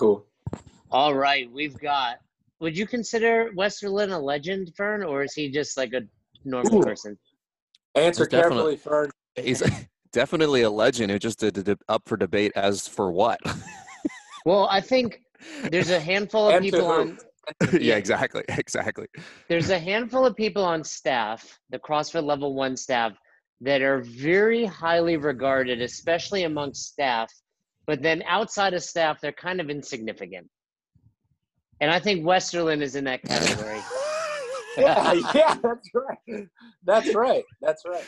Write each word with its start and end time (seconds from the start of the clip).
Cool. 0.00 0.24
All 0.90 1.14
right, 1.14 1.50
we've 1.52 1.78
got. 1.78 2.20
Would 2.60 2.74
you 2.76 2.86
consider 2.86 3.50
Westerlin 3.54 4.12
a 4.14 4.18
legend, 4.18 4.72
Fern, 4.74 5.02
or 5.02 5.22
is 5.22 5.34
he 5.34 5.50
just 5.50 5.76
like 5.76 5.92
a 5.92 6.00
normal 6.46 6.78
Ooh. 6.78 6.82
person? 6.82 7.18
Answer 7.94 8.24
He's 8.24 8.28
definitely- 8.28 8.76
carefully, 8.76 8.76
Fern. 8.78 9.10
He's 9.36 9.62
definitely 10.12 10.62
a 10.62 10.70
legend. 10.70 11.12
It 11.12 11.18
just 11.18 11.38
did, 11.38 11.62
did 11.62 11.78
up 11.90 12.02
for 12.06 12.16
debate 12.16 12.52
as 12.56 12.88
for 12.88 13.12
what. 13.12 13.38
Well, 14.46 14.68
I 14.70 14.80
think 14.80 15.20
there's 15.70 15.90
a 15.90 16.00
handful 16.00 16.48
of 16.48 16.54
And 16.54 16.64
people 16.64 16.86
on. 16.86 17.18
yeah, 17.78 17.96
exactly, 17.96 18.42
exactly. 18.48 19.06
There's 19.50 19.68
a 19.68 19.78
handful 19.78 20.24
of 20.24 20.34
people 20.34 20.64
on 20.64 20.82
staff, 20.82 21.58
the 21.68 21.78
CrossFit 21.78 22.24
Level 22.24 22.54
One 22.54 22.74
staff, 22.74 23.12
that 23.60 23.82
are 23.82 24.00
very 24.00 24.64
highly 24.64 25.18
regarded, 25.18 25.82
especially 25.82 26.44
amongst 26.44 26.86
staff. 26.86 27.30
But 27.86 28.02
then 28.02 28.22
outside 28.26 28.74
of 28.74 28.82
staff, 28.82 29.20
they're 29.20 29.32
kind 29.32 29.60
of 29.60 29.70
insignificant. 29.70 30.48
And 31.80 31.90
I 31.90 31.98
think 31.98 32.24
Westerlin 32.24 32.82
is 32.82 32.94
in 32.94 33.04
that 33.04 33.22
category. 33.22 33.80
yeah, 34.78 35.14
yeah, 35.34 35.54
that's 35.62 35.88
right. 35.94 36.48
That's 36.84 37.14
right. 37.14 37.44
That's 37.60 37.84
right. 37.86 38.04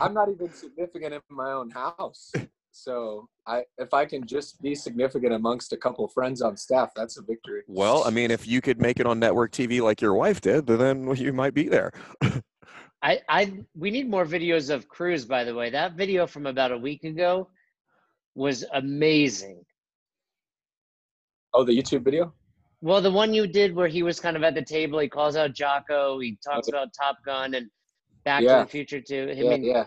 I'm 0.00 0.14
not 0.14 0.28
even 0.30 0.52
significant 0.52 1.14
in 1.14 1.20
my 1.30 1.50
own 1.52 1.70
house. 1.70 2.32
So 2.70 3.28
I 3.46 3.64
if 3.78 3.92
I 3.92 4.04
can 4.04 4.24
just 4.24 4.62
be 4.62 4.74
significant 4.74 5.32
amongst 5.32 5.72
a 5.72 5.76
couple 5.76 6.06
friends 6.06 6.40
on 6.40 6.56
staff, 6.56 6.90
that's 6.94 7.18
a 7.18 7.22
victory. 7.22 7.62
Well, 7.66 8.04
I 8.04 8.10
mean, 8.10 8.30
if 8.30 8.46
you 8.46 8.60
could 8.60 8.80
make 8.80 9.00
it 9.00 9.06
on 9.06 9.18
network 9.18 9.50
TV 9.50 9.80
like 9.80 10.00
your 10.00 10.14
wife 10.14 10.40
did, 10.40 10.66
then 10.66 11.14
you 11.16 11.32
might 11.32 11.54
be 11.54 11.68
there. 11.68 11.92
I, 13.02 13.20
I 13.28 13.52
we 13.76 13.90
need 13.90 14.08
more 14.08 14.24
videos 14.24 14.72
of 14.72 14.88
Cruz, 14.88 15.24
by 15.24 15.44
the 15.44 15.54
way. 15.54 15.70
That 15.70 15.94
video 15.94 16.26
from 16.26 16.46
about 16.46 16.72
a 16.72 16.78
week 16.78 17.04
ago 17.04 17.48
was 18.38 18.64
amazing. 18.72 19.60
Oh, 21.52 21.64
the 21.64 21.76
YouTube 21.76 22.04
video? 22.04 22.32
Well, 22.80 23.02
the 23.02 23.10
one 23.10 23.34
you 23.34 23.46
did 23.48 23.74
where 23.74 23.88
he 23.88 24.04
was 24.04 24.20
kind 24.20 24.36
of 24.36 24.44
at 24.44 24.54
the 24.54 24.64
table, 24.64 25.00
he 25.00 25.08
calls 25.08 25.34
out 25.34 25.52
Jocko, 25.54 26.20
he 26.20 26.38
talks 26.44 26.68
Okay. 26.68 26.76
about 26.76 26.88
Top 26.98 27.16
Gun 27.24 27.54
and 27.54 27.68
Back 28.24 28.44
Yeah. 28.44 28.58
to 28.58 28.64
the 28.64 28.70
Future 28.70 29.00
too. 29.00 29.26
I 29.30 29.32
Yeah, 29.32 29.50
mean, 29.50 29.64
yeah. 29.64 29.86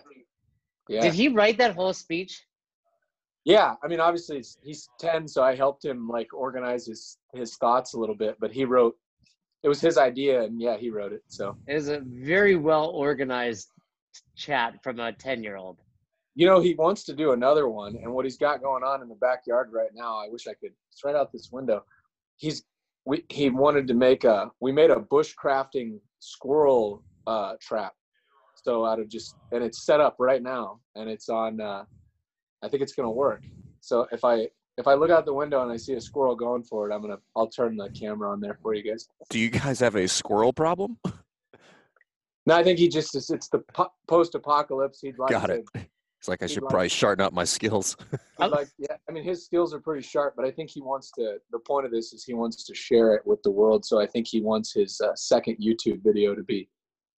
Yeah. 0.89 1.01
Did 1.01 1.13
he 1.13 1.29
write 1.29 1.57
that 1.59 1.73
whole 1.75 1.93
speech? 1.93 2.45
Yeah, 3.45 3.75
I 3.81 3.87
mean, 3.87 3.99
obviously 4.01 4.37
he's, 4.37 4.57
he's 4.61 4.89
ten, 4.99 5.27
so 5.27 5.41
I 5.41 5.55
helped 5.55 5.85
him 5.85 6.07
like 6.09 6.33
organize 6.33 6.85
his 6.85 7.17
his 7.33 7.55
thoughts 7.55 7.93
a 7.93 7.99
little 7.99 8.15
bit. 8.15 8.35
But 8.39 8.51
he 8.51 8.65
wrote, 8.65 8.95
it 9.63 9.69
was 9.69 9.79
his 9.79 9.97
idea, 9.97 10.43
and 10.43 10.59
yeah, 10.61 10.75
he 10.77 10.89
wrote 10.89 11.13
it. 11.13 11.23
So 11.27 11.55
It 11.67 11.75
was 11.75 11.87
a 11.87 12.01
very 12.01 12.55
well 12.57 12.87
organized 12.89 13.69
chat 14.35 14.83
from 14.83 14.99
a 14.99 15.13
ten 15.13 15.43
year 15.43 15.55
old. 15.55 15.79
You 16.35 16.45
know, 16.45 16.59
he 16.59 16.73
wants 16.75 17.03
to 17.05 17.13
do 17.13 17.33
another 17.33 17.67
one, 17.67 17.97
and 17.97 18.11
what 18.11 18.25
he's 18.25 18.37
got 18.37 18.61
going 18.61 18.83
on 18.83 19.01
in 19.01 19.09
the 19.09 19.15
backyard 19.15 19.69
right 19.73 19.89
now, 19.93 20.17
I 20.17 20.29
wish 20.29 20.47
I 20.47 20.53
could. 20.53 20.71
It's 20.91 21.03
right 21.03 21.15
out 21.15 21.31
this 21.31 21.49
window. 21.51 21.83
He's 22.37 22.63
we 23.05 23.25
he 23.29 23.49
wanted 23.49 23.87
to 23.87 23.93
make 23.93 24.23
a 24.23 24.49
we 24.59 24.71
made 24.71 24.91
a 24.91 24.95
bushcrafting 24.95 25.99
squirrel 26.19 27.03
uh, 27.27 27.53
trap. 27.61 27.93
So 28.55 28.85
out 28.85 28.99
of 28.99 29.09
just 29.09 29.35
and 29.51 29.63
it's 29.63 29.85
set 29.85 29.99
up 29.99 30.15
right 30.19 30.41
now, 30.41 30.79
and 30.95 31.09
it's 31.09 31.29
on. 31.29 31.59
Uh, 31.59 31.83
I 32.63 32.69
think 32.69 32.83
it's 32.83 32.93
gonna 32.93 33.11
work. 33.11 33.43
So 33.81 34.07
if 34.11 34.23
I 34.23 34.47
if 34.77 34.87
I 34.87 34.93
look 34.93 35.09
out 35.09 35.25
the 35.25 35.33
window 35.33 35.61
and 35.63 35.71
I 35.71 35.77
see 35.77 35.93
a 35.93 36.01
squirrel 36.01 36.35
going 36.35 36.63
for 36.63 36.89
it, 36.89 36.93
I'm 36.93 37.01
gonna 37.01 37.19
I'll 37.35 37.47
turn 37.47 37.75
the 37.75 37.89
camera 37.89 38.31
on 38.31 38.39
there 38.39 38.57
for 38.61 38.73
you 38.73 38.83
guys. 38.83 39.07
Do 39.29 39.39
you 39.39 39.49
guys 39.49 39.79
have 39.79 39.95
a 39.95 40.07
squirrel 40.07 40.53
problem? 40.53 40.97
No, 42.47 42.55
I 42.55 42.63
think 42.63 42.79
he 42.79 42.87
just 42.87 43.15
it's, 43.15 43.29
it's 43.29 43.49
the 43.49 43.59
po- 43.59 43.93
post-apocalypse. 44.07 44.99
He'd 44.99 45.19
like 45.19 45.29
Got 45.29 45.45
to, 45.45 45.63
it. 45.75 45.87
It's 46.21 46.27
like 46.27 46.43
I 46.43 46.45
He'd 46.45 46.53
should 46.53 46.63
like- 46.63 46.69
probably 46.69 46.89
sharpen 46.89 47.25
up 47.25 47.33
my 47.33 47.43
skills. 47.43 47.97
He'd 48.39 48.45
like 48.45 48.67
yeah. 48.77 48.95
I 49.09 49.11
mean, 49.11 49.23
his 49.23 49.43
skills 49.43 49.73
are 49.73 49.79
pretty 49.79 50.03
sharp, 50.03 50.35
but 50.37 50.45
I 50.45 50.51
think 50.51 50.69
he 50.69 50.79
wants 50.79 51.09
to. 51.13 51.37
The 51.51 51.57
point 51.57 51.87
of 51.87 51.91
this 51.91 52.13
is 52.13 52.23
he 52.23 52.35
wants 52.35 52.63
to 52.63 52.75
share 52.75 53.15
it 53.15 53.25
with 53.25 53.41
the 53.41 53.49
world. 53.49 53.83
So 53.83 53.99
I 53.99 54.05
think 54.05 54.27
he 54.27 54.39
wants 54.39 54.71
his 54.71 55.01
uh, 55.01 55.15
second 55.15 55.57
YouTube 55.59 56.03
video 56.03 56.35
to 56.35 56.43
be 56.43 56.69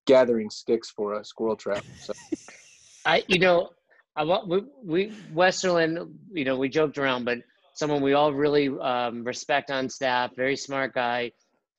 gathering 0.07 0.49
sticks 0.49 0.89
for 0.89 1.15
a 1.19 1.25
squirrel 1.25 1.57
trap. 1.57 1.83
So 2.00 2.13
I, 3.05 3.25
you 3.28 3.39
know, 3.39 3.72
I 4.16 4.23
want 4.23 4.47
we, 4.47 4.63
we 4.81 5.13
Westerlin. 5.35 6.09
You 6.31 6.45
know, 6.45 6.55
we 6.57 6.69
joked 6.69 6.97
around, 6.97 7.25
but 7.25 7.39
someone 7.73 8.01
we 8.01 8.13
all 8.13 8.31
really 8.31 8.69
um, 8.79 9.25
respect 9.25 9.69
on 9.69 9.89
staff. 9.89 10.33
Very 10.33 10.55
smart 10.55 10.94
guy, 10.94 11.33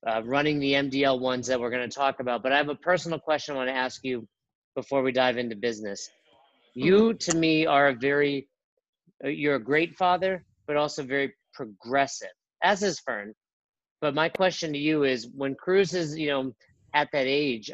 uh, 0.06 0.20
running 0.26 0.58
the 0.58 0.74
MDL 0.74 1.20
ones 1.20 1.46
that 1.46 1.58
we're 1.58 1.70
going 1.70 1.88
to 1.88 1.96
talk 1.96 2.20
about. 2.20 2.42
But 2.42 2.52
I 2.52 2.58
have 2.58 2.68
a 2.68 2.74
personal 2.74 3.18
question 3.18 3.54
I 3.54 3.56
want 3.60 3.70
to 3.70 3.76
ask 3.76 4.04
you 4.04 4.28
before 4.76 5.02
we 5.02 5.10
dive 5.10 5.38
into 5.38 5.56
business. 5.56 6.10
You, 6.74 7.14
to 7.14 7.36
me, 7.36 7.66
are 7.66 7.88
a 7.88 7.94
very 7.94 8.48
uh, 9.24 9.28
you're 9.28 9.54
a 9.56 9.62
great 9.62 9.96
father, 9.96 10.44
but 10.66 10.76
also 10.76 11.02
very 11.02 11.34
progressive, 11.52 12.28
as 12.62 12.82
is 12.82 12.98
Fern. 13.00 13.32
But 14.00 14.14
my 14.14 14.28
question 14.28 14.72
to 14.72 14.78
you 14.78 15.04
is, 15.04 15.28
when 15.34 15.54
Cruz 15.54 15.94
is, 15.94 16.16
you 16.18 16.28
know, 16.28 16.52
at 16.94 17.08
that 17.12 17.26
age, 17.26 17.70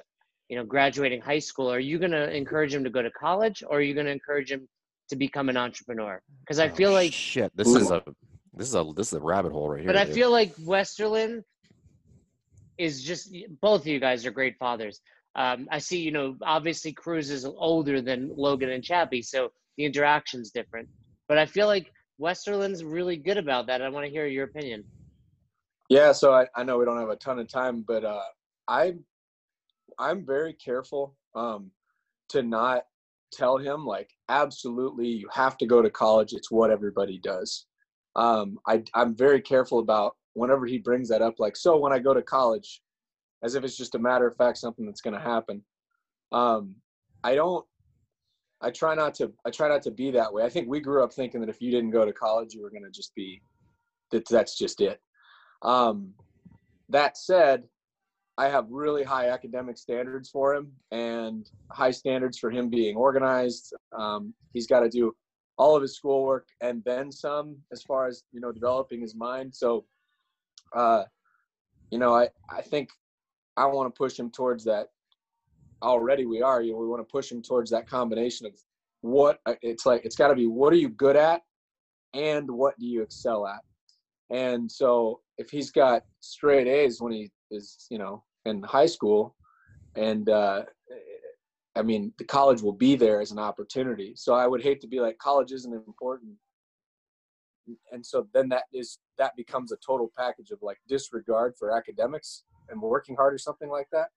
you 0.48 0.56
know, 0.56 0.64
graduating 0.64 1.20
high 1.20 1.38
school, 1.38 1.72
are 1.72 1.80
you 1.80 1.98
going 1.98 2.10
to 2.12 2.30
encourage 2.34 2.74
him 2.74 2.84
to 2.84 2.90
go 2.90 3.02
to 3.02 3.10
college, 3.10 3.62
or 3.66 3.78
are 3.78 3.82
you 3.82 3.94
going 3.94 4.06
to 4.06 4.12
encourage 4.12 4.50
him 4.50 4.68
to 5.08 5.16
become 5.16 5.48
an 5.48 5.56
entrepreneur? 5.56 6.20
Because 6.44 6.58
I 6.58 6.68
Oh, 6.68 6.74
feel 6.74 6.92
like, 6.92 7.12
shit. 7.12 7.50
This 7.56 7.68
is 7.68 7.90
a 7.90 8.02
this 8.54 8.68
is 8.68 8.74
a 8.74 8.84
this 8.96 9.08
is 9.08 9.14
a 9.14 9.20
rabbit 9.20 9.52
hole 9.52 9.70
right 9.70 9.80
here. 9.80 9.86
but 9.86 9.96
I 9.96 10.04
dude. 10.04 10.14
feel 10.14 10.30
like 10.30 10.54
Westerlin 10.56 11.42
is 12.78 13.02
just 13.02 13.34
both 13.60 13.82
of 13.82 13.86
you 13.86 14.00
guys 14.00 14.26
are 14.26 14.30
great 14.30 14.56
fathers. 14.58 15.00
Um, 15.36 15.68
I 15.70 15.78
see, 15.78 16.00
you 16.00 16.10
know, 16.10 16.36
obviously 16.42 16.92
Cruz 16.92 17.30
is 17.30 17.44
older 17.44 18.00
than 18.00 18.30
Logan 18.36 18.70
and 18.70 18.82
Chappie, 18.82 19.22
so 19.22 19.52
the 19.76 19.84
interaction's 19.84 20.50
different. 20.50 20.88
But 21.28 21.38
I 21.38 21.46
feel 21.46 21.66
like 21.66 21.92
Westerlin's 22.18 22.84
really 22.84 23.16
good 23.16 23.38
about 23.38 23.66
that. 23.68 23.80
I 23.80 23.88
want 23.88 24.06
to 24.06 24.10
hear 24.10 24.26
your 24.26 24.44
opinion. 24.44 24.84
yeah, 25.88 26.12
so 26.12 26.32
I, 26.32 26.46
I 26.54 26.64
know 26.64 26.78
we 26.78 26.84
don't 26.84 26.98
have 26.98 27.08
a 27.08 27.16
ton 27.16 27.38
of 27.38 27.48
time, 27.48 27.84
but 27.86 28.04
uh, 28.04 28.20
I 28.68 28.94
I'm 29.98 30.24
very 30.24 30.54
careful 30.54 31.16
um, 31.34 31.70
to 32.30 32.42
not 32.42 32.84
tell 33.32 33.58
him 33.58 33.84
like 33.86 34.10
absolutely 34.28 35.06
you 35.06 35.28
have 35.32 35.56
to 35.58 35.66
go 35.66 35.82
to 35.82 35.90
college. 35.90 36.32
It's 36.32 36.50
what 36.50 36.70
everybody 36.70 37.18
does. 37.18 37.66
Um, 38.16 38.58
I 38.66 38.82
I'm 38.94 39.14
very 39.14 39.40
careful 39.40 39.78
about 39.78 40.16
whenever 40.34 40.66
he 40.66 40.78
brings 40.78 41.08
that 41.08 41.22
up. 41.22 41.34
Like 41.38 41.56
so 41.56 41.76
when 41.76 41.92
I 41.92 41.98
go 41.98 42.14
to 42.14 42.22
college, 42.22 42.82
as 43.42 43.54
if 43.54 43.64
it's 43.64 43.76
just 43.76 43.94
a 43.94 43.98
matter 43.98 44.26
of 44.26 44.36
fact 44.36 44.58
something 44.58 44.86
that's 44.86 45.00
going 45.00 45.14
to 45.14 45.20
happen. 45.20 45.62
Um, 46.32 46.74
I 47.24 47.34
don't. 47.34 47.64
I 48.62 48.70
try 48.70 48.94
not 48.94 49.14
to. 49.14 49.32
I 49.46 49.50
try 49.50 49.68
not 49.68 49.82
to 49.82 49.90
be 49.90 50.10
that 50.10 50.32
way. 50.32 50.44
I 50.44 50.48
think 50.48 50.68
we 50.68 50.80
grew 50.80 51.02
up 51.02 51.12
thinking 51.12 51.40
that 51.40 51.48
if 51.48 51.60
you 51.62 51.70
didn't 51.70 51.90
go 51.90 52.04
to 52.04 52.12
college, 52.12 52.54
you 52.54 52.62
were 52.62 52.70
going 52.70 52.84
to 52.84 52.90
just 52.90 53.14
be 53.14 53.40
that. 54.12 54.28
That's 54.28 54.56
just 54.56 54.80
it. 54.80 55.00
Um, 55.62 56.12
that 56.88 57.16
said, 57.16 57.64
I 58.36 58.48
have 58.48 58.66
really 58.70 59.04
high 59.04 59.28
academic 59.28 59.76
standards 59.78 60.30
for 60.30 60.54
him 60.54 60.72
and 60.90 61.48
high 61.70 61.90
standards 61.90 62.38
for 62.38 62.50
him 62.50 62.70
being 62.70 62.96
organized. 62.96 63.74
Um, 63.96 64.34
he's 64.52 64.66
got 64.66 64.80
to 64.80 64.88
do 64.88 65.14
all 65.58 65.76
of 65.76 65.82
his 65.82 65.94
schoolwork 65.94 66.46
and 66.62 66.82
then 66.86 67.12
some 67.12 67.54
as 67.70 67.82
far 67.82 68.06
as 68.06 68.22
you 68.32 68.40
know 68.40 68.50
developing 68.50 69.00
his 69.00 69.14
mind. 69.14 69.54
So, 69.54 69.84
uh, 70.74 71.04
you 71.90 71.98
know, 71.98 72.14
I 72.14 72.28
I 72.48 72.62
think 72.62 72.88
I 73.56 73.66
want 73.66 73.92
to 73.92 73.96
push 73.96 74.18
him 74.18 74.30
towards 74.30 74.64
that. 74.64 74.88
Already, 75.82 76.26
we 76.26 76.42
are. 76.42 76.62
You 76.62 76.72
know, 76.72 76.78
we 76.78 76.86
want 76.86 77.06
to 77.06 77.10
push 77.10 77.30
him 77.30 77.42
towards 77.42 77.70
that 77.70 77.88
combination 77.88 78.46
of 78.46 78.52
what 79.00 79.40
uh, 79.46 79.54
it's 79.62 79.86
like. 79.86 80.04
It's 80.04 80.16
got 80.16 80.28
to 80.28 80.34
be 80.34 80.46
what 80.46 80.72
are 80.72 80.76
you 80.76 80.88
good 80.88 81.16
at, 81.16 81.42
and 82.14 82.50
what 82.50 82.78
do 82.78 82.86
you 82.86 83.02
excel 83.02 83.46
at. 83.46 83.60
And 84.30 84.70
so, 84.70 85.20
if 85.38 85.50
he's 85.50 85.70
got 85.70 86.02
straight 86.20 86.66
A's 86.66 87.00
when 87.00 87.12
he 87.12 87.30
is, 87.50 87.86
you 87.90 87.98
know, 87.98 88.22
in 88.44 88.62
high 88.62 88.86
school, 88.86 89.34
and 89.96 90.28
uh, 90.28 90.62
I 91.76 91.82
mean, 91.82 92.12
the 92.18 92.24
college 92.24 92.62
will 92.62 92.72
be 92.72 92.96
there 92.96 93.20
as 93.20 93.30
an 93.30 93.38
opportunity. 93.38 94.12
So 94.16 94.34
I 94.34 94.46
would 94.46 94.62
hate 94.62 94.80
to 94.80 94.88
be 94.88 95.00
like, 95.00 95.18
college 95.18 95.52
isn't 95.52 95.72
important. 95.72 96.32
And 97.92 98.04
so 98.04 98.26
then 98.34 98.48
that 98.48 98.64
is 98.72 98.98
that 99.16 99.36
becomes 99.36 99.70
a 99.70 99.76
total 99.76 100.10
package 100.18 100.50
of 100.50 100.58
like 100.60 100.78
disregard 100.88 101.54
for 101.56 101.70
academics 101.70 102.42
and 102.70 102.80
working 102.80 103.16
hard 103.16 103.34
or 103.34 103.38
something 103.38 103.70
like 103.70 103.88
that. 103.92 104.08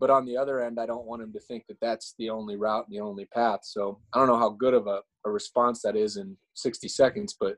But 0.00 0.10
on 0.10 0.26
the 0.26 0.36
other 0.36 0.60
end, 0.60 0.80
I 0.80 0.86
don't 0.86 1.06
want 1.06 1.22
him 1.22 1.32
to 1.32 1.40
think 1.40 1.66
that 1.68 1.78
that's 1.80 2.14
the 2.18 2.30
only 2.30 2.56
route 2.56 2.86
and 2.86 2.96
the 2.96 3.00
only 3.02 3.26
path. 3.26 3.60
So 3.62 4.00
I 4.12 4.18
don't 4.18 4.28
know 4.28 4.38
how 4.38 4.50
good 4.50 4.74
of 4.74 4.86
a, 4.86 5.00
a 5.24 5.30
response 5.30 5.82
that 5.82 5.96
is 5.96 6.16
in 6.16 6.36
60 6.54 6.88
seconds, 6.88 7.36
but 7.38 7.56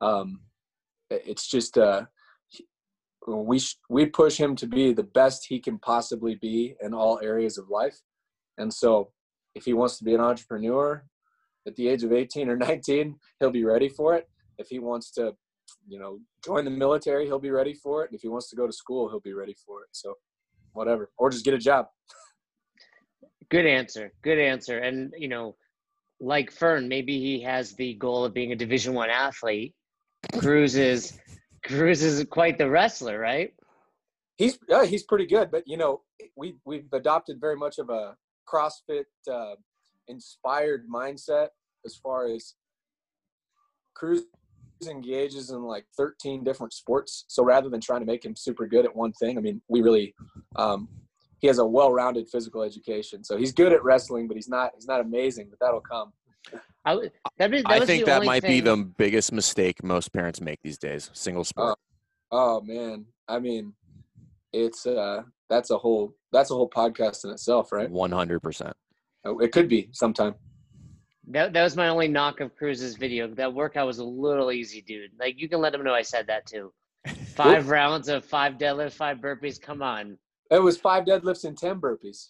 um, 0.00 0.40
it's 1.10 1.48
just 1.48 1.78
uh, 1.78 2.02
we 3.26 3.58
sh- 3.58 3.78
we 3.88 4.06
push 4.06 4.36
him 4.36 4.56
to 4.56 4.66
be 4.66 4.92
the 4.92 5.02
best 5.02 5.46
he 5.48 5.58
can 5.58 5.78
possibly 5.78 6.36
be 6.36 6.74
in 6.80 6.94
all 6.94 7.20
areas 7.22 7.58
of 7.58 7.68
life. 7.68 7.98
And 8.58 8.72
so 8.72 9.10
if 9.54 9.64
he 9.64 9.72
wants 9.72 9.98
to 9.98 10.04
be 10.04 10.14
an 10.14 10.20
entrepreneur 10.20 11.04
at 11.66 11.76
the 11.76 11.88
age 11.88 12.04
of 12.04 12.12
18 12.12 12.48
or 12.48 12.56
19, 12.56 13.16
he'll 13.38 13.50
be 13.50 13.64
ready 13.64 13.88
for 13.88 14.14
it. 14.14 14.28
If 14.58 14.68
he 14.68 14.78
wants 14.78 15.10
to, 15.12 15.34
you 15.88 15.98
know, 15.98 16.18
join 16.44 16.64
the 16.64 16.70
military, 16.70 17.26
he'll 17.26 17.38
be 17.38 17.50
ready 17.50 17.74
for 17.74 18.04
it. 18.04 18.10
And 18.10 18.16
if 18.16 18.22
he 18.22 18.28
wants 18.28 18.48
to 18.50 18.56
go 18.56 18.66
to 18.66 18.72
school, 18.72 19.08
he'll 19.08 19.20
be 19.20 19.32
ready 19.32 19.54
for 19.66 19.82
it. 19.82 19.88
So 19.92 20.14
whatever, 20.72 21.10
or 21.18 21.30
just 21.30 21.44
get 21.44 21.54
a 21.54 21.58
job. 21.58 21.86
Good 23.48 23.66
answer. 23.66 24.12
Good 24.22 24.38
answer. 24.38 24.78
And 24.78 25.12
you 25.16 25.28
know, 25.28 25.56
like 26.20 26.50
Fern, 26.50 26.88
maybe 26.88 27.18
he 27.18 27.40
has 27.42 27.72
the 27.74 27.94
goal 27.94 28.24
of 28.24 28.34
being 28.34 28.52
a 28.52 28.56
Division 28.56 28.94
One 28.94 29.10
athlete. 29.10 29.74
Cruz 30.38 30.76
is 30.76 31.18
Cruz 31.64 32.02
is 32.02 32.24
quite 32.30 32.58
the 32.58 32.68
wrestler, 32.68 33.18
right? 33.18 33.52
He's 34.36 34.58
he's 34.86 35.02
pretty 35.02 35.26
good, 35.26 35.50
but 35.50 35.64
you 35.66 35.76
know, 35.76 36.02
we 36.36 36.56
we've 36.64 36.92
adopted 36.92 37.40
very 37.40 37.56
much 37.56 37.78
of 37.78 37.90
a 37.90 38.16
CrossFit 38.48 39.04
uh, 39.30 39.54
inspired 40.08 40.86
mindset 40.88 41.48
as 41.84 41.96
far 41.96 42.26
as 42.26 42.54
Cruz 43.94 44.22
engages 44.88 45.50
in 45.50 45.62
like 45.62 45.84
13 45.96 46.44
different 46.44 46.72
sports. 46.72 47.24
So 47.28 47.44
rather 47.44 47.68
than 47.68 47.80
trying 47.80 48.00
to 48.00 48.06
make 48.06 48.24
him 48.24 48.34
super 48.36 48.66
good 48.66 48.84
at 48.84 48.94
one 48.94 49.12
thing, 49.12 49.38
I 49.38 49.40
mean, 49.40 49.60
we 49.68 49.82
really 49.82 50.14
um, 50.56 50.88
he 51.40 51.46
has 51.46 51.58
a 51.58 51.64
well-rounded 51.64 52.28
physical 52.28 52.62
education. 52.62 53.24
So 53.24 53.36
he's 53.36 53.52
good 53.52 53.72
at 53.72 53.82
wrestling, 53.82 54.28
but 54.28 54.36
he's 54.36 54.48
not 54.48 54.72
he's 54.74 54.86
not 54.86 55.00
amazing. 55.00 55.48
But 55.50 55.58
that'll 55.60 55.80
come. 55.80 56.12
I, 56.84 56.94
that, 57.38 57.50
that 57.50 57.62
I 57.66 57.84
think 57.84 58.06
that 58.06 58.24
might 58.24 58.42
thing, 58.42 58.50
be 58.50 58.60
the 58.60 58.76
biggest 58.76 59.32
mistake 59.32 59.82
most 59.82 60.12
parents 60.12 60.40
make 60.40 60.60
these 60.62 60.78
days. 60.78 61.10
Single 61.12 61.44
sport. 61.44 61.78
Oh 62.30 62.60
man, 62.62 63.06
I 63.28 63.38
mean, 63.38 63.74
it's 64.52 64.86
uh 64.86 65.22
that's 65.48 65.70
a 65.70 65.78
whole 65.78 66.14
that's 66.32 66.50
a 66.50 66.54
whole 66.54 66.70
podcast 66.70 67.24
in 67.24 67.30
itself, 67.30 67.72
right? 67.72 67.90
One 67.90 68.12
hundred 68.12 68.40
percent. 68.40 68.74
Uh, 69.26 69.36
It 69.38 69.52
could 69.52 69.68
be 69.68 69.88
sometime. 69.92 70.34
That, 71.32 71.52
that 71.52 71.62
was 71.62 71.76
my 71.76 71.88
only 71.88 72.08
knock 72.08 72.40
of 72.40 72.54
Cruz's 72.56 72.96
video. 72.96 73.28
That 73.28 73.52
workout 73.54 73.86
was 73.86 73.98
a 73.98 74.04
little 74.04 74.50
easy, 74.52 74.82
dude. 74.82 75.10
Like 75.18 75.40
you 75.40 75.48
can 75.48 75.60
let 75.60 75.74
him 75.74 75.84
know 75.84 75.94
I 75.94 76.02
said 76.02 76.26
that 76.26 76.46
too. 76.46 76.72
Five 77.34 77.68
rounds 77.68 78.08
of 78.08 78.24
five 78.24 78.54
deadlifts, 78.54 78.92
five 78.92 79.18
burpees. 79.18 79.60
Come 79.60 79.80
on, 79.82 80.18
It 80.50 80.58
was 80.62 80.76
five 80.76 81.04
deadlifts 81.04 81.44
and 81.44 81.56
ten 81.56 81.80
burpees. 81.80 82.28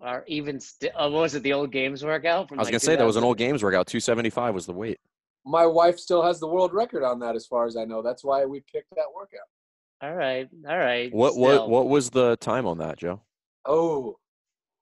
or 0.00 0.24
even 0.26 0.58
st- 0.58 0.92
oh, 0.96 1.06
uh, 1.06 1.10
what 1.10 1.20
was 1.22 1.34
it? 1.34 1.42
The 1.42 1.52
old 1.52 1.70
games 1.70 2.02
workout. 2.02 2.48
From 2.48 2.58
I 2.58 2.62
was 2.62 2.66
like 2.66 2.72
gonna 2.72 2.80
say 2.80 2.96
that 2.96 3.04
was 3.04 3.16
an 3.16 3.24
old 3.24 3.36
games 3.36 3.62
workout. 3.62 3.86
Two 3.86 4.00
seventy 4.00 4.30
five 4.30 4.54
was 4.54 4.64
the 4.64 4.72
weight. 4.72 4.98
My 5.44 5.66
wife 5.66 5.98
still 5.98 6.22
has 6.22 6.40
the 6.40 6.46
world 6.46 6.72
record 6.72 7.02
on 7.02 7.18
that, 7.20 7.34
as 7.36 7.46
far 7.46 7.66
as 7.66 7.76
I 7.76 7.84
know. 7.84 8.00
That's 8.00 8.24
why 8.24 8.44
we 8.46 8.62
picked 8.72 8.90
that 8.96 9.06
workout. 9.14 9.40
All 10.02 10.14
right, 10.14 10.48
all 10.66 10.78
right. 10.78 11.12
What 11.12 11.32
still. 11.32 11.42
what 11.42 11.68
what 11.68 11.88
was 11.88 12.08
the 12.08 12.36
time 12.38 12.66
on 12.66 12.78
that, 12.78 12.96
Joe? 12.96 13.20
Oh, 13.66 14.16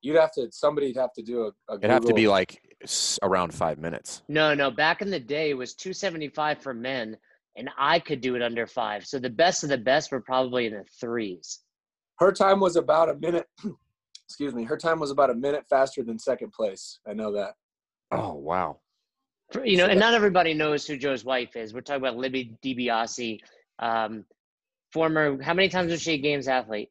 you'd 0.03 0.15
have 0.17 0.31
to 0.35 0.49
somebody'd 0.53 0.97
have 0.97 1.13
to 1.15 1.23
do 1.23 1.43
a. 1.47 1.73
a 1.73 1.79
It'd 1.79 1.91
have 1.91 2.05
to 2.05 2.15
be 2.15 2.29
like 2.29 2.53
s- 2.53 2.59
around 3.23 3.53
five 3.55 3.79
minutes. 3.79 4.23
No, 4.29 4.55
no. 4.55 4.71
Back 4.71 5.03
in 5.03 5.11
the 5.11 5.21
day, 5.21 5.51
it 5.51 5.55
was 5.55 5.75
275 5.75 6.63
for 6.63 6.75
men, 6.75 7.17
and 7.57 7.71
I 7.79 7.99
could 7.99 8.21
do 8.21 8.35
it 8.37 8.43
under 8.43 8.67
five. 8.67 9.05
So 9.07 9.19
the 9.19 9.31
best 9.31 9.63
of 9.65 9.69
the 9.71 9.79
best 9.79 10.13
were 10.13 10.21
probably 10.21 10.67
in 10.67 10.75
the 10.75 10.85
threes. 11.01 11.61
her 12.19 12.33
time 12.33 12.61
was 12.61 12.77
about 12.77 13.09
a 13.11 13.15
minute. 13.15 13.47
excuse 14.29 14.55
me. 14.55 14.65
Her 14.65 14.77
time 14.77 15.01
was 15.01 15.11
about 15.11 15.31
a 15.31 15.35
minute 15.35 15.65
faster 15.69 16.03
than 16.03 16.19
second 16.19 16.53
place. 16.53 16.99
I 17.09 17.15
know 17.15 17.33
that. 17.33 17.55
Oh 18.13 18.35
wow. 18.35 18.79
For- 19.53 19.65
You 19.65 19.77
know, 19.79 19.85
So 19.87 19.91
and 19.91 20.01
not 20.01 20.15
everybody 20.15 20.55
knows 20.55 20.87
who 20.87 20.97
Joe's 20.97 21.25
wife 21.25 21.57
is. 21.57 21.73
We're 21.75 21.81
talking 21.81 22.03
about 22.03 22.17
Libby 22.17 22.55
DiBiase, 22.63 23.41
um, 23.79 24.25
former. 24.93 25.43
How 25.43 25.55
many 25.55 25.69
times 25.69 25.91
was 25.91 26.03
she 26.03 26.13
a 26.13 26.19
games 26.19 26.47
athlete? 26.49 26.91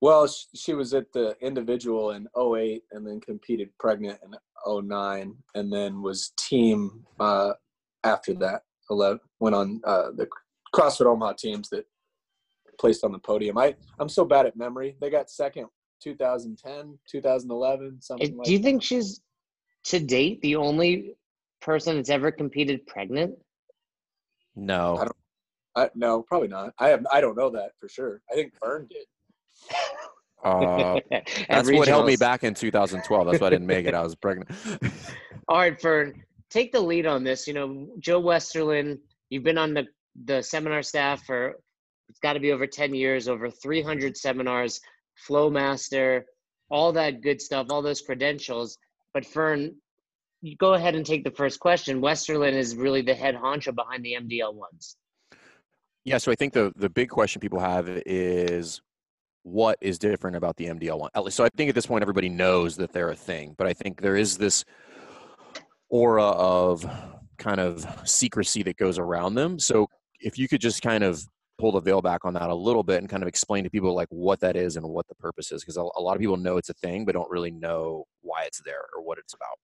Well, 0.00 0.26
she 0.54 0.74
was 0.74 0.94
at 0.94 1.12
the 1.12 1.36
individual 1.42 2.12
in 2.12 2.26
08 2.38 2.82
and 2.92 3.06
then 3.06 3.20
competed 3.20 3.70
pregnant 3.78 4.18
in 4.24 4.34
09 4.66 5.34
and 5.54 5.72
then 5.72 6.00
was 6.02 6.32
team 6.38 7.04
uh, 7.18 7.52
after 8.04 8.34
that. 8.34 8.62
11, 8.90 9.20
went 9.38 9.54
on 9.54 9.80
uh, 9.84 10.10
the 10.16 10.26
CrossFit 10.74 11.06
Omaha 11.06 11.34
teams 11.34 11.68
that 11.68 11.86
placed 12.80 13.04
on 13.04 13.12
the 13.12 13.18
podium. 13.20 13.56
I, 13.56 13.76
I'm 14.00 14.08
so 14.08 14.24
bad 14.24 14.46
at 14.46 14.56
memory. 14.56 14.96
They 15.00 15.10
got 15.10 15.30
second 15.30 15.66
2010, 16.02 16.98
2011, 17.08 18.00
something 18.00 18.32
Uh, 18.32 18.36
like 18.36 18.46
Do 18.46 18.52
you 18.52 18.58
think 18.58 18.82
she's 18.82 19.20
to 19.84 20.00
date 20.00 20.40
the 20.40 20.56
only 20.56 21.14
person 21.60 21.96
that's 21.96 22.10
ever 22.10 22.32
competed 22.32 22.84
pregnant? 22.86 23.34
No. 24.56 24.96
I 24.96 25.04
don't- 25.04 25.16
I, 25.76 25.88
no, 25.94 26.22
probably 26.22 26.48
not. 26.48 26.74
I 26.80 26.88
have. 26.88 27.06
I 27.12 27.20
don't 27.20 27.36
know 27.36 27.48
that 27.50 27.70
for 27.78 27.88
sure. 27.88 28.22
I 28.28 28.34
think 28.34 28.52
Fern 28.60 28.88
did. 28.90 29.06
Uh, 30.44 30.96
At 31.10 31.26
that's 31.48 31.70
what 31.70 31.88
held 31.88 32.06
me 32.06 32.16
back 32.16 32.44
in 32.44 32.54
2012. 32.54 33.26
That's 33.26 33.40
why 33.40 33.46
I 33.46 33.50
didn't 33.50 33.66
make 33.66 33.86
it. 33.86 33.94
I 33.94 34.02
was 34.02 34.14
pregnant. 34.14 34.50
All 35.48 35.58
right, 35.58 35.80
Fern, 35.80 36.14
take 36.48 36.72
the 36.72 36.80
lead 36.80 37.06
on 37.06 37.24
this. 37.24 37.46
You 37.46 37.54
know, 37.54 37.88
Joe 37.98 38.22
Westerlin, 38.22 38.98
you've 39.28 39.44
been 39.44 39.58
on 39.58 39.74
the, 39.74 39.86
the 40.24 40.42
seminar 40.42 40.82
staff 40.82 41.24
for, 41.24 41.56
it's 42.08 42.20
got 42.20 42.34
to 42.34 42.40
be 42.40 42.52
over 42.52 42.66
10 42.66 42.94
years, 42.94 43.28
over 43.28 43.50
300 43.50 44.16
seminars, 44.16 44.80
Flow 45.14 45.50
Master, 45.50 46.24
all 46.70 46.92
that 46.92 47.20
good 47.20 47.40
stuff, 47.40 47.66
all 47.70 47.82
those 47.82 48.00
credentials. 48.00 48.78
But 49.12 49.26
Fern, 49.26 49.74
you 50.42 50.56
go 50.56 50.74
ahead 50.74 50.94
and 50.94 51.04
take 51.04 51.24
the 51.24 51.30
first 51.30 51.60
question. 51.60 52.00
Westerlin 52.00 52.54
is 52.54 52.76
really 52.76 53.02
the 53.02 53.14
head 53.14 53.34
honcho 53.34 53.74
behind 53.74 54.04
the 54.04 54.16
MDL 54.20 54.54
ones. 54.54 54.96
Yeah, 56.04 56.18
so 56.18 56.32
I 56.32 56.34
think 56.34 56.54
the 56.54 56.72
the 56.76 56.88
big 56.88 57.10
question 57.10 57.40
people 57.40 57.60
have 57.60 57.86
is 58.06 58.80
what 59.42 59.78
is 59.80 59.98
different 59.98 60.36
about 60.36 60.56
the 60.56 60.66
MDL 60.66 60.98
one? 60.98 61.10
At 61.14 61.24
least, 61.24 61.36
so 61.36 61.44
I 61.44 61.48
think 61.56 61.68
at 61.68 61.74
this 61.74 61.86
point 61.86 62.02
everybody 62.02 62.28
knows 62.28 62.76
that 62.76 62.92
they're 62.92 63.10
a 63.10 63.16
thing, 63.16 63.54
but 63.56 63.66
I 63.66 63.72
think 63.72 64.00
there 64.00 64.16
is 64.16 64.38
this 64.38 64.64
aura 65.88 66.24
of 66.24 66.84
kind 67.38 67.60
of 67.60 67.86
secrecy 68.04 68.62
that 68.62 68.76
goes 68.76 68.98
around 68.98 69.34
them. 69.34 69.58
So 69.58 69.88
if 70.20 70.38
you 70.38 70.48
could 70.48 70.60
just 70.60 70.82
kind 70.82 71.02
of 71.02 71.24
pull 71.58 71.72
the 71.72 71.80
veil 71.80 72.00
back 72.00 72.24
on 72.24 72.34
that 72.34 72.48
a 72.48 72.54
little 72.54 72.82
bit 72.82 72.98
and 72.98 73.08
kind 73.08 73.22
of 73.22 73.28
explain 73.28 73.64
to 73.64 73.70
people 73.70 73.94
like 73.94 74.08
what 74.10 74.40
that 74.40 74.56
is 74.56 74.76
and 74.76 74.86
what 74.86 75.06
the 75.08 75.14
purpose 75.16 75.52
is, 75.52 75.62
because 75.62 75.76
a, 75.76 75.82
a 75.96 76.00
lot 76.00 76.14
of 76.14 76.20
people 76.20 76.36
know 76.36 76.56
it's 76.56 76.70
a 76.70 76.74
thing 76.74 77.04
but 77.04 77.14
don't 77.14 77.30
really 77.30 77.50
know 77.50 78.04
why 78.22 78.44
it's 78.44 78.60
there 78.64 78.84
or 78.94 79.02
what 79.02 79.18
it's 79.18 79.34
about. 79.34 79.58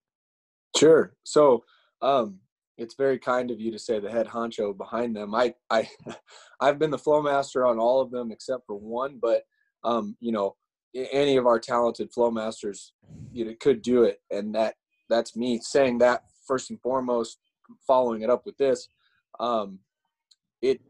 Sure. 0.76 1.14
So, 1.24 1.64
um, 2.02 2.40
it's 2.78 2.94
very 2.94 3.18
kind 3.18 3.50
of 3.50 3.58
you 3.58 3.70
to 3.70 3.78
say 3.78 3.98
the 3.98 4.10
head 4.10 4.26
honcho 4.26 4.76
behind 4.76 5.16
them. 5.16 5.34
I, 5.34 5.54
I, 5.70 5.88
I've 6.60 6.78
been 6.78 6.90
the 6.90 6.98
flow 6.98 7.22
master 7.22 7.66
on 7.66 7.78
all 7.78 8.02
of 8.02 8.10
them 8.10 8.30
except 8.30 8.66
for 8.66 8.76
one, 8.76 9.18
but 9.20 9.44
um, 9.84 10.16
you 10.20 10.32
know, 10.32 10.56
any 10.94 11.36
of 11.36 11.46
our 11.46 11.58
talented 11.58 12.12
flow 12.12 12.30
masters, 12.30 12.92
you 13.32 13.44
know, 13.44 13.54
could 13.60 13.82
do 13.82 14.04
it, 14.04 14.20
and 14.30 14.54
that 14.54 14.74
that's 15.08 15.36
me 15.36 15.60
saying 15.62 15.98
that 15.98 16.22
first 16.46 16.70
and 16.70 16.80
foremost. 16.80 17.38
Following 17.84 18.22
it 18.22 18.30
up 18.30 18.46
with 18.46 18.56
this, 18.58 18.88
um, 19.40 19.80
it 20.62 20.80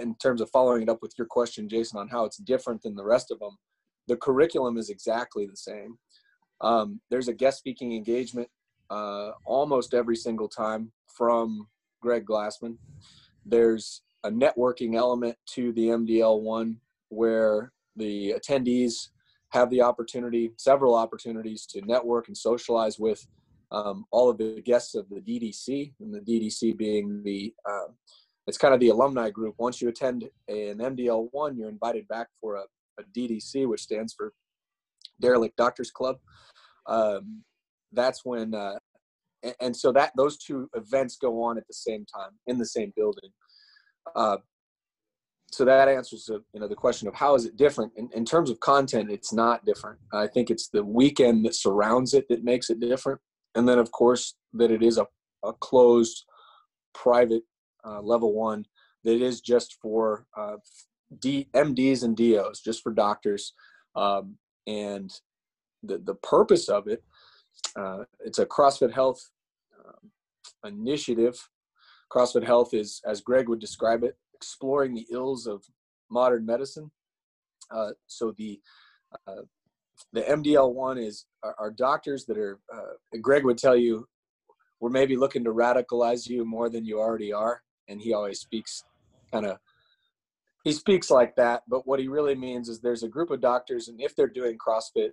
in 0.00 0.14
terms 0.14 0.40
of 0.40 0.50
following 0.50 0.82
it 0.82 0.88
up 0.88 1.02
with 1.02 1.12
your 1.18 1.26
question, 1.26 1.68
Jason, 1.68 1.98
on 1.98 2.08
how 2.08 2.24
it's 2.24 2.38
different 2.38 2.82
than 2.82 2.94
the 2.94 3.04
rest 3.04 3.30
of 3.30 3.38
them. 3.38 3.58
The 4.06 4.16
curriculum 4.16 4.78
is 4.78 4.88
exactly 4.88 5.46
the 5.46 5.56
same. 5.56 5.98
Um, 6.60 7.00
there's 7.10 7.28
a 7.28 7.34
guest 7.34 7.58
speaking 7.58 7.92
engagement 7.92 8.48
uh, 8.90 9.32
almost 9.44 9.94
every 9.94 10.16
single 10.16 10.48
time 10.48 10.92
from 11.14 11.68
Greg 12.00 12.24
Glassman. 12.24 12.76
There's 13.44 14.02
a 14.24 14.30
networking 14.30 14.96
element 14.96 15.36
to 15.54 15.72
the 15.72 15.88
MDL 15.88 16.40
one 16.40 16.76
where 17.08 17.72
the 17.98 18.34
attendees 18.38 19.08
have 19.50 19.70
the 19.70 19.82
opportunity, 19.82 20.52
several 20.56 20.94
opportunities 20.94 21.66
to 21.66 21.80
network 21.82 22.28
and 22.28 22.36
socialize 22.36 22.98
with 22.98 23.26
um, 23.70 24.04
all 24.10 24.30
of 24.30 24.38
the 24.38 24.62
guests 24.64 24.94
of 24.94 25.08
the 25.08 25.20
DDC, 25.20 25.92
and 26.00 26.14
the 26.14 26.20
DDC 26.20 26.76
being 26.76 27.22
the 27.22 27.52
uh, 27.68 27.92
it's 28.46 28.56
kind 28.56 28.72
of 28.72 28.80
the 28.80 28.88
alumni 28.88 29.28
group. 29.28 29.54
Once 29.58 29.82
you 29.82 29.90
attend 29.90 30.24
an 30.48 30.78
MDL 30.78 31.28
one, 31.32 31.56
you're 31.56 31.68
invited 31.68 32.08
back 32.08 32.28
for 32.40 32.56
a, 32.56 32.62
a 32.98 33.04
DDC, 33.14 33.68
which 33.68 33.82
stands 33.82 34.14
for 34.14 34.32
Derelict 35.20 35.54
Doctors 35.56 35.90
Club. 35.90 36.16
Um, 36.86 37.42
that's 37.92 38.24
when 38.24 38.54
uh, 38.54 38.78
and, 39.42 39.54
and 39.60 39.76
so 39.76 39.92
that 39.92 40.12
those 40.16 40.38
two 40.38 40.68
events 40.74 41.16
go 41.16 41.42
on 41.42 41.58
at 41.58 41.66
the 41.66 41.74
same 41.74 42.06
time 42.06 42.30
in 42.46 42.58
the 42.58 42.66
same 42.66 42.92
building 42.96 43.30
uh, 44.16 44.38
so 45.50 45.64
that 45.64 45.88
answers 45.88 46.26
the, 46.26 46.42
you 46.52 46.60
know 46.60 46.68
the 46.68 46.74
question 46.74 47.08
of 47.08 47.14
how 47.14 47.34
is 47.34 47.44
it 47.44 47.56
different? 47.56 47.92
In, 47.96 48.08
in 48.14 48.24
terms 48.24 48.50
of 48.50 48.60
content 48.60 49.10
it's 49.10 49.32
not 49.32 49.64
different. 49.64 49.98
I 50.12 50.26
think 50.26 50.50
it's 50.50 50.68
the 50.68 50.84
weekend 50.84 51.44
that 51.44 51.54
surrounds 51.54 52.14
it 52.14 52.28
that 52.28 52.44
makes 52.44 52.70
it 52.70 52.80
different. 52.80 53.20
And 53.54 53.68
then 53.68 53.78
of 53.78 53.90
course 53.90 54.34
that 54.54 54.70
it 54.70 54.82
is 54.82 54.98
a, 54.98 55.06
a 55.44 55.52
closed 55.52 56.24
private 56.94 57.42
uh, 57.84 58.00
level 58.00 58.34
one 58.34 58.66
that 59.04 59.22
is 59.22 59.40
just 59.40 59.76
for 59.80 60.26
uh, 60.36 60.56
D, 61.20 61.48
mds 61.54 62.02
and 62.02 62.16
dos 62.16 62.60
just 62.60 62.82
for 62.82 62.92
doctors. 62.92 63.54
Um, 63.96 64.36
and 64.66 65.10
the, 65.82 65.98
the 65.98 66.14
purpose 66.16 66.68
of 66.68 66.88
it 66.88 67.02
uh, 67.76 68.04
it's 68.20 68.38
a 68.38 68.46
CrossFit 68.46 68.92
Health 68.92 69.30
um, 69.78 70.10
initiative. 70.64 71.48
CrossFit 72.10 72.44
Health 72.44 72.74
is, 72.74 73.00
as 73.06 73.20
Greg 73.20 73.48
would 73.48 73.60
describe 73.60 74.04
it, 74.04 74.16
exploring 74.38 74.94
the 74.94 75.06
ills 75.10 75.46
of 75.46 75.64
modern 76.10 76.46
medicine. 76.46 76.90
Uh, 77.70 77.90
so 78.06 78.32
the 78.38 78.60
uh, 79.26 79.42
the 80.12 80.20
MDL 80.22 80.72
one 80.72 80.98
is 80.98 81.26
our, 81.42 81.54
our 81.58 81.70
doctors 81.70 82.24
that 82.26 82.38
are. 82.38 82.60
Uh, 82.72 83.18
Greg 83.20 83.44
would 83.44 83.58
tell 83.58 83.76
you, 83.76 84.06
we're 84.80 84.90
maybe 84.90 85.16
looking 85.16 85.44
to 85.44 85.50
radicalize 85.50 86.28
you 86.28 86.44
more 86.44 86.68
than 86.68 86.84
you 86.84 86.98
already 87.00 87.32
are, 87.32 87.62
and 87.88 88.00
he 88.00 88.12
always 88.12 88.40
speaks 88.40 88.84
kind 89.32 89.46
of. 89.46 89.58
He 90.64 90.72
speaks 90.72 91.10
like 91.10 91.34
that, 91.36 91.62
but 91.68 91.86
what 91.86 92.00
he 92.00 92.08
really 92.08 92.34
means 92.34 92.68
is 92.68 92.80
there's 92.80 93.02
a 93.02 93.08
group 93.08 93.30
of 93.30 93.40
doctors, 93.40 93.88
and 93.88 94.00
if 94.00 94.14
they're 94.14 94.26
doing 94.28 94.56
CrossFit, 94.58 95.10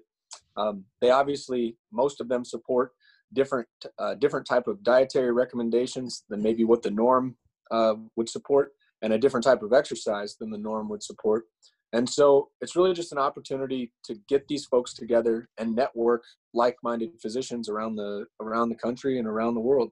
um, 0.57 0.85
they 1.01 1.11
obviously 1.11 1.77
most 1.91 2.21
of 2.21 2.27
them 2.27 2.45
support 2.45 2.91
different 3.33 3.67
uh, 3.97 4.15
different 4.15 4.45
type 4.45 4.67
of 4.67 4.83
dietary 4.83 5.31
recommendations 5.31 6.23
than 6.29 6.41
maybe 6.41 6.63
what 6.63 6.81
the 6.81 6.91
norm 6.91 7.35
uh, 7.71 7.95
would 8.15 8.29
support, 8.29 8.73
and 9.01 9.13
a 9.13 9.17
different 9.17 9.43
type 9.43 9.61
of 9.61 9.73
exercise 9.73 10.35
than 10.37 10.49
the 10.49 10.57
norm 10.57 10.89
would 10.89 11.03
support. 11.03 11.45
And 11.93 12.09
so 12.09 12.49
it's 12.61 12.75
really 12.75 12.93
just 12.93 13.11
an 13.11 13.17
opportunity 13.17 13.91
to 14.03 14.15
get 14.27 14.47
these 14.47 14.65
folks 14.65 14.93
together 14.93 15.47
and 15.57 15.75
network 15.75 16.23
like-minded 16.53 17.11
physicians 17.21 17.69
around 17.69 17.95
the 17.95 18.25
around 18.41 18.69
the 18.69 18.75
country 18.75 19.17
and 19.17 19.27
around 19.27 19.53
the 19.53 19.61
world. 19.61 19.91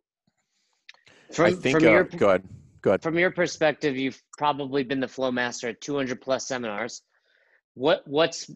From, 1.31 1.45
I 1.45 1.51
think. 1.51 1.77
from 1.77 1.87
Uh, 1.87 1.91
your 1.91 2.03
go 2.03 2.27
ahead. 2.29 2.43
Go 2.81 2.89
ahead. 2.91 3.01
from 3.01 3.17
your 3.17 3.31
perspective, 3.31 3.95
you've 3.95 4.21
probably 4.37 4.83
been 4.83 4.99
the 4.99 5.07
flow 5.07 5.31
master 5.31 5.69
at 5.69 5.79
200 5.79 6.19
plus 6.19 6.47
seminars. 6.47 7.01
What 7.75 8.01
what's 8.05 8.49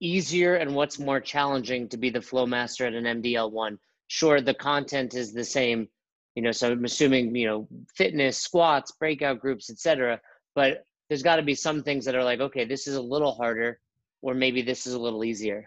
easier 0.00 0.54
and 0.54 0.74
what's 0.74 0.98
more 0.98 1.20
challenging 1.20 1.88
to 1.88 1.96
be 1.96 2.10
the 2.10 2.22
flow 2.22 2.46
master 2.46 2.86
at 2.86 2.94
an 2.94 3.04
MDL 3.22 3.50
one? 3.50 3.78
Sure, 4.06 4.40
the 4.40 4.54
content 4.54 5.14
is 5.14 5.32
the 5.32 5.44
same, 5.44 5.88
you 6.34 6.42
know. 6.42 6.52
So 6.52 6.72
I'm 6.72 6.84
assuming 6.84 7.34
you 7.34 7.46
know 7.46 7.68
fitness, 7.94 8.38
squats, 8.38 8.92
breakout 8.92 9.40
groups, 9.40 9.70
etc. 9.70 10.20
But 10.54 10.84
there's 11.08 11.22
got 11.22 11.36
to 11.36 11.42
be 11.42 11.54
some 11.54 11.82
things 11.82 12.04
that 12.04 12.14
are 12.14 12.24
like, 12.24 12.40
okay, 12.40 12.64
this 12.64 12.86
is 12.86 12.96
a 12.96 13.02
little 13.02 13.34
harder, 13.34 13.80
or 14.22 14.34
maybe 14.34 14.62
this 14.62 14.86
is 14.86 14.94
a 14.94 14.98
little 14.98 15.24
easier. 15.24 15.66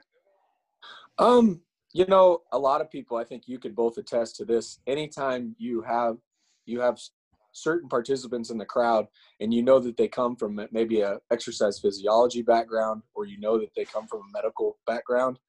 Um, 1.20 1.62
you 1.94 2.06
know, 2.06 2.42
a 2.52 2.60
lot 2.60 2.82
of 2.82 2.92
people, 2.92 3.18
I 3.18 3.24
think 3.24 3.44
you 3.48 3.60
could 3.60 3.76
both 3.76 3.98
attest 3.98 4.36
to 4.38 4.46
this. 4.46 4.80
Anytime 4.88 5.56
you 5.58 5.82
have 5.82 6.18
you 6.66 6.82
have 6.82 7.00
certain 7.54 7.90
participants 7.90 8.52
in 8.52 8.58
the 8.58 8.66
crowd 8.66 9.08
and 9.40 9.54
you 9.54 9.64
know 9.64 9.80
that 9.80 9.98
they 9.98 10.08
come 10.08 10.36
from 10.36 10.60
maybe 10.72 11.02
a 11.02 11.18
exercise 11.32 11.80
physiology 11.80 12.42
background 12.42 13.02
or 13.16 13.26
you 13.26 13.40
know 13.40 13.58
that 13.58 13.74
they 13.76 13.84
come 13.84 14.08
from 14.08 14.20
a 14.20 14.32
medical 14.32 14.78
background 14.86 15.40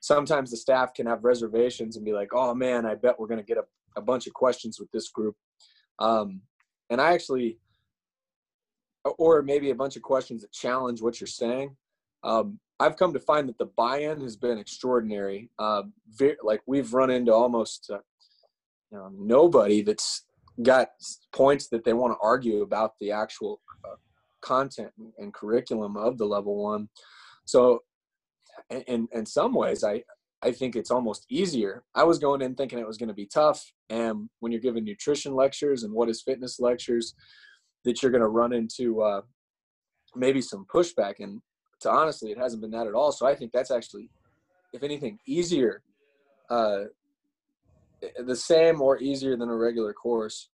sometimes 0.00 0.50
the 0.50 0.56
staff 0.56 0.92
can 0.92 1.06
have 1.06 1.24
reservations 1.24 1.96
and 1.96 2.04
be 2.04 2.12
like 2.12 2.28
oh 2.34 2.54
man 2.54 2.84
i 2.84 2.94
bet 2.94 3.18
we're 3.18 3.26
going 3.26 3.40
to 3.40 3.46
get 3.46 3.56
a, 3.56 3.64
a 3.96 4.02
bunch 4.02 4.26
of 4.26 4.32
questions 4.32 4.78
with 4.78 4.90
this 4.92 5.08
group. 5.10 5.36
Um, 5.98 6.42
and 6.90 7.00
i 7.00 7.12
actually 7.12 7.58
or 9.18 9.42
maybe 9.42 9.70
a 9.70 9.74
bunch 9.74 9.96
of 9.96 10.02
questions 10.02 10.42
that 10.42 10.52
challenge 10.52 11.00
what 11.00 11.20
you're 11.20 11.26
saying. 11.26 11.76
Um, 12.24 12.58
i've 12.80 12.96
come 12.96 13.12
to 13.12 13.20
find 13.20 13.48
that 13.48 13.58
the 13.58 13.70
buy-in 13.76 14.20
has 14.20 14.36
been 14.36 14.58
extraordinary. 14.58 15.50
Uh, 15.58 15.82
like 16.42 16.60
we've 16.66 16.92
run 16.92 17.10
into 17.10 17.32
almost 17.32 17.90
uh, 17.92 17.98
you 18.90 18.98
know, 18.98 19.10
nobody 19.14 19.82
that's 19.82 20.24
got 20.62 20.88
points 21.32 21.68
that 21.68 21.84
they 21.84 21.92
want 21.92 22.12
to 22.12 22.18
argue 22.22 22.62
about 22.62 22.92
the 23.00 23.12
actual 23.12 23.60
uh, 23.84 23.96
content 24.40 24.90
and 25.18 25.32
curriculum 25.32 25.96
of 25.96 26.18
the 26.18 26.24
level 26.24 26.62
one. 26.62 26.88
So, 27.44 27.80
in 28.70 29.08
in 29.12 29.24
some 29.24 29.54
ways, 29.54 29.84
I 29.84 30.02
I 30.42 30.52
think 30.52 30.76
it's 30.76 30.90
almost 30.90 31.26
easier. 31.28 31.82
I 31.94 32.04
was 32.04 32.18
going 32.18 32.42
in 32.42 32.54
thinking 32.54 32.78
it 32.78 32.86
was 32.86 32.96
going 32.96 33.08
to 33.08 33.14
be 33.14 33.26
tough, 33.26 33.72
and 33.90 34.28
when 34.40 34.52
you're 34.52 34.60
giving 34.60 34.84
nutrition 34.84 35.34
lectures 35.34 35.82
and 35.82 35.92
what 35.92 36.08
is 36.08 36.22
fitness 36.22 36.60
lectures, 36.60 37.14
that 37.84 38.02
you're 38.02 38.12
going 38.12 38.22
to 38.22 38.28
run 38.28 38.52
into 38.52 39.02
uh, 39.02 39.22
maybe 40.14 40.40
some 40.40 40.66
pushback. 40.72 41.14
And 41.18 41.40
to 41.80 41.90
honestly, 41.90 42.30
it 42.30 42.38
hasn't 42.38 42.62
been 42.62 42.70
that 42.72 42.86
at 42.86 42.94
all. 42.94 43.12
So 43.12 43.26
I 43.26 43.34
think 43.34 43.52
that's 43.52 43.70
actually, 43.70 44.10
if 44.72 44.82
anything, 44.82 45.18
easier 45.26 45.82
uh, 46.50 46.84
the 48.24 48.36
same 48.36 48.80
or 48.80 48.98
easier 48.98 49.36
than 49.36 49.48
a 49.48 49.56
regular 49.56 49.92
course. 49.92 50.48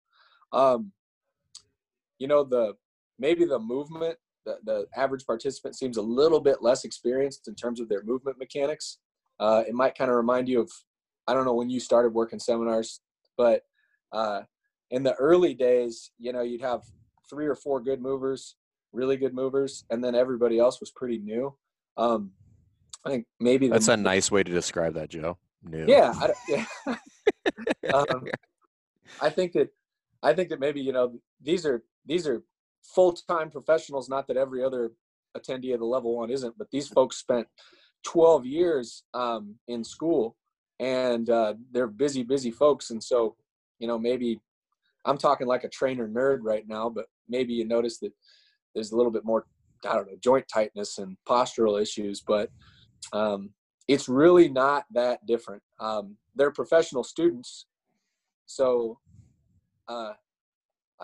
Um, 0.52 0.92
you 2.18 2.28
know, 2.28 2.44
the 2.44 2.74
maybe 3.18 3.44
the 3.44 3.58
movement, 3.58 4.16
the, 4.44 4.56
the 4.64 4.86
average 4.96 5.26
participant 5.26 5.76
seems 5.76 5.96
a 5.96 6.02
little 6.02 6.40
bit 6.40 6.62
less 6.62 6.84
experienced 6.84 7.48
in 7.48 7.54
terms 7.54 7.80
of 7.80 7.88
their 7.88 8.02
movement 8.02 8.38
mechanics. 8.38 8.98
Uh, 9.40 9.64
it 9.66 9.74
might 9.74 9.96
kind 9.96 10.10
of 10.10 10.16
remind 10.16 10.48
you 10.48 10.60
of, 10.60 10.70
I 11.26 11.34
don't 11.34 11.44
know 11.44 11.54
when 11.54 11.70
you 11.70 11.80
started 11.80 12.14
working 12.14 12.38
seminars, 12.38 13.00
but 13.36 13.62
uh, 14.12 14.42
in 14.90 15.02
the 15.02 15.14
early 15.14 15.54
days, 15.54 16.10
you 16.18 16.32
know, 16.32 16.42
you'd 16.42 16.60
have 16.60 16.82
three 17.28 17.46
or 17.46 17.54
four 17.54 17.80
good 17.80 18.00
movers, 18.00 18.56
really 18.92 19.16
good 19.16 19.34
movers, 19.34 19.84
and 19.90 20.02
then 20.02 20.14
everybody 20.14 20.58
else 20.58 20.80
was 20.80 20.90
pretty 20.90 21.18
new. 21.18 21.54
Um, 21.96 22.30
I 23.04 23.10
think 23.10 23.26
maybe 23.40 23.68
That's 23.68 23.88
a 23.88 23.96
nice 23.96 24.30
way 24.30 24.42
to 24.42 24.52
describe 24.52 24.94
that, 24.94 25.10
Joe. 25.10 25.38
New. 25.62 25.86
yeah, 25.86 26.12
I, 26.14 26.32
yeah. 26.48 26.66
um, 27.94 28.24
I 29.20 29.30
think 29.30 29.52
that 29.52 29.68
I 30.22 30.32
think 30.34 30.48
that 30.50 30.60
maybe 30.60 30.80
you 30.80 30.92
know 30.92 31.18
these 31.40 31.64
are 31.66 31.82
these 32.06 32.26
are 32.26 32.42
full 32.82 33.12
time 33.12 33.50
professionals. 33.50 34.08
Not 34.08 34.26
that 34.28 34.36
every 34.36 34.62
other 34.62 34.92
attendee 35.36 35.74
of 35.74 35.80
the 35.80 35.86
level 35.86 36.16
one 36.16 36.30
isn't, 36.30 36.56
but 36.58 36.70
these 36.70 36.88
folks 36.88 37.16
spent 37.16 37.46
12 38.04 38.46
years 38.46 39.02
um, 39.14 39.54
in 39.68 39.82
school, 39.84 40.36
and 40.80 41.28
uh, 41.30 41.54
they're 41.72 41.86
busy, 41.86 42.22
busy 42.22 42.50
folks. 42.50 42.90
And 42.90 43.02
so, 43.02 43.36
you 43.78 43.86
know, 43.86 43.98
maybe 43.98 44.40
I'm 45.04 45.18
talking 45.18 45.46
like 45.46 45.64
a 45.64 45.68
trainer 45.68 46.08
nerd 46.08 46.38
right 46.42 46.66
now, 46.66 46.88
but 46.88 47.06
maybe 47.28 47.52
you 47.54 47.66
notice 47.66 47.98
that 47.98 48.12
there's 48.74 48.92
a 48.92 48.96
little 48.96 49.12
bit 49.12 49.24
more, 49.24 49.46
I 49.86 49.94
don't 49.94 50.06
know, 50.06 50.18
joint 50.22 50.46
tightness 50.52 50.98
and 50.98 51.16
postural 51.28 51.80
issues, 51.80 52.22
but 52.26 52.50
um, 53.12 53.50
it's 53.88 54.08
really 54.08 54.48
not 54.48 54.84
that 54.92 55.24
different. 55.26 55.62
Um, 55.80 56.16
they're 56.34 56.50
professional 56.50 57.04
students, 57.04 57.66
so 58.46 58.98
uh, 59.88 60.12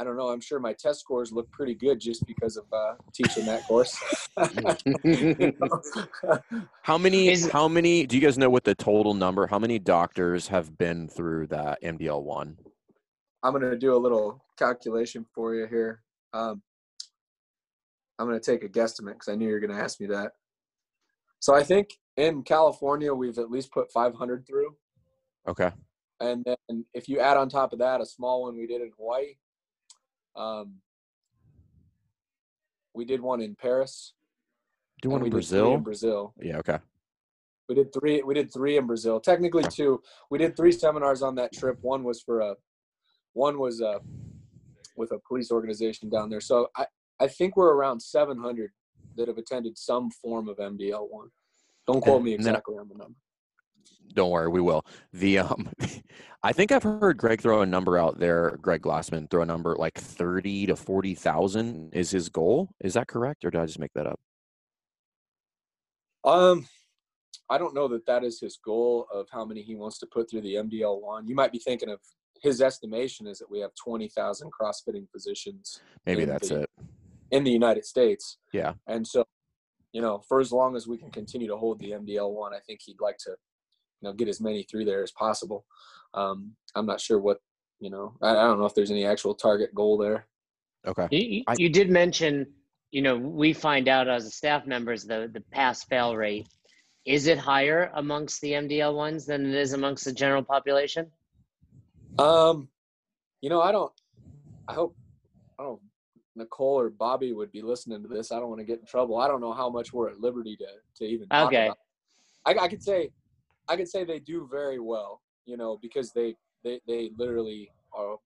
I 0.01 0.05
don't 0.05 0.17
know. 0.17 0.31
I'm 0.31 0.41
sure 0.41 0.59
my 0.59 0.73
test 0.73 1.01
scores 1.01 1.31
look 1.31 1.51
pretty 1.51 1.75
good 1.75 2.01
just 2.01 2.27
because 2.27 2.57
of 2.57 2.65
uh, 2.73 2.95
teaching 3.13 3.45
that 3.45 3.67
course. 3.69 3.95
How 6.83 6.97
many? 6.97 7.29
Is- 7.29 7.51
how 7.51 7.69
many? 7.69 8.07
Do 8.07 8.17
you 8.17 8.23
guys 8.23 8.39
know 8.39 8.49
what 8.49 8.65
the 8.65 8.75
total 8.75 9.13
number? 9.13 9.47
How 9.47 9.59
many 9.59 9.79
doctors 9.79 10.49
have 10.49 10.79
been 10.79 11.07
through 11.07 11.49
that 11.49 11.83
MDL 11.83 12.23
one? 12.23 12.57
I'm 13.43 13.53
going 13.53 13.71
to 13.71 13.77
do 13.77 13.95
a 13.95 13.99
little 13.99 14.43
calculation 14.59 15.27
for 15.35 15.55
you 15.55 15.67
here. 15.67 16.01
Um, 16.33 16.63
I'm 18.19 18.27
going 18.27 18.41
to 18.41 18.45
take 18.45 18.65
a 18.65 18.69
guesstimate 18.71 19.13
because 19.15 19.29
I 19.29 19.35
knew 19.35 19.49
you 19.49 19.53
were 19.53 19.61
going 19.61 19.77
to 19.77 19.83
ask 19.83 20.01
me 20.01 20.07
that. 20.07 20.33
So 21.41 21.55
I 21.55 21.63
think 21.63 21.91
in 22.17 22.43
California 22.43 23.13
we've 23.13 23.37
at 23.39 23.51
least 23.51 23.71
put 23.71 23.93
500 23.93 24.47
through, 24.47 24.75
Okay. 25.47 25.71
and 26.21 26.43
then 26.47 26.87
if 26.95 27.07
you 27.07 27.21
add 27.21 27.37
on 27.37 27.51
top 27.51 27.75
of 27.75 27.79
that 27.81 28.01
a 28.01 28.07
small 28.07 28.43
one 28.45 28.57
we 28.57 28.67
did 28.67 28.81
in 28.83 28.91
Hawaii, 28.99 29.35
um, 30.37 30.77
we 32.95 33.05
did 33.05 33.21
one 33.21 33.41
in 33.41 33.55
Paris. 33.55 34.15
Do 35.03 35.11
one 35.11 35.25
in 35.25 35.31
Brazil? 35.31 35.75
In 35.75 35.83
Brazil, 35.83 36.35
Yeah. 36.41 36.59
Okay. 36.59 36.79
we 37.69 37.75
did 37.75 37.93
three. 37.93 38.23
We 38.23 38.35
did 38.35 38.53
three 38.53 38.77
in 38.77 38.87
Brazil. 38.87 39.21
Technically 39.21 39.65
two. 39.65 40.03
We 40.31 40.39
did 40.39 40.57
three 40.57 40.73
seminars 40.73 41.23
on 41.23 41.35
that 41.37 41.53
trip. 41.53 41.79
One 41.83 42.05
was 42.05 42.21
for 42.21 42.41
a, 42.41 42.55
one 43.33 43.59
was 43.59 43.81
uh 43.81 43.99
with 44.97 45.13
a 45.13 45.19
police 45.27 45.51
organization 45.51 46.11
down 46.11 46.29
there. 46.29 46.41
So 46.41 46.69
I 46.77 46.87
I 47.21 47.29
think 47.29 47.57
we're 47.57 47.73
around 47.73 48.01
700 48.01 48.71
that 49.17 49.29
have 49.29 49.39
attended 49.39 49.79
some 49.79 50.11
form 50.11 50.49
of 50.49 50.57
MDL 50.59 51.09
one. 51.11 51.29
Don't 51.87 52.01
quote 52.03 52.17
And- 52.17 52.25
me 52.25 52.31
then- 52.33 52.41
exactly 52.41 52.77
on 52.77 52.89
the 52.89 52.95
number. 52.97 53.15
Don't 54.15 54.31
worry, 54.31 54.49
we 54.49 54.61
will. 54.61 54.85
The 55.13 55.39
um, 55.41 55.71
I 56.43 56.53
think 56.53 56.73
I've 56.73 56.83
heard 56.83 57.17
Greg 57.19 57.41
throw 57.41 57.61
a 57.63 57.67
number 57.67 57.99
out 57.99 58.19
there. 58.19 58.59
Greg 58.63 58.83
Glassman 58.83 59.31
throw 59.31 59.43
a 59.43 59.47
number 59.47 59.77
like 59.77 59.99
thirty 59.99 60.67
to 60.67 60.75
forty 60.77 61.15
thousand 61.15 61.95
is 61.95 62.11
his 62.11 62.29
goal. 62.29 62.71
Is 62.81 62.95
that 62.95 63.09
correct, 63.09 63.45
or 63.45 63.51
did 63.51 63.61
I 63.61 63.67
just 63.67 63.79
make 63.79 63.93
that 63.95 64.07
up? 64.07 64.19
Um, 66.25 66.67
I 67.49 67.59
don't 67.59 67.75
know 67.75 67.89
that 67.89 68.07
that 68.07 68.25
is 68.25 68.41
his 68.41 68.59
goal 68.65 69.07
of 69.13 69.27
how 69.31 69.45
many 69.45 69.63
he 69.63 69.75
wants 69.75 69.99
to 70.01 70.07
put 70.07 70.31
through 70.31 70.43
the 70.43 70.55
MDL 70.55 71.01
one. 71.01 71.27
You 71.27 71.35
might 71.35 71.53
be 71.53 71.59
thinking 71.59 71.89
of 71.89 71.99
his 72.43 72.61
estimation 72.61 73.27
is 73.27 73.39
that 73.39 73.51
we 73.51 73.61
have 73.61 73.71
20,000 73.83 74.51
CrossFitting 74.53 75.07
physicians 75.11 75.81
Maybe 76.07 76.25
that's 76.25 76.49
the- 76.49 76.63
it. 76.63 76.71
in 77.31 77.45
the 77.45 77.51
United 77.51 77.85
States. 77.85 78.39
Yeah. 78.53 78.75
And 78.87 79.07
so, 79.07 79.25
you 79.93 80.01
know, 80.01 80.23
for 80.29 80.41
as 80.41 80.53
long 80.53 80.77
as 80.77 80.87
we 80.87 80.97
can 80.97 81.11
continue 81.11 81.49
to 81.49 81.57
hold 81.57 81.81
the 81.81 81.91
MDL 81.93 82.31
one, 82.33 82.55
I 82.55 82.61
think 82.67 82.81
he'd 82.83 83.01
like 83.01 83.19
to, 83.25 83.37
you 84.01 84.09
know, 84.09 84.13
get 84.15 84.29
as 84.29 84.41
many 84.41 84.63
through 84.63 84.85
there 84.85 85.03
as 85.03 85.13
possible. 85.13 85.65
Um, 86.15 86.53
I'm 86.75 86.87
not 86.87 87.01
sure 87.01 87.19
what, 87.19 87.39
you 87.81 87.91
know, 87.91 88.15
I, 88.23 88.31
I 88.31 88.43
don't 88.45 88.59
know 88.59 88.65
if 88.67 88.75
there's 88.75 88.91
any 88.91 89.05
actual 89.05 89.35
target 89.35 89.75
goal 89.75 89.99
there. 89.99 90.27
Okay. 90.87 91.09
You, 91.11 91.19
you- 91.39 91.45
I- 91.47 91.55
did 91.55 91.91
mention, 91.91 92.47
you 92.91 93.03
know, 93.03 93.17
we 93.17 93.53
find 93.53 93.89
out 93.89 94.09
as 94.09 94.35
staff 94.35 94.67
members 94.67 95.05
the 95.05 95.31
the 95.33 95.41
pass 95.53 95.85
fail 95.85 96.17
rate. 96.17 96.49
Is 97.07 97.27
it 97.29 97.39
higher 97.39 97.91
amongst 97.95 98.41
the 98.41 98.53
MDL 98.53 98.95
ones 98.95 99.25
than 99.27 99.47
it 99.47 99.55
is 99.55 99.73
amongst 99.73 100.05
the 100.05 100.13
general 100.13 100.43
population? 100.43 101.11
Um, 102.19 102.69
you 103.41 103.49
know, 103.49 103.63
I 103.63 103.73
don't. 103.73 103.93
I 104.69 104.75
hope. 104.75 104.97
I 105.59 105.63
don't. 105.65 105.81
Nicole 106.37 106.79
or 106.79 106.91
Bobby 106.91 107.33
would 107.33 107.51
be 107.53 107.63
listening 107.63 108.03
to 108.03 108.09
this. 108.09 108.33
I 108.33 108.39
don't 108.39 108.49
want 108.49 108.61
to 108.61 108.65
get 108.67 108.81
in 108.81 108.87
trouble. 108.87 109.17
I 109.19 109.29
don't 109.29 109.41
know 109.41 109.53
how 109.53 109.71
much 109.71 109.93
we're 109.93 110.11
at 110.11 110.21
liberty 110.21 110.57
to 110.57 110.67
to 110.97 111.05
even 111.05 111.29
talk 111.29 111.47
Okay. 111.49 111.67
about. 111.67 111.79
I, 112.45 112.65
I 112.65 112.69
could 112.69 112.83
say, 112.83 113.11
I 113.71 113.77
could 113.77 113.89
say 113.89 114.05
they 114.05 114.19
do 114.19 114.49
very 114.51 114.81
well. 114.81 115.21
You 115.47 115.57
know, 115.57 115.79
because 115.81 116.13
they 116.13 116.35
they 116.65 116.81
they 116.87 117.11
literally 117.17 117.71
are. 117.93 118.17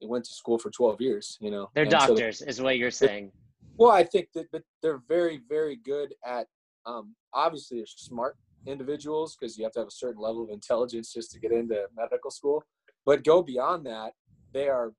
They 0.00 0.06
went 0.06 0.24
to 0.24 0.32
school 0.34 0.58
for 0.58 0.70
twelve 0.70 1.00
years. 1.00 1.38
You 1.40 1.50
know, 1.50 1.70
They're 1.74 1.84
and 1.84 1.92
so 1.92 1.98
they- 1.98 2.06
doctors, 2.06 2.42
is 2.42 2.60
what 2.60 2.76
you're 2.78 2.90
saying. 2.90 3.32
well, 3.76 3.90
I 3.90 4.04
think 4.04 4.28
that, 4.34 4.50
that 4.52 4.62
they're 4.82 5.02
very, 5.08 5.40
very 5.48 5.76
good 5.76 6.14
at. 6.24 6.46
Um, 6.86 7.14
obviously, 7.32 7.78
they're 7.78 7.86
smart 7.86 8.36
individuals 8.66 9.36
because 9.36 9.56
you 9.56 9.64
have 9.64 9.72
to 9.72 9.80
have 9.80 9.88
a 9.88 9.92
certain 10.04 10.20
level 10.20 10.42
of 10.44 10.50
intelligence 10.50 11.12
just 11.12 11.30
to 11.32 11.40
get 11.40 11.52
into 11.52 11.84
medical 11.96 12.30
school. 12.30 12.62
But 13.06 13.24
go 13.24 13.42
beyond 13.42 13.86
that, 13.86 14.12
they 14.52 14.68
are 14.68 14.92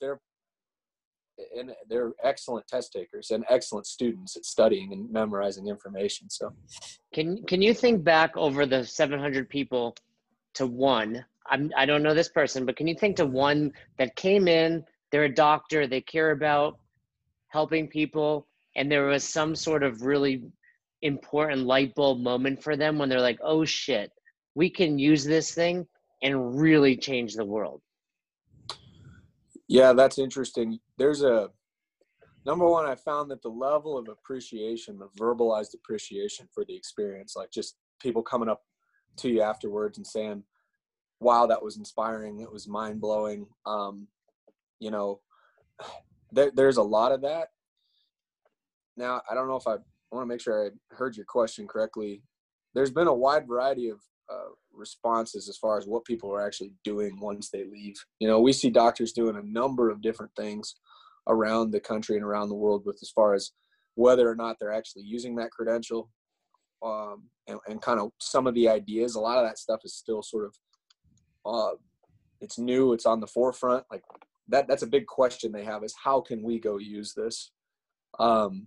they're 0.00 0.20
and 1.56 1.72
they're 1.88 2.12
excellent 2.22 2.66
test 2.66 2.92
takers 2.92 3.30
and 3.30 3.44
excellent 3.48 3.86
students 3.86 4.36
at 4.36 4.44
studying 4.44 4.92
and 4.92 5.10
memorizing 5.10 5.68
information. 5.68 6.28
So, 6.30 6.52
can 7.12 7.42
can 7.44 7.62
you 7.62 7.74
think 7.74 8.04
back 8.04 8.36
over 8.36 8.66
the 8.66 8.84
700 8.84 9.48
people 9.48 9.96
to 10.54 10.66
one? 10.66 11.24
I'm 11.48 11.70
I 11.76 11.86
don't 11.86 12.02
know 12.02 12.14
this 12.14 12.28
person, 12.28 12.66
but 12.66 12.76
can 12.76 12.86
you 12.86 12.94
think 12.94 13.16
to 13.16 13.26
one 13.26 13.72
that 13.98 14.16
came 14.16 14.48
in? 14.48 14.84
They're 15.12 15.24
a 15.24 15.34
doctor. 15.34 15.86
They 15.86 16.00
care 16.00 16.30
about 16.30 16.78
helping 17.48 17.88
people, 17.88 18.46
and 18.74 18.90
there 18.90 19.06
was 19.06 19.24
some 19.24 19.54
sort 19.54 19.82
of 19.82 20.02
really 20.02 20.42
important 21.02 21.62
light 21.62 21.94
bulb 21.94 22.20
moment 22.20 22.62
for 22.62 22.76
them 22.76 22.98
when 22.98 23.08
they're 23.08 23.20
like, 23.20 23.38
"Oh 23.42 23.64
shit, 23.64 24.10
we 24.54 24.70
can 24.70 24.98
use 24.98 25.24
this 25.24 25.54
thing 25.54 25.86
and 26.22 26.58
really 26.58 26.96
change 26.96 27.34
the 27.34 27.44
world." 27.44 27.82
Yeah, 29.68 29.92
that's 29.92 30.18
interesting. 30.18 30.78
There's 30.96 31.22
a 31.22 31.48
number 32.44 32.66
one, 32.66 32.86
I 32.86 32.94
found 32.94 33.30
that 33.30 33.42
the 33.42 33.48
level 33.48 33.98
of 33.98 34.08
appreciation, 34.08 34.98
the 34.98 35.08
verbalized 35.18 35.74
appreciation 35.74 36.46
for 36.54 36.64
the 36.64 36.76
experience, 36.76 37.34
like 37.36 37.50
just 37.50 37.76
people 38.00 38.22
coming 38.22 38.48
up 38.48 38.62
to 39.16 39.28
you 39.28 39.42
afterwards 39.42 39.98
and 39.98 40.06
saying, 40.06 40.44
wow, 41.20 41.46
that 41.46 41.62
was 41.62 41.76
inspiring. 41.76 42.40
It 42.40 42.52
was 42.52 42.68
mind 42.68 43.00
blowing. 43.00 43.46
Um, 43.64 44.06
you 44.78 44.90
know, 44.90 45.20
there, 46.32 46.52
there's 46.54 46.76
a 46.76 46.82
lot 46.82 47.12
of 47.12 47.22
that. 47.22 47.48
Now, 48.96 49.20
I 49.28 49.34
don't 49.34 49.48
know 49.48 49.56
if 49.56 49.66
I, 49.66 49.74
I 49.74 49.78
want 50.12 50.24
to 50.24 50.26
make 50.26 50.40
sure 50.40 50.66
I 50.66 50.94
heard 50.94 51.16
your 51.16 51.26
question 51.26 51.66
correctly. 51.66 52.22
There's 52.74 52.90
been 52.90 53.08
a 53.08 53.14
wide 53.14 53.48
variety 53.48 53.88
of 53.88 53.98
uh, 54.30 54.50
responses 54.76 55.48
as 55.48 55.56
far 55.56 55.78
as 55.78 55.86
what 55.86 56.04
people 56.04 56.32
are 56.32 56.44
actually 56.44 56.72
doing 56.84 57.18
once 57.20 57.50
they 57.50 57.64
leave. 57.64 57.96
You 58.18 58.28
know, 58.28 58.40
we 58.40 58.52
see 58.52 58.70
doctors 58.70 59.12
doing 59.12 59.36
a 59.36 59.42
number 59.42 59.90
of 59.90 60.02
different 60.02 60.32
things 60.36 60.76
around 61.28 61.70
the 61.70 61.80
country 61.80 62.16
and 62.16 62.24
around 62.24 62.48
the 62.48 62.54
world 62.54 62.82
with 62.86 62.98
as 63.02 63.10
far 63.10 63.34
as 63.34 63.52
whether 63.94 64.28
or 64.28 64.36
not 64.36 64.56
they're 64.58 64.72
actually 64.72 65.02
using 65.02 65.34
that 65.36 65.50
credential 65.50 66.10
um, 66.84 67.24
and, 67.48 67.58
and 67.66 67.82
kind 67.82 67.98
of 67.98 68.10
some 68.20 68.46
of 68.46 68.54
the 68.54 68.68
ideas. 68.68 69.14
A 69.14 69.20
lot 69.20 69.38
of 69.38 69.48
that 69.48 69.58
stuff 69.58 69.80
is 69.84 69.94
still 69.94 70.22
sort 70.22 70.44
of 70.44 70.54
uh, 71.44 71.76
it's 72.40 72.58
new, 72.58 72.92
it's 72.92 73.06
on 73.06 73.20
the 73.20 73.26
forefront. 73.26 73.84
Like 73.90 74.02
that, 74.48 74.68
that's 74.68 74.82
a 74.82 74.86
big 74.86 75.06
question 75.06 75.52
they 75.52 75.64
have 75.64 75.84
is 75.84 75.94
how 76.02 76.20
can 76.20 76.42
we 76.42 76.58
go 76.58 76.78
use 76.78 77.14
this? 77.14 77.50
Um, 78.18 78.66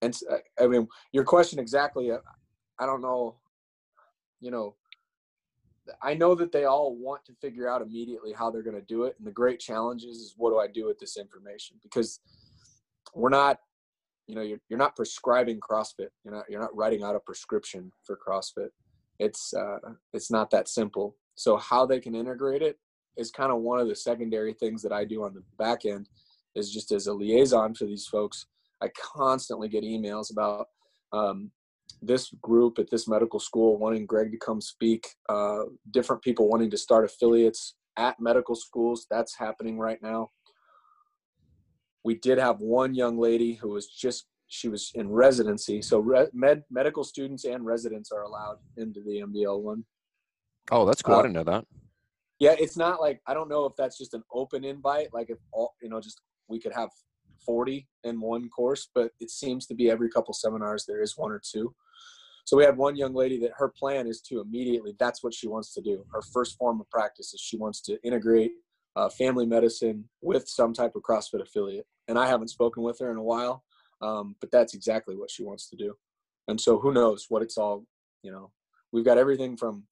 and 0.00 0.16
I 0.60 0.66
mean, 0.66 0.88
your 1.12 1.24
question 1.24 1.58
exactly, 1.58 2.10
uh, 2.10 2.18
I 2.78 2.86
don't 2.86 3.02
know 3.02 3.36
you 4.42 4.50
know, 4.50 4.74
I 6.00 6.14
know 6.14 6.34
that 6.34 6.52
they 6.52 6.64
all 6.64 6.94
want 6.94 7.24
to 7.26 7.34
figure 7.34 7.68
out 7.68 7.82
immediately 7.82 8.32
how 8.32 8.50
they're 8.50 8.62
going 8.62 8.76
to 8.76 8.82
do 8.82 9.04
it. 9.04 9.16
And 9.18 9.26
the 9.26 9.32
great 9.32 9.58
challenge 9.58 10.04
is, 10.04 10.18
is 10.18 10.34
what 10.36 10.50
do 10.50 10.58
I 10.58 10.66
do 10.66 10.86
with 10.86 10.98
this 10.98 11.16
information? 11.16 11.76
Because 11.82 12.20
we're 13.14 13.30
not, 13.30 13.58
you 14.28 14.34
know, 14.34 14.42
you're, 14.42 14.60
you're 14.68 14.78
not 14.78 14.94
prescribing 14.94 15.58
CrossFit. 15.58 16.08
You're 16.24 16.34
not, 16.34 16.44
you're 16.48 16.60
not 16.60 16.76
writing 16.76 17.02
out 17.02 17.16
a 17.16 17.20
prescription 17.20 17.90
for 18.04 18.16
CrossFit. 18.16 18.68
It's, 19.18 19.52
uh, 19.54 19.78
it's 20.12 20.30
not 20.30 20.50
that 20.50 20.68
simple. 20.68 21.16
So 21.34 21.56
how 21.56 21.86
they 21.86 21.98
can 21.98 22.14
integrate 22.14 22.62
it 22.62 22.78
is 23.16 23.30
kind 23.30 23.52
of 23.52 23.58
one 23.58 23.80
of 23.80 23.88
the 23.88 23.96
secondary 23.96 24.52
things 24.52 24.82
that 24.82 24.92
I 24.92 25.04
do 25.04 25.24
on 25.24 25.34
the 25.34 25.42
back 25.58 25.84
end 25.84 26.08
is 26.54 26.72
just 26.72 26.92
as 26.92 27.08
a 27.08 27.12
liaison 27.12 27.74
for 27.74 27.84
these 27.86 28.06
folks. 28.06 28.46
I 28.80 28.88
constantly 28.88 29.68
get 29.68 29.84
emails 29.84 30.30
about, 30.30 30.68
um, 31.12 31.50
this 32.02 32.30
group 32.42 32.78
at 32.78 32.90
this 32.90 33.06
medical 33.06 33.38
school 33.38 33.78
wanting 33.78 34.06
Greg 34.06 34.32
to 34.32 34.38
come 34.38 34.60
speak, 34.60 35.06
uh, 35.28 35.64
different 35.92 36.22
people 36.22 36.48
wanting 36.48 36.70
to 36.70 36.76
start 36.76 37.04
affiliates 37.04 37.76
at 37.96 38.18
medical 38.20 38.54
schools. 38.54 39.06
That's 39.10 39.36
happening 39.36 39.78
right 39.78 40.02
now. 40.02 40.30
We 42.04 42.16
did 42.16 42.38
have 42.38 42.60
one 42.60 42.94
young 42.94 43.18
lady 43.18 43.54
who 43.54 43.70
was 43.70 43.86
just 43.86 44.26
she 44.48 44.68
was 44.68 44.90
in 44.94 45.08
residency. 45.08 45.80
So 45.80 45.98
re- 46.00 46.28
med 46.34 46.62
medical 46.70 47.04
students 47.04 47.44
and 47.44 47.64
residents 47.64 48.12
are 48.12 48.22
allowed 48.22 48.56
into 48.76 49.00
the 49.00 49.22
MDL 49.22 49.62
one. 49.62 49.84
Oh, 50.70 50.84
that's 50.84 51.00
cool. 51.00 51.14
Uh, 51.14 51.18
I 51.20 51.22
didn't 51.22 51.34
know 51.34 51.44
that. 51.44 51.64
Yeah, 52.38 52.54
it's 52.58 52.76
not 52.76 53.00
like 53.00 53.20
I 53.26 53.34
don't 53.34 53.48
know 53.48 53.64
if 53.64 53.72
that's 53.78 53.96
just 53.96 54.14
an 54.14 54.22
open 54.32 54.64
invite, 54.64 55.08
like 55.12 55.30
if 55.30 55.38
all 55.52 55.74
you 55.80 55.88
know, 55.88 56.00
just 56.00 56.20
we 56.48 56.60
could 56.60 56.74
have 56.74 56.90
40 57.44 57.86
in 58.04 58.20
one 58.20 58.48
course, 58.48 58.88
but 58.94 59.12
it 59.20 59.30
seems 59.30 59.66
to 59.66 59.74
be 59.74 59.90
every 59.90 60.10
couple 60.10 60.34
seminars 60.34 60.84
there 60.86 61.02
is 61.02 61.16
one 61.16 61.32
or 61.32 61.40
two. 61.44 61.74
So 62.44 62.56
we 62.56 62.64
had 62.64 62.76
one 62.76 62.96
young 62.96 63.14
lady 63.14 63.38
that 63.40 63.52
her 63.56 63.68
plan 63.68 64.06
is 64.06 64.20
to 64.22 64.40
immediately, 64.40 64.94
that's 64.98 65.22
what 65.22 65.34
she 65.34 65.46
wants 65.46 65.72
to 65.74 65.80
do. 65.80 66.04
Her 66.12 66.22
first 66.32 66.56
form 66.58 66.80
of 66.80 66.90
practice 66.90 67.32
is 67.32 67.40
she 67.40 67.56
wants 67.56 67.80
to 67.82 68.02
integrate 68.02 68.52
uh, 68.96 69.08
family 69.08 69.46
medicine 69.46 70.04
with 70.20 70.48
some 70.48 70.72
type 70.72 70.96
of 70.96 71.02
CrossFit 71.02 71.40
affiliate. 71.40 71.86
And 72.08 72.18
I 72.18 72.26
haven't 72.26 72.48
spoken 72.48 72.82
with 72.82 72.98
her 72.98 73.10
in 73.10 73.16
a 73.16 73.22
while, 73.22 73.64
um, 74.00 74.34
but 74.40 74.50
that's 74.50 74.74
exactly 74.74 75.16
what 75.16 75.30
she 75.30 75.44
wants 75.44 75.68
to 75.70 75.76
do. 75.76 75.94
And 76.48 76.60
so 76.60 76.78
who 76.78 76.92
knows 76.92 77.26
what 77.28 77.42
it's 77.42 77.56
all, 77.56 77.84
you 78.22 78.32
know, 78.32 78.50
we've 78.92 79.04
got 79.04 79.18
everything 79.18 79.56
from 79.56 79.84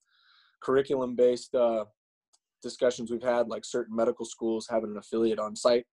curriculum 0.61 1.15
based 1.15 1.55
uh, 1.55 1.85
discussions 2.61 3.09
we've 3.09 3.23
had, 3.23 3.47
like 3.47 3.65
certain 3.65 3.95
medical 3.95 4.25
schools 4.25 4.67
having 4.69 4.91
an 4.91 4.97
affiliate 4.97 5.39
on 5.39 5.55
site. 5.55 5.85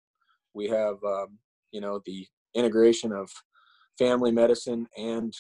We 0.55 0.69
have, 0.69 0.97
um, 1.05 1.39
you 1.77 1.83
know, 1.83 2.01
the 2.07 2.27
integration 2.55 3.13
of 3.13 3.31
family 3.99 4.31
medicine 4.31 4.87
and 4.97 5.35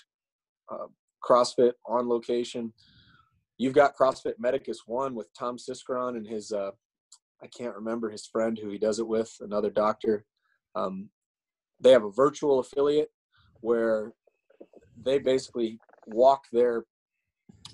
uh, 0.70 0.84
CrossFit 1.26 1.72
on 1.86 2.10
location. 2.10 2.74
You've 3.56 3.72
got 3.72 3.96
CrossFit 3.96 4.34
Medicus 4.38 4.80
One 4.84 5.14
with 5.14 5.28
Tom 5.32 5.56
Siskaron 5.56 6.18
and 6.18 6.26
his 6.26 6.52
uh, 6.52 6.72
I 7.42 7.46
can't 7.46 7.74
remember 7.74 8.10
his 8.10 8.26
friend 8.26 8.58
who 8.60 8.68
he 8.68 8.76
does 8.76 8.98
it 8.98 9.08
with, 9.08 9.34
another 9.40 9.70
doctor. 9.70 10.26
Um, 10.74 11.08
they 11.80 11.90
have 11.92 12.04
a 12.04 12.10
virtual 12.10 12.58
affiliate 12.58 13.08
where 13.62 14.12
they 15.02 15.18
basically 15.18 15.78
walk 16.06 16.44
their 16.52 16.84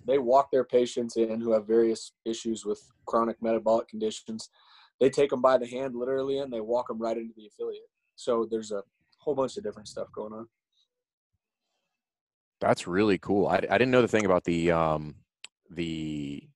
they 0.07 0.19
walk 0.19 0.53
their 0.53 0.65
patients 0.65 1.17
in 1.17 1.41
who 1.41 1.53
have 1.53 1.67
various 1.67 2.13
issues 2.25 2.65
with 2.65 2.81
chronic 3.09 3.43
metabolic 3.43 3.89
conditions. 3.89 4.51
They 5.01 5.11
take 5.11 5.31
them 5.31 5.43
by 5.43 5.59
the 5.59 5.67
hand 5.67 5.97
literally 5.97 6.39
and 6.39 6.53
they 6.53 6.61
walk 6.61 6.87
them 6.87 7.03
right 7.03 7.17
into 7.17 7.35
the 7.37 7.49
affiliate. 7.49 7.91
So 8.23 8.47
there's 8.49 8.71
a 8.71 8.83
whole 9.19 9.35
bunch 9.35 9.57
of 9.57 9.65
different 9.65 9.89
stuff 9.89 10.09
going 10.15 10.33
on. 10.33 10.47
That's 12.61 12.87
really 12.87 13.19
cool. 13.19 13.49
I, 13.49 13.57
I 13.57 13.79
didn't 13.79 13.91
know 13.91 14.03
the 14.03 14.09
thing 14.09 14.25
about 14.25 14.45
the 14.45 14.71
um, 14.71 15.17
the 15.71 16.49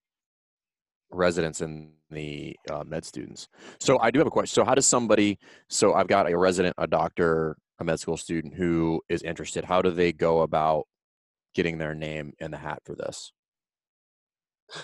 residents 1.11 1.61
and 1.61 1.91
the 2.11 2.57
uh, 2.71 2.85
med 2.85 3.05
students. 3.05 3.49
So 3.81 3.99
I 3.99 4.13
do 4.13 4.21
have 4.21 4.29
a 4.29 4.31
question. 4.31 4.55
So 4.55 4.65
how 4.65 4.77
does 4.77 4.87
somebody? 4.87 5.39
So 5.69 5.95
I've 5.95 6.07
got 6.07 6.31
a 6.31 6.39
resident, 6.39 6.75
a 6.79 6.87
doctor, 6.87 7.57
a 7.81 7.85
med 7.85 7.99
school 7.99 8.17
student 8.17 8.55
who 8.55 9.03
is 9.09 9.23
interested. 9.23 9.65
How 9.65 9.83
do 9.83 9.91
they 9.91 10.13
go 10.13 10.43
about 10.43 10.85
getting 11.55 11.79
their 11.79 11.95
name 11.95 12.33
in 12.39 12.53
the 12.53 12.59
hat 12.59 12.79
for 12.85 12.95
this? 12.95 13.33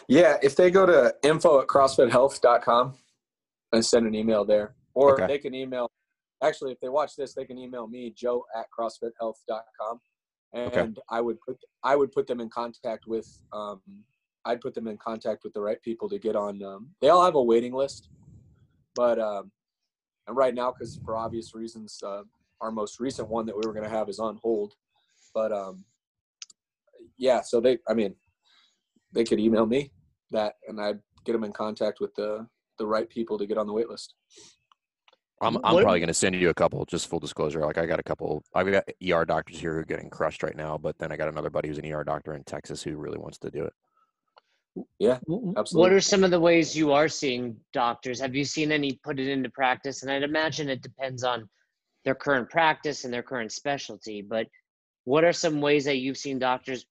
Yeah, 0.09 0.39
if 0.43 0.57
they 0.57 0.73
go 0.73 0.87
to 0.87 1.15
info 1.23 1.61
at 1.61 1.69
crossfithealth.com 1.69 2.95
and 3.73 3.85
send 3.85 4.07
an 4.07 4.15
email 4.15 4.45
there, 4.45 4.75
or 4.95 5.15
okay. 5.15 5.27
they 5.29 5.39
can 5.39 5.55
email. 5.55 5.89
Actually, 6.43 6.73
if 6.73 6.81
they 6.81 6.89
watch 6.89 7.17
this, 7.17 7.35
they 7.35 7.45
can 7.45 7.59
email 7.59 7.87
me, 7.87 8.13
Joe 8.17 8.45
at 8.57 8.67
crossfithealth.com 8.77 10.01
and 10.53 10.67
okay. 10.67 10.93
I 11.09 11.21
would 11.21 11.41
put 11.41 11.59
I 11.83 11.97
would 11.97 12.13
put 12.13 12.27
them 12.27 12.41
in 12.41 12.49
contact 12.49 13.07
with 13.07 13.29
um, 13.53 13.81
I'd 14.45 14.61
put 14.61 14.75
them 14.75 14.87
in 14.87 14.97
contact 14.99 15.45
with 15.45 15.53
the 15.53 15.61
right 15.61 15.81
people 15.83 16.09
to 16.09 16.19
get 16.19 16.37
on. 16.37 16.63
Um, 16.63 16.91
they 17.01 17.09
all 17.09 17.25
have 17.25 17.37
a 17.37 17.43
waiting 17.43 17.73
list, 17.73 18.09
but 18.95 19.19
um, 19.19 19.51
and 20.27 20.37
right 20.37 20.55
now, 20.55 20.73
because 20.73 21.01
for 21.05 21.17
obvious 21.17 21.55
reasons, 21.55 22.03
uh, 22.05 22.23
our 22.61 22.71
most 22.71 23.01
recent 23.01 23.29
one 23.29 23.47
that 23.47 23.57
we 23.57 23.63
were 23.67 23.73
going 23.73 23.89
to 23.89 23.97
have 23.97 24.09
is 24.09 24.19
on 24.19 24.39
hold. 24.43 24.75
But 25.35 25.53
um, 25.53 25.85
yeah, 27.17 27.41
so 27.41 27.61
they 27.61 27.79
I 27.89 27.95
mean 27.95 28.15
they 29.13 29.25
could 29.25 29.41
email 29.41 29.67
me 29.67 29.91
that, 30.31 30.55
and 30.69 30.81
I'd 30.81 31.01
get 31.25 31.33
them 31.33 31.45
in 31.45 31.53
contact 31.53 32.01
with 32.01 32.15
the 32.15 32.47
the 32.79 32.87
right 32.87 33.09
people 33.09 33.39
to 33.39 33.47
get 33.47 33.59
on 33.59 33.67
the 33.67 33.73
wait 33.73 33.89
list. 33.89 34.15
I'm 35.43 35.57
I'm 35.65 35.75
what? 35.75 35.83
probably 35.83 36.01
going 36.01 36.09
to 36.09 36.15
send 36.15 36.37
you 36.37 36.51
a 36.51 36.55
couple. 36.55 36.85
Just 36.85 37.09
full 37.09 37.19
disclosure, 37.19 37.61
like 37.61 37.77
I 37.77 37.87
got 37.87 37.99
a 37.99 38.03
couple. 38.03 38.45
I've 38.55 38.71
got 38.71 38.85
ER 39.07 39.25
doctors 39.25 39.59
here 39.59 39.75
who 39.75 39.81
are 39.81 39.85
getting 39.85 40.09
crushed 40.09 40.43
right 40.43 40.57
now, 40.57 40.79
but 40.79 40.97
then 40.99 41.11
I 41.11 41.17
got 41.17 41.29
another 41.29 41.51
buddy 41.51 41.69
who's 41.69 41.79
an 41.79 41.93
ER 41.93 42.05
doctor 42.05 42.35
in 42.35 42.45
Texas 42.45 42.83
who 42.83 42.97
really 42.97 43.19
wants 43.19 43.39
to 43.39 43.51
do 43.51 43.65
it. 43.65 43.73
Yeah, 44.99 45.19
absolutely. 45.57 45.81
What 45.81 45.93
are 45.93 46.01
some 46.01 46.25
of 46.25 46.31
the 46.31 46.41
ways 46.41 46.77
you 46.77 46.93
are 46.93 47.09
seeing 47.09 47.57
doctors? 47.73 48.21
Have 48.21 48.35
you 48.35 48.45
seen 48.45 48.73
any 48.73 48.99
put 49.05 49.19
it 49.19 49.29
into 49.29 49.51
practice? 49.51 50.03
And 50.03 50.11
I'd 50.11 50.23
imagine 50.23 50.69
it 50.69 50.81
depends 50.81 51.25
on 51.25 51.49
their 52.05 52.15
current 52.15 52.49
practice 52.49 53.05
and 53.05 53.13
their 53.13 53.23
current 53.23 53.53
specialty. 53.53 54.23
But 54.23 54.47
what 55.05 55.25
are 55.25 55.33
some 55.33 55.61
ways 55.61 55.85
that 55.85 55.99
you've 55.99 56.17
seen 56.17 56.39
doctors 56.39 56.87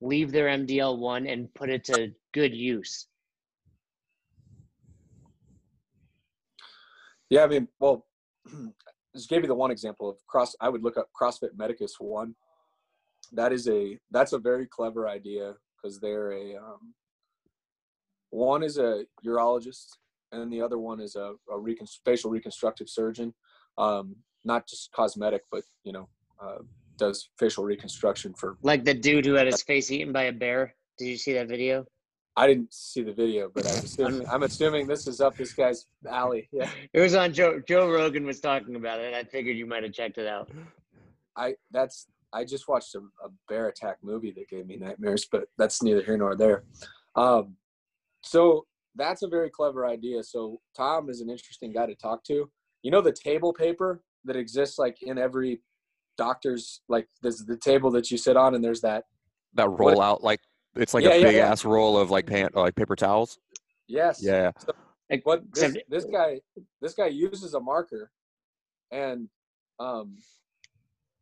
leave 0.00 0.32
their 0.32 0.46
MDL 0.46 0.98
one 0.98 1.26
and 1.26 1.52
put 1.54 1.70
it 1.70 1.84
to 1.84 2.12
good 2.32 2.54
use? 2.54 3.06
Yeah, 7.32 7.44
I 7.44 7.46
mean, 7.46 7.66
well, 7.80 8.04
just 9.16 9.30
gave 9.30 9.40
you 9.40 9.48
the 9.48 9.54
one 9.54 9.70
example 9.70 10.06
of 10.06 10.18
cross. 10.26 10.54
I 10.60 10.68
would 10.68 10.82
look 10.82 10.98
up 10.98 11.08
CrossFit 11.18 11.56
Medicus 11.56 11.94
one. 11.98 12.34
That 13.32 13.54
is 13.54 13.66
a 13.68 13.98
that's 14.10 14.34
a 14.34 14.38
very 14.38 14.66
clever 14.66 15.08
idea 15.08 15.54
because 15.74 15.98
they're 15.98 16.32
a 16.32 16.56
um, 16.56 16.92
one 18.28 18.62
is 18.62 18.76
a 18.76 19.06
urologist 19.24 19.96
and 20.32 20.52
the 20.52 20.60
other 20.60 20.78
one 20.78 21.00
is 21.00 21.16
a, 21.16 21.32
a 21.50 21.58
recon- 21.58 21.86
facial 22.04 22.30
reconstructive 22.30 22.90
surgeon. 22.90 23.32
Um, 23.78 24.16
not 24.44 24.68
just 24.68 24.92
cosmetic, 24.92 25.44
but 25.50 25.62
you 25.84 25.94
know, 25.94 26.10
uh, 26.38 26.58
does 26.98 27.30
facial 27.38 27.64
reconstruction 27.64 28.34
for. 28.34 28.58
Like 28.60 28.84
the 28.84 28.92
dude 28.92 29.24
who 29.24 29.32
had 29.32 29.46
his 29.46 29.62
face 29.62 29.90
eaten 29.90 30.12
by 30.12 30.24
a 30.24 30.32
bear. 30.32 30.74
Did 30.98 31.06
you 31.06 31.16
see 31.16 31.32
that 31.32 31.48
video? 31.48 31.86
I 32.36 32.46
didn't 32.46 32.72
see 32.72 33.02
the 33.02 33.12
video, 33.12 33.50
but 33.54 33.66
I'm 33.66 33.78
assuming, 33.84 34.28
I'm 34.28 34.42
assuming 34.42 34.86
this 34.86 35.06
is 35.06 35.20
up 35.20 35.36
this 35.36 35.52
guy's 35.52 35.86
alley. 36.10 36.48
Yeah, 36.52 36.70
It 36.92 37.00
was 37.00 37.14
on 37.14 37.32
Joe. 37.32 37.60
Joe 37.66 37.90
Rogan 37.90 38.24
was 38.24 38.40
talking 38.40 38.76
about 38.76 39.00
it, 39.00 39.06
and 39.06 39.16
I 39.16 39.24
figured 39.24 39.56
you 39.56 39.66
might 39.66 39.82
have 39.82 39.92
checked 39.92 40.18
it 40.18 40.26
out. 40.26 40.50
I 41.36 41.54
that's 41.70 42.06
I 42.32 42.44
just 42.44 42.68
watched 42.68 42.94
a, 42.94 43.00
a 43.24 43.28
bear 43.48 43.68
attack 43.68 43.98
movie 44.02 44.32
that 44.32 44.48
gave 44.48 44.66
me 44.66 44.76
nightmares, 44.76 45.26
but 45.30 45.44
that's 45.58 45.82
neither 45.82 46.02
here 46.02 46.16
nor 46.16 46.34
there. 46.34 46.64
Um, 47.16 47.56
so 48.22 48.66
that's 48.94 49.22
a 49.22 49.28
very 49.28 49.50
clever 49.50 49.86
idea. 49.86 50.22
So 50.22 50.60
Tom 50.76 51.10
is 51.10 51.20
an 51.20 51.30
interesting 51.30 51.72
guy 51.72 51.86
to 51.86 51.94
talk 51.94 52.24
to. 52.24 52.50
You 52.82 52.90
know 52.90 53.00
the 53.00 53.12
table 53.12 53.52
paper 53.52 54.02
that 54.24 54.36
exists 54.36 54.78
like 54.78 55.02
in 55.02 55.18
every 55.18 55.60
doctor's 56.18 56.82
like 56.88 57.08
there's 57.22 57.44
the 57.44 57.56
table 57.56 57.90
that 57.90 58.10
you 58.10 58.18
sit 58.18 58.36
on 58.36 58.54
and 58.54 58.62
there's 58.62 58.80
that 58.82 59.04
That 59.54 59.68
roll 59.70 60.00
out 60.00 60.22
like 60.22 60.40
it's 60.76 60.94
like 60.94 61.04
Yeah, 61.04 61.10
a 61.10 61.18
yeah, 61.18 61.26
big 61.26 61.36
yeah. 61.36 61.50
ass 61.50 61.64
roll 61.64 61.98
of 61.98 62.10
like 62.10 62.26
pan, 62.26 62.50
like 62.54 62.74
paper 62.74 62.96
towels. 62.96 63.38
yes 63.88 64.20
Yeah. 64.22 64.52
Like, 65.10 65.26
what 65.26 65.42
this, 65.52 65.76
this 65.88 66.04
guy 66.06 66.40
this 66.80 66.94
guy 66.94 67.08
uses 67.08 67.54
a 67.54 67.60
marker 67.60 68.10
and 68.90 69.28
um, 69.78 70.16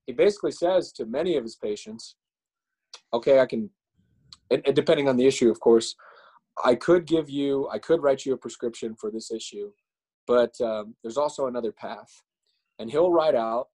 he 0.07 0.13
basically 0.13 0.53
says 0.53 0.93
to 0.93 1.07
many 1.07 1.37
of 1.37 1.43
his 1.43 1.57
patients 1.57 2.17
okay 3.13 3.41
i 3.41 3.47
can 3.47 3.71
and, 4.51 4.63
and 4.67 4.77
depending 4.77 5.09
on 5.09 5.17
the 5.17 5.27
issue 5.27 5.51
of 5.51 5.59
course 5.61 5.97
i 6.65 6.75
could 6.75 7.05
give 7.07 7.29
you 7.29 7.69
i 7.73 7.79
could 7.79 8.03
write 8.03 8.25
you 8.25 8.33
a 8.33 8.37
prescription 8.37 8.95
for 8.95 9.11
this 9.11 9.31
issue 9.33 9.71
but 10.27 10.55
um, 10.61 10.95
there's 11.03 11.17
also 11.17 11.47
another 11.47 11.73
path 11.73 12.23
and 12.79 12.91
he'll 12.91 13.11
write 13.11 13.35
out 13.35 13.69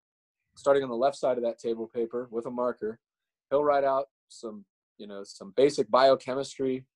starting 0.56 0.82
on 0.82 0.90
the 0.90 0.94
left 0.96 1.16
side 1.16 1.38
of 1.38 1.42
that 1.44 1.58
table 1.58 1.88
paper 1.94 2.28
with 2.30 2.44
a 2.46 2.50
marker 2.50 2.98
he'll 3.50 3.64
write 3.64 3.84
out 3.84 4.06
some 4.28 4.64
you 5.02 5.08
know 5.08 5.22
some 5.24 5.52
basic 5.56 5.90
biochemistry 5.90 6.86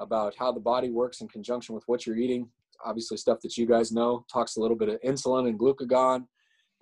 about 0.00 0.34
how 0.36 0.50
the 0.50 0.60
body 0.60 0.90
works 0.90 1.20
in 1.20 1.28
conjunction 1.28 1.76
with 1.76 1.84
what 1.86 2.04
you're 2.04 2.16
eating. 2.16 2.48
Obviously 2.84 3.16
stuff 3.16 3.38
that 3.42 3.56
you 3.56 3.66
guys 3.66 3.92
know 3.92 4.26
talks 4.30 4.56
a 4.56 4.60
little 4.60 4.76
bit 4.76 4.88
of 4.88 5.00
insulin 5.02 5.48
and 5.48 5.58
glucagon 5.58 6.26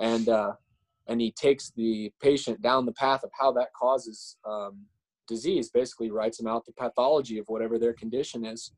and 0.00 0.30
uh, 0.30 0.52
and 1.06 1.20
he 1.20 1.32
takes 1.32 1.70
the 1.76 2.10
patient 2.22 2.62
down 2.62 2.86
the 2.86 2.92
path 2.92 3.22
of 3.22 3.30
how 3.38 3.52
that 3.52 3.68
causes 3.78 4.38
um, 4.48 4.86
disease 5.28 5.68
basically 5.68 6.10
writes 6.10 6.38
them 6.38 6.46
out 6.46 6.64
the 6.64 6.72
pathology 6.72 7.36
of 7.38 7.44
whatever 7.48 7.78
their 7.78 7.92
condition 7.92 8.46
is 8.46 8.72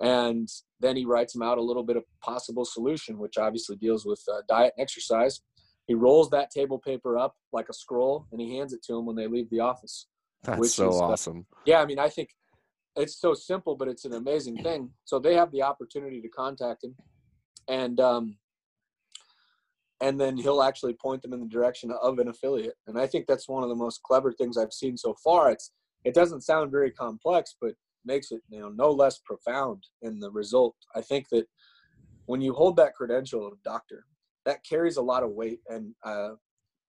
and 0.00 0.48
then 0.78 0.94
he 0.94 1.06
writes 1.06 1.32
them 1.32 1.42
out 1.42 1.58
a 1.58 1.62
little 1.62 1.82
bit 1.82 1.96
of 1.96 2.04
possible 2.22 2.66
solution 2.66 3.18
which 3.18 3.38
obviously 3.38 3.76
deals 3.76 4.04
with 4.04 4.22
uh, 4.30 4.42
diet 4.46 4.74
and 4.76 4.82
exercise. 4.82 5.40
He 5.86 5.94
rolls 5.94 6.28
that 6.30 6.50
table 6.50 6.78
paper 6.78 7.16
up 7.16 7.34
like 7.50 7.68
a 7.70 7.74
scroll 7.74 8.26
and 8.30 8.40
he 8.40 8.56
hands 8.56 8.74
it 8.74 8.82
to 8.84 8.92
them 8.92 9.06
when 9.06 9.16
they 9.16 9.26
leave 9.26 9.48
the 9.48 9.60
office 9.60 10.06
That's 10.44 10.58
Which 10.58 10.70
so 10.70 10.88
is, 10.88 10.96
uh, 10.96 11.04
awesome. 11.04 11.46
yeah 11.66 11.80
i 11.80 11.86
mean 11.86 11.98
i 11.98 12.08
think 12.08 12.30
it's 12.96 13.20
so 13.20 13.34
simple 13.34 13.76
but 13.76 13.88
it's 13.88 14.04
an 14.04 14.14
amazing 14.14 14.56
thing. 14.62 14.90
So 15.04 15.18
they 15.18 15.34
have 15.34 15.52
the 15.52 15.62
opportunity 15.62 16.20
to 16.20 16.28
contact 16.28 16.84
him 16.84 16.96
and 17.68 18.00
um 18.00 18.36
and 20.02 20.18
then 20.18 20.36
he'll 20.36 20.62
actually 20.62 20.94
point 20.94 21.20
them 21.20 21.34
in 21.34 21.40
the 21.40 21.46
direction 21.46 21.92
of 22.02 22.18
an 22.18 22.28
affiliate. 22.28 22.76
And 22.86 22.98
i 22.98 23.06
think 23.06 23.26
that's 23.26 23.48
one 23.48 23.62
of 23.62 23.68
the 23.68 23.74
most 23.76 24.02
clever 24.02 24.32
things 24.32 24.56
i've 24.56 24.72
seen 24.72 24.96
so 24.96 25.14
far. 25.22 25.50
It's 25.50 25.72
it 26.04 26.14
doesn't 26.14 26.42
sound 26.42 26.70
very 26.70 26.90
complex 26.90 27.54
but 27.60 27.74
makes 28.04 28.32
it 28.32 28.40
you 28.48 28.60
know 28.60 28.70
no 28.70 28.90
less 28.90 29.18
profound 29.18 29.84
in 30.02 30.18
the 30.18 30.30
result. 30.30 30.74
I 30.94 31.02
think 31.02 31.28
that 31.30 31.46
when 32.26 32.40
you 32.40 32.54
hold 32.54 32.76
that 32.76 32.94
credential 32.94 33.46
of 33.46 33.62
doctor 33.62 34.04
that 34.46 34.64
carries 34.68 34.96
a 34.96 35.02
lot 35.02 35.22
of 35.22 35.30
weight. 35.30 35.60
And 35.68 35.94
uh, 36.04 36.30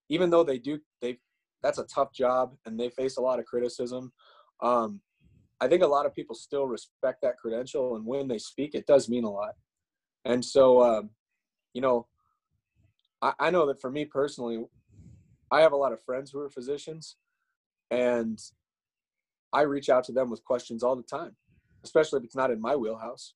even 0.09 0.29
though 0.29 0.43
they 0.43 0.57
do 0.57 0.79
they 1.01 1.17
that's 1.63 1.79
a 1.79 1.85
tough 1.85 2.13
job 2.13 2.53
and 2.65 2.79
they 2.79 2.89
face 2.89 3.17
a 3.17 3.21
lot 3.21 3.39
of 3.39 3.45
criticism 3.45 4.11
um, 4.61 5.01
I 5.61 5.67
think 5.67 5.83
a 5.83 5.87
lot 5.87 6.07
of 6.07 6.15
people 6.15 6.35
still 6.35 6.65
respect 6.65 7.21
that 7.21 7.37
credential, 7.37 7.95
and 7.95 8.03
when 8.03 8.27
they 8.27 8.39
speak, 8.39 8.73
it 8.73 8.87
does 8.87 9.07
mean 9.07 9.23
a 9.23 9.29
lot. 9.29 9.53
And 10.25 10.43
so, 10.43 10.81
um, 10.81 11.11
you 11.73 11.81
know, 11.81 12.07
I, 13.21 13.33
I 13.39 13.49
know 13.51 13.67
that 13.67 13.79
for 13.79 13.91
me 13.91 14.05
personally, 14.05 14.65
I 15.51 15.61
have 15.61 15.71
a 15.71 15.77
lot 15.77 15.93
of 15.93 16.03
friends 16.03 16.31
who 16.31 16.39
are 16.39 16.49
physicians, 16.49 17.17
and 17.91 18.39
I 19.53 19.61
reach 19.61 19.89
out 19.89 20.03
to 20.05 20.11
them 20.11 20.31
with 20.31 20.43
questions 20.43 20.81
all 20.81 20.95
the 20.95 21.03
time, 21.03 21.35
especially 21.83 22.17
if 22.17 22.25
it's 22.25 22.35
not 22.35 22.49
in 22.49 22.59
my 22.59 22.75
wheelhouse. 22.75 23.35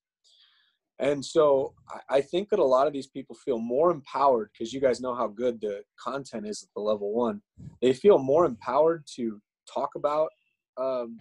And 0.99 1.23
so 1.23 1.73
I, 2.09 2.21
think 2.21 2.49
that 2.49 2.59
a 2.59 2.63
lot 2.63 2.87
of 2.87 2.93
these 2.93 3.07
people 3.07 3.35
feel 3.35 3.59
more 3.59 3.91
empowered 3.91 4.49
because 4.53 4.71
you 4.71 4.79
guys 4.79 5.01
know 5.01 5.13
how 5.13 5.27
good 5.27 5.59
the 5.59 5.81
content 5.99 6.47
is 6.47 6.63
at 6.63 6.69
the 6.73 6.81
level 6.81 7.13
one. 7.13 7.41
They 7.81 7.91
feel 7.91 8.17
more 8.17 8.45
empowered 8.45 9.03
to 9.15 9.41
talk 9.71 9.95
about 9.95 10.29
um, 10.77 11.19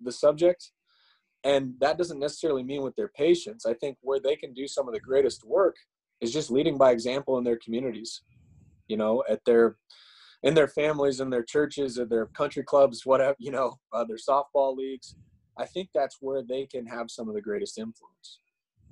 the 0.00 0.12
subject 0.12 0.70
and 1.44 1.74
that 1.80 1.98
doesn't 1.98 2.20
necessarily 2.20 2.62
mean 2.62 2.82
with 2.82 2.94
their 2.96 3.08
patients 3.08 3.66
i 3.66 3.74
think 3.74 3.96
where 4.00 4.20
they 4.20 4.36
can 4.36 4.52
do 4.52 4.66
some 4.66 4.88
of 4.88 4.94
the 4.94 5.00
greatest 5.00 5.44
work 5.44 5.76
is 6.20 6.32
just 6.32 6.50
leading 6.50 6.76
by 6.76 6.90
example 6.90 7.38
in 7.38 7.44
their 7.44 7.58
communities 7.64 8.22
you 8.88 8.96
know 8.96 9.22
at 9.28 9.44
their 9.44 9.76
in 10.42 10.54
their 10.54 10.68
families 10.68 11.20
in 11.20 11.30
their 11.30 11.42
churches 11.42 11.98
or 11.98 12.04
their 12.04 12.26
country 12.26 12.62
clubs 12.62 13.06
whatever 13.06 13.36
you 13.38 13.50
know 13.50 13.78
uh, 13.92 14.04
their 14.04 14.16
softball 14.16 14.76
leagues. 14.76 15.14
I 15.58 15.66
think 15.66 15.90
that's 15.94 16.16
where 16.20 16.42
they 16.42 16.66
can 16.66 16.86
have 16.86 17.10
some 17.10 17.28
of 17.28 17.34
the 17.34 17.42
greatest 17.42 17.78
influence 17.78 18.40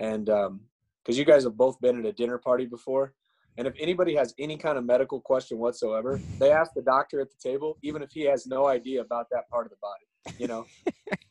and 0.00 0.28
um 0.28 0.60
because 1.04 1.16
you 1.18 1.24
guys 1.24 1.44
have 1.44 1.56
both 1.56 1.80
been 1.80 1.98
at 1.98 2.04
a 2.04 2.12
dinner 2.12 2.36
party 2.38 2.66
before. 2.66 3.14
And 3.56 3.66
if 3.66 3.74
anybody 3.80 4.14
has 4.14 4.34
any 4.38 4.56
kind 4.56 4.78
of 4.78 4.84
medical 4.84 5.20
question 5.20 5.58
whatsoever 5.58 6.24
they 6.40 6.50
ask 6.50 6.72
the 6.74 6.82
doctor 6.82 7.20
at 7.20 7.28
the 7.30 7.36
table 7.50 7.78
even 7.82 8.02
if 8.02 8.10
he 8.12 8.22
has 8.22 8.46
no 8.46 8.66
idea 8.66 9.00
about 9.02 9.26
that 9.30 9.48
part 9.50 9.66
of 9.66 9.70
the 9.70 9.76
body 9.82 10.34
you 10.38 10.46
know? 10.46 10.64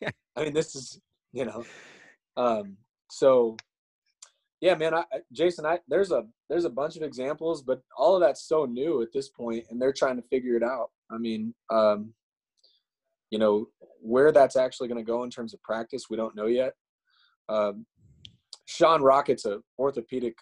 I 0.36 0.44
mean 0.44 0.54
this 0.54 0.76
is 0.76 1.02
you 1.34 1.46
know? 1.46 1.66
Um 2.38 2.78
so 3.10 3.58
yeah 4.62 4.76
man 4.76 4.94
I, 4.94 5.00
I- 5.14 5.22
jason 5.34 5.66
i 5.66 5.80
there's 5.88 6.12
a 6.12 6.24
there's 6.50 6.66
a 6.66 6.70
bunch 6.70 6.98
of 6.98 7.04
examples 7.04 7.64
but 7.64 7.82
all 7.98 8.16
of 8.16 8.22
that's 8.22 8.48
so 8.48 8.66
new 8.66 9.02
at 9.02 9.14
this 9.14 9.30
point 9.30 9.66
and 9.70 9.82
they're 9.82 9.94
trying 9.94 10.18
to 10.18 10.28
figure 10.28 10.56
it 10.56 10.64
out. 10.64 10.90
I 11.12 11.18
mean 11.18 11.54
um 11.72 12.14
you 13.32 13.40
know 13.40 13.70
where 14.02 14.32
that's 14.32 14.56
actually 14.56 14.88
going 14.88 15.04
to 15.04 15.12
go 15.12 15.24
in 15.24 15.30
terms 15.32 15.54
of 15.54 15.64
practice 15.64 16.10
we 16.10 16.18
don't 16.18 16.36
know 16.36 16.48
yet. 16.48 16.74
Um 17.48 17.86
sean 18.70 19.02
Rockett's 19.02 19.46
a 19.46 19.60
orthopedic 19.80 20.38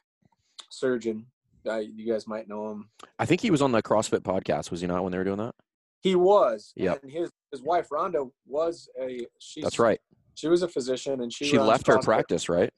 surgeon 0.69 1.25
uh, 1.65 1.77
you 1.77 2.11
guys 2.11 2.27
might 2.27 2.47
know 2.47 2.69
him 2.71 2.89
I 3.19 3.25
think 3.25 3.41
he 3.41 3.51
was 3.51 3.61
on 3.61 3.71
the 3.71 3.81
CrossFit 3.81 4.19
podcast. 4.19 4.69
Was 4.71 4.81
he 4.81 4.87
not 4.87 5.03
when 5.03 5.11
they 5.11 5.17
were 5.17 5.23
doing 5.23 5.37
that? 5.37 5.55
he 6.01 6.15
was 6.15 6.73
Yeah. 6.75 6.95
and 7.01 7.11
his 7.11 7.31
his 7.51 7.61
wife 7.61 7.87
rhonda 7.89 8.29
was 8.45 8.89
a 9.01 9.25
she's 9.39 9.63
That's 9.63 9.79
right. 9.79 9.99
she 10.35 10.47
was 10.47 10.61
a 10.61 10.67
physician 10.67 11.21
and 11.21 11.31
she 11.33 11.45
She, 11.45 11.57
left 11.57 11.87
her 11.87 11.99
practice, 11.99 12.49
right? 12.49 12.71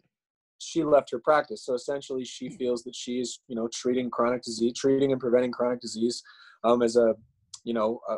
she 0.59 0.83
left 0.83 1.09
her 1.11 1.19
practice. 1.19 1.63
So 1.65 1.73
essentially, 1.73 2.25
she 2.25 2.49
feels 2.49 2.83
that 2.83 2.95
she's 2.95 3.39
you 3.47 3.55
know 3.55 3.67
treating 3.73 4.09
chronic 4.09 4.41
disease, 4.43 4.73
treating 4.75 5.11
and 5.13 5.19
preventing 5.21 5.51
chronic 5.51 5.79
disease, 5.81 6.21
um, 6.63 6.81
as 6.81 6.95
a 6.95 7.15
you 7.63 7.73
know 7.73 8.01
uh, 8.09 8.17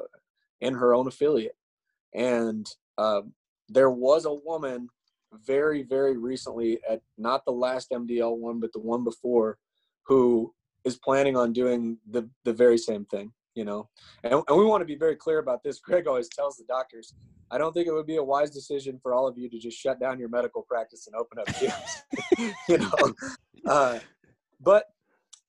in 0.62 0.74
her 0.74 0.94
own 0.96 1.08
affiliate. 1.08 1.56
And 2.13 2.65
um, 2.98 3.34
there 3.70 3.89
was 3.91 4.26
a 4.26 4.34
woman 4.34 4.89
very 5.46 5.84
very 5.84 6.17
recently 6.17 6.80
at 6.89 7.02
not 7.17 7.46
the 7.46 7.52
last 7.52 7.91
MDL 7.91 8.38
one, 8.38 8.60
but 8.60 8.74
the 8.74 8.80
one 8.80 9.04
before, 9.04 9.58
who 10.06 10.54
is 10.84 10.98
planning 10.98 11.36
on 11.38 11.54
doing 11.54 11.98
the 12.10 12.30
the 12.44 12.54
very 12.54 12.78
same 12.78 13.06
thing. 13.06 13.32
You 13.54 13.65
know, 13.65 13.89
and, 14.24 14.34
and 14.34 14.58
we 14.58 14.63
want 14.63 14.82
to 14.82 14.86
be 14.86 14.96
very 14.96 15.15
clear 15.15 15.39
about 15.39 15.62
this. 15.62 15.80
Greg 15.80 16.08
always 16.08 16.30
tells 16.30 16.56
the 16.56 16.63
doctors, 16.70 17.13
I 17.52 17.58
don't 17.58 17.74
think 17.74 17.86
it 17.86 17.91
would 17.91 18.08
be 18.08 18.15
a 18.15 18.24
wise 18.24 18.50
decision 18.50 18.98
for 19.04 19.13
all 19.13 19.28
of 19.28 19.38
you 19.38 19.50
to 19.50 19.60
just 19.60 19.78
shut 19.78 20.00
down 20.00 20.20
your 20.20 20.30
medical 20.30 20.62
practice 20.62 21.08
and 21.08 21.15
open 21.17 21.38
up 21.38 21.48
gyms. 21.48 22.54
you 22.70 22.78
know, 22.78 23.13
uh, 23.65 24.00
but 24.62 24.86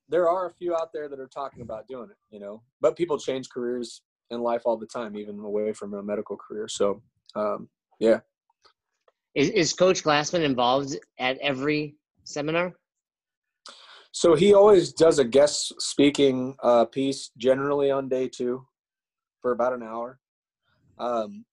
there 0.08 0.28
are 0.28 0.46
a 0.46 0.50
few 0.50 0.74
out 0.74 0.92
there 0.92 1.08
that 1.08 1.20
are 1.20 1.28
talking 1.28 1.62
about 1.62 1.86
doing 1.86 2.10
it. 2.10 2.16
You 2.32 2.40
know, 2.40 2.62
but 2.80 2.96
people 2.96 3.18
change 3.18 3.48
careers 3.50 4.02
in 4.30 4.40
life 4.40 4.62
all 4.64 4.76
the 4.76 4.86
time, 4.86 5.16
even 5.16 5.38
away 5.38 5.72
from 5.72 5.94
a 5.94 6.02
medical 6.02 6.36
career. 6.36 6.66
So, 6.66 7.02
um, 7.36 7.68
yeah, 8.00 8.20
Is, 9.34 9.48
is 9.50 9.72
Coach 9.72 10.02
Glassman 10.02 10.42
involved 10.42 10.96
at 11.18 11.38
every 11.38 11.96
seminar? 12.24 12.74
so 14.12 14.34
he 14.34 14.52
always 14.52 14.92
does 14.92 15.18
a 15.18 15.24
guest 15.24 15.72
speaking 15.80 16.54
uh, 16.62 16.84
piece, 16.84 17.30
generally 17.38 17.90
on 17.90 18.08
day 18.08 18.28
two, 18.28 18.64
for 19.40 19.52
about 19.52 19.72
an 19.72 19.82
hour. 19.82 20.18
Um, 20.98 21.46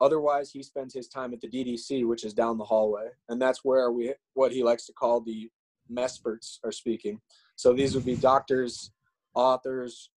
otherwise, 0.00 0.50
he 0.50 0.64
spends 0.64 0.92
his 0.92 1.06
time 1.06 1.32
at 1.32 1.40
the 1.40 1.48
DDC, 1.48 2.06
which 2.06 2.24
is 2.24 2.34
down 2.34 2.58
the 2.58 2.64
hallway, 2.64 3.08
and 3.28 3.40
that's 3.40 3.60
where 3.64 3.92
we 3.92 4.12
what 4.34 4.50
he 4.50 4.64
likes 4.64 4.84
to 4.86 4.92
call 4.92 5.20
the 5.20 5.48
mesperts 5.90 6.58
are 6.64 6.72
speaking. 6.72 7.20
So 7.54 7.72
these 7.72 7.94
would 7.94 8.04
be 8.04 8.16
doctors, 8.16 8.90
authors, 9.34 10.10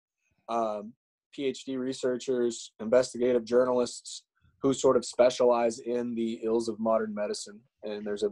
um, 0.50 0.94
PhD 1.38 1.78
researchers, 1.78 2.72
investigative 2.80 3.46
journalists 3.46 4.24
who 4.66 4.74
sort 4.74 4.98
of 4.98 5.06
specialize 5.06 5.78
in 5.78 6.16
the 6.16 6.40
ills 6.44 6.68
of 6.68 6.80
modern 6.80 7.14
medicine. 7.14 7.60
And 7.84 8.04
there's 8.04 8.24
a 8.24 8.30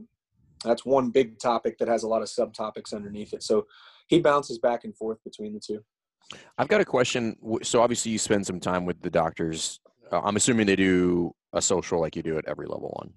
that's 0.66 0.84
one 0.84 1.12
big 1.12 1.38
topic 1.38 1.78
that 1.78 1.88
has 1.88 2.02
a 2.02 2.08
lot 2.08 2.24
of 2.24 2.28
subtopics 2.28 2.92
underneath 2.92 3.34
it. 3.34 3.44
So 3.44 3.68
he 4.08 4.20
bounces 4.20 4.58
back 4.58 4.84
and 4.84 4.96
forth 4.98 5.20
between 5.24 5.54
the 5.54 5.60
two. 5.60 5.84
I've 6.58 6.70
got 6.70 6.82
a 6.82 6.86
question. 6.86 7.36
So 7.62 7.82
obviously 7.82 8.14
you 8.14 8.18
spend 8.18 8.48
some 8.48 8.60
time 8.60 8.84
with 8.86 9.00
the 9.02 9.12
doctors. 9.12 9.80
Uh, 10.12 10.22
I'm 10.22 10.36
assuming 10.38 10.66
they 10.66 10.76
do 10.76 11.36
a 11.52 11.62
social 11.62 12.02
like 12.02 12.16
you 12.16 12.24
do 12.24 12.38
at 12.40 12.46
every 12.48 12.66
level 12.66 12.90
one. 12.98 13.14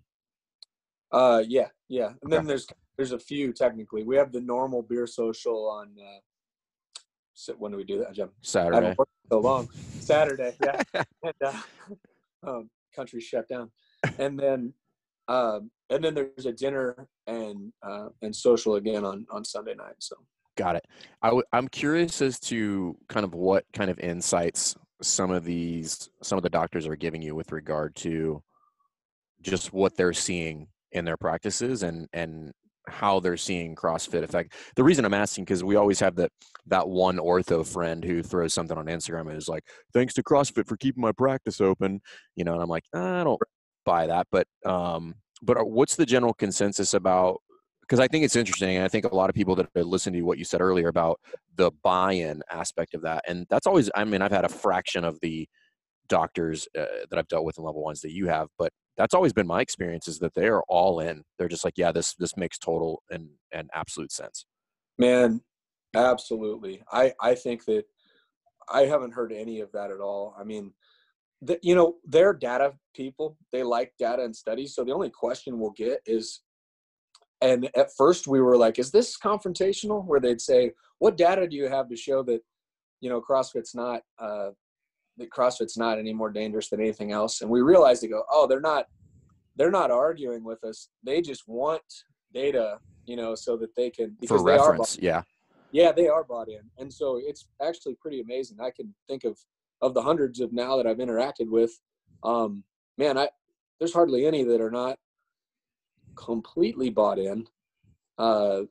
Uh, 1.10 1.42
yeah, 1.48 1.68
yeah. 1.88 2.10
And 2.22 2.30
then 2.30 2.46
there's 2.46 2.66
there's 2.98 3.12
a 3.12 3.18
few 3.18 3.54
technically. 3.54 4.02
We 4.02 4.16
have 4.16 4.30
the 4.30 4.42
normal 4.42 4.82
beer 4.82 5.06
social 5.06 5.70
on. 5.70 5.88
Uh, 5.98 7.54
when 7.56 7.72
do 7.72 7.78
we 7.78 7.84
do 7.84 7.98
that, 8.00 8.12
Jim? 8.12 8.28
Saturday. 8.42 8.94
so 9.30 9.38
long. 9.38 9.70
Saturday, 10.00 10.54
yeah. 10.62 10.82
and, 11.22 11.34
uh, 11.42 11.60
um, 12.46 12.70
country 12.96 13.20
shut 13.20 13.48
down, 13.48 13.70
and 14.18 14.38
then 14.38 14.72
um, 15.28 15.70
and 15.90 16.02
then 16.02 16.14
there's 16.14 16.46
a 16.46 16.52
dinner 16.52 17.08
and 17.26 17.72
uh, 17.82 18.08
and 18.22 18.34
social 18.34 18.76
again 18.76 19.04
on 19.04 19.26
on 19.30 19.44
Sunday 19.44 19.74
night. 19.74 19.94
So 19.98 20.16
got 20.56 20.76
it. 20.76 20.86
i 21.22 21.28
w- 21.28 21.44
I'm 21.52 21.68
curious 21.68 22.22
as 22.22 22.40
to 22.40 22.96
kind 23.08 23.24
of 23.24 23.34
what 23.34 23.64
kind 23.72 23.90
of 23.90 23.98
insights 24.00 24.74
some 25.02 25.30
of 25.30 25.44
these 25.44 26.08
some 26.22 26.38
of 26.38 26.42
the 26.42 26.50
doctors 26.50 26.86
are 26.86 26.96
giving 26.96 27.22
you 27.22 27.34
with 27.34 27.52
regard 27.52 27.94
to 27.96 28.42
just 29.42 29.72
what 29.72 29.96
they're 29.96 30.14
seeing 30.14 30.68
in 30.92 31.04
their 31.04 31.16
practices 31.16 31.82
and 31.82 32.08
and 32.12 32.52
how 32.88 33.20
they're 33.20 33.36
seeing 33.36 33.74
CrossFit 33.74 34.22
affect. 34.22 34.54
The 34.76 34.84
reason 34.84 35.04
I'm 35.04 35.14
asking 35.14 35.44
because 35.44 35.64
we 35.64 35.76
always 35.76 36.00
have 36.00 36.16
that 36.16 36.30
that 36.66 36.88
one 36.88 37.18
ortho 37.18 37.66
friend 37.66 38.04
who 38.04 38.22
throws 38.22 38.54
something 38.54 38.76
on 38.76 38.86
Instagram 38.86 39.28
and 39.28 39.36
is 39.36 39.48
like, 39.48 39.64
"Thanks 39.92 40.14
to 40.14 40.22
CrossFit 40.22 40.66
for 40.66 40.76
keeping 40.76 41.00
my 41.00 41.12
practice 41.12 41.60
open," 41.60 42.00
you 42.36 42.44
know, 42.44 42.54
and 42.54 42.62
I'm 42.62 42.68
like, 42.68 42.84
I 42.94 43.24
don't 43.24 43.40
buy 43.84 44.06
that, 44.06 44.26
but 44.30 44.46
um, 44.64 45.14
but 45.42 45.58
uh, 45.58 45.64
what's 45.64 45.96
the 45.96 46.06
general 46.06 46.34
consensus 46.34 46.94
about? 46.94 47.40
Because 47.82 48.00
I 48.00 48.08
think 48.08 48.24
it's 48.24 48.36
interesting, 48.36 48.76
and 48.76 48.84
I 48.84 48.88
think 48.88 49.04
a 49.04 49.14
lot 49.14 49.30
of 49.30 49.36
people 49.36 49.54
that 49.56 49.68
listen 49.76 50.12
to 50.12 50.22
what 50.22 50.38
you 50.38 50.44
said 50.44 50.60
earlier 50.60 50.88
about 50.88 51.20
the 51.54 51.70
buy-in 51.84 52.42
aspect 52.50 52.94
of 52.94 53.02
that, 53.02 53.24
and 53.28 53.46
that's 53.48 53.66
always. 53.66 53.90
I 53.94 54.04
mean, 54.04 54.22
I've 54.22 54.32
had 54.32 54.44
a 54.44 54.48
fraction 54.48 55.04
of 55.04 55.18
the 55.22 55.48
doctors 56.08 56.68
uh, 56.78 56.84
that 57.10 57.18
I've 57.18 57.28
dealt 57.28 57.44
with 57.44 57.58
in 57.58 57.64
level 57.64 57.82
ones 57.82 58.00
that 58.02 58.12
you 58.12 58.26
have, 58.28 58.48
but 58.58 58.72
that's 58.96 59.14
always 59.14 59.32
been 59.32 59.46
my 59.46 59.60
experience 59.60 60.08
is 60.08 60.18
that 60.20 60.34
they 60.34 60.46
are 60.46 60.62
all 60.68 61.00
in. 61.00 61.22
They're 61.38 61.48
just 61.48 61.64
like, 61.64 61.74
yeah, 61.76 61.92
this 61.92 62.14
this 62.14 62.36
makes 62.36 62.58
total 62.58 63.02
and 63.10 63.28
and 63.52 63.70
absolute 63.74 64.12
sense. 64.12 64.46
Man, 64.98 65.42
absolutely. 65.94 66.82
I 66.90 67.12
I 67.20 67.34
think 67.34 67.64
that 67.66 67.84
I 68.68 68.82
haven't 68.86 69.14
heard 69.14 69.32
any 69.32 69.60
of 69.60 69.70
that 69.72 69.90
at 69.90 70.00
all. 70.00 70.34
I 70.38 70.44
mean, 70.44 70.72
the, 71.42 71.58
you 71.62 71.74
know, 71.74 71.96
they're 72.04 72.32
data 72.32 72.72
people. 72.94 73.36
They 73.52 73.62
like 73.62 73.92
data 73.98 74.24
and 74.24 74.34
studies. 74.34 74.74
So 74.74 74.84
the 74.84 74.92
only 74.92 75.10
question 75.10 75.58
we'll 75.58 75.74
get 75.76 76.00
is, 76.06 76.40
and 77.40 77.70
at 77.76 77.90
first 77.96 78.26
we 78.26 78.40
were 78.40 78.56
like, 78.56 78.78
is 78.78 78.90
this 78.90 79.16
confrontational? 79.18 80.04
Where 80.04 80.20
they'd 80.20 80.40
say, 80.40 80.72
what 80.98 81.16
data 81.16 81.46
do 81.46 81.54
you 81.54 81.68
have 81.68 81.88
to 81.90 81.96
show 81.96 82.22
that, 82.24 82.40
you 83.00 83.10
know, 83.10 83.20
CrossFit's 83.20 83.74
not 83.74 84.00
uh, 84.18 84.50
that 85.18 85.30
CrossFit's 85.30 85.76
not 85.76 85.98
any 85.98 86.12
more 86.12 86.30
dangerous 86.30 86.68
than 86.68 86.80
anything 86.80 87.12
else. 87.12 87.40
And 87.40 87.50
we 87.50 87.60
realized 87.60 88.02
to 88.02 88.08
go, 88.08 88.22
oh, 88.30 88.46
they're 88.46 88.60
not 88.60 88.86
they're 89.56 89.70
not 89.70 89.90
arguing 89.90 90.44
with 90.44 90.62
us. 90.64 90.88
They 91.02 91.22
just 91.22 91.44
want 91.46 91.82
data, 92.34 92.78
you 93.06 93.16
know, 93.16 93.34
so 93.34 93.56
that 93.56 93.74
they 93.74 93.90
can 93.90 94.16
because 94.20 94.40
for 94.40 94.44
reference, 94.44 94.98
yeah. 95.00 95.22
Yeah, 95.72 95.92
they 95.92 96.08
are 96.08 96.24
bought 96.24 96.48
in. 96.48 96.60
And 96.78 96.92
so 96.92 97.18
it's 97.22 97.48
actually 97.62 97.96
pretty 98.00 98.20
amazing. 98.20 98.58
I 98.60 98.70
can 98.70 98.94
think 99.08 99.24
of 99.24 99.38
of 99.82 99.94
the 99.94 100.02
hundreds 100.02 100.40
of 100.40 100.52
now 100.52 100.76
that 100.76 100.86
I've 100.86 100.98
interacted 100.98 101.50
with, 101.50 101.70
um, 102.22 102.64
man, 102.98 103.18
I 103.18 103.28
there's 103.78 103.92
hardly 103.92 104.26
any 104.26 104.42
that 104.44 104.60
are 104.60 104.70
not 104.70 104.98
completely 106.14 106.90
bought 106.90 107.18
in. 107.18 107.46
Uh, 108.18 108.62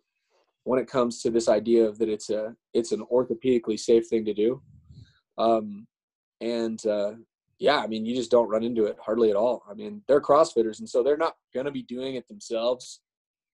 when 0.63 0.79
it 0.79 0.88
comes 0.88 1.21
to 1.21 1.29
this 1.29 1.47
idea 1.47 1.86
of 1.86 1.99
that 1.99 2.10
it's 2.10 2.29
a 2.29 2.55
it's 2.73 2.91
an 2.91 3.05
orthopedically 3.12 3.79
safe 3.79 4.08
thing 4.08 4.25
to 4.25 4.34
do. 4.34 4.62
Um, 5.38 5.88
and 6.41 6.84
uh, 6.86 7.13
yeah, 7.60 7.78
I 7.78 7.88
mean, 7.88 8.06
you 8.06 8.15
just 8.15 8.32
don't 8.32 8.50
run 8.50 8.63
into 8.63 8.86
it 8.86 8.98
hardly 9.02 9.30
at 9.30 9.36
all. 9.36 9.63
I 9.69 9.74
mean, 9.74 10.02
they're 10.08 10.21
CrossFitters, 10.21 10.80
and 10.80 10.89
so 10.89 11.04
they're 11.04 11.17
not 11.17 11.36
going 11.54 11.65
to 11.65 11.71
be 11.71 11.84
doing 11.84 12.15
it 12.15 12.28
themselves 12.28 13.02